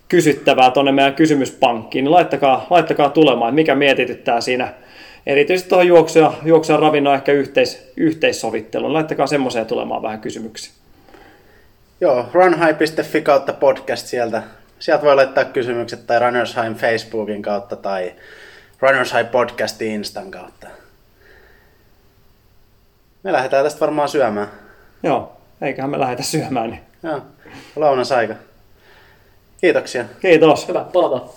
kysyttävää 0.09 0.71
tuonne 0.71 0.93
meidän 0.93 1.15
kysymyspankkiin, 1.15 2.05
niin 2.05 2.13
laittakaa, 2.13 2.67
laittakaa 2.71 3.11
tulemaan, 3.11 3.49
että 3.49 3.55
mikä 3.55 3.75
mietityttää 3.75 4.41
siinä. 4.41 4.73
Erityisesti 5.27 5.69
tuohon 5.69 5.87
juoksu 5.87 6.19
ja, 6.19 6.77
ravinnon 6.77 7.15
ehkä 7.15 7.33
yhteis, 7.33 7.93
yhteissovitteluun. 7.97 8.93
Laittakaa 8.93 9.27
semmoiseen 9.27 9.67
tulemaan 9.67 10.03
vähän 10.03 10.21
kysymyksiä. 10.21 10.73
Joo, 12.01 12.27
runhigh.fi 12.33 13.23
kautta 13.23 13.53
podcast 13.53 14.07
sieltä. 14.07 14.43
Sieltä 14.79 15.05
voi 15.05 15.15
laittaa 15.15 15.45
kysymykset 15.45 16.07
tai 16.07 16.19
Runners 16.19 16.57
High 16.57 16.77
Facebookin 16.77 17.43
kautta 17.43 17.77
tai 17.77 18.13
Runners 18.81 19.13
High 19.13 19.31
podcastin 19.31 19.91
Instan 19.91 20.31
kautta. 20.31 20.84
Me 23.25 23.33
lähdetään 23.33 23.65
tästä 23.65 23.81
varmaan 23.81 24.09
syömään. 24.09 24.49
Joo, 25.03 25.37
eiköhän 25.61 25.91
me 25.91 26.01
lähdetä 26.01 26.23
syömään. 26.23 26.71
Niin. 26.71 26.81
Joo, 27.03 27.23
lounasaika. 27.77 28.35
Kiitoksia. 29.61 30.05
Kiitos. 30.21 30.69
Hyvä, 30.69 30.85
palataan. 30.93 31.31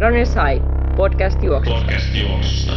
Runners 0.00 0.30
High, 0.34 0.64
podcast 0.96 1.42
juoksusta. 1.42 1.80
Podcast 1.80 2.14
juoksusta. 2.14 2.72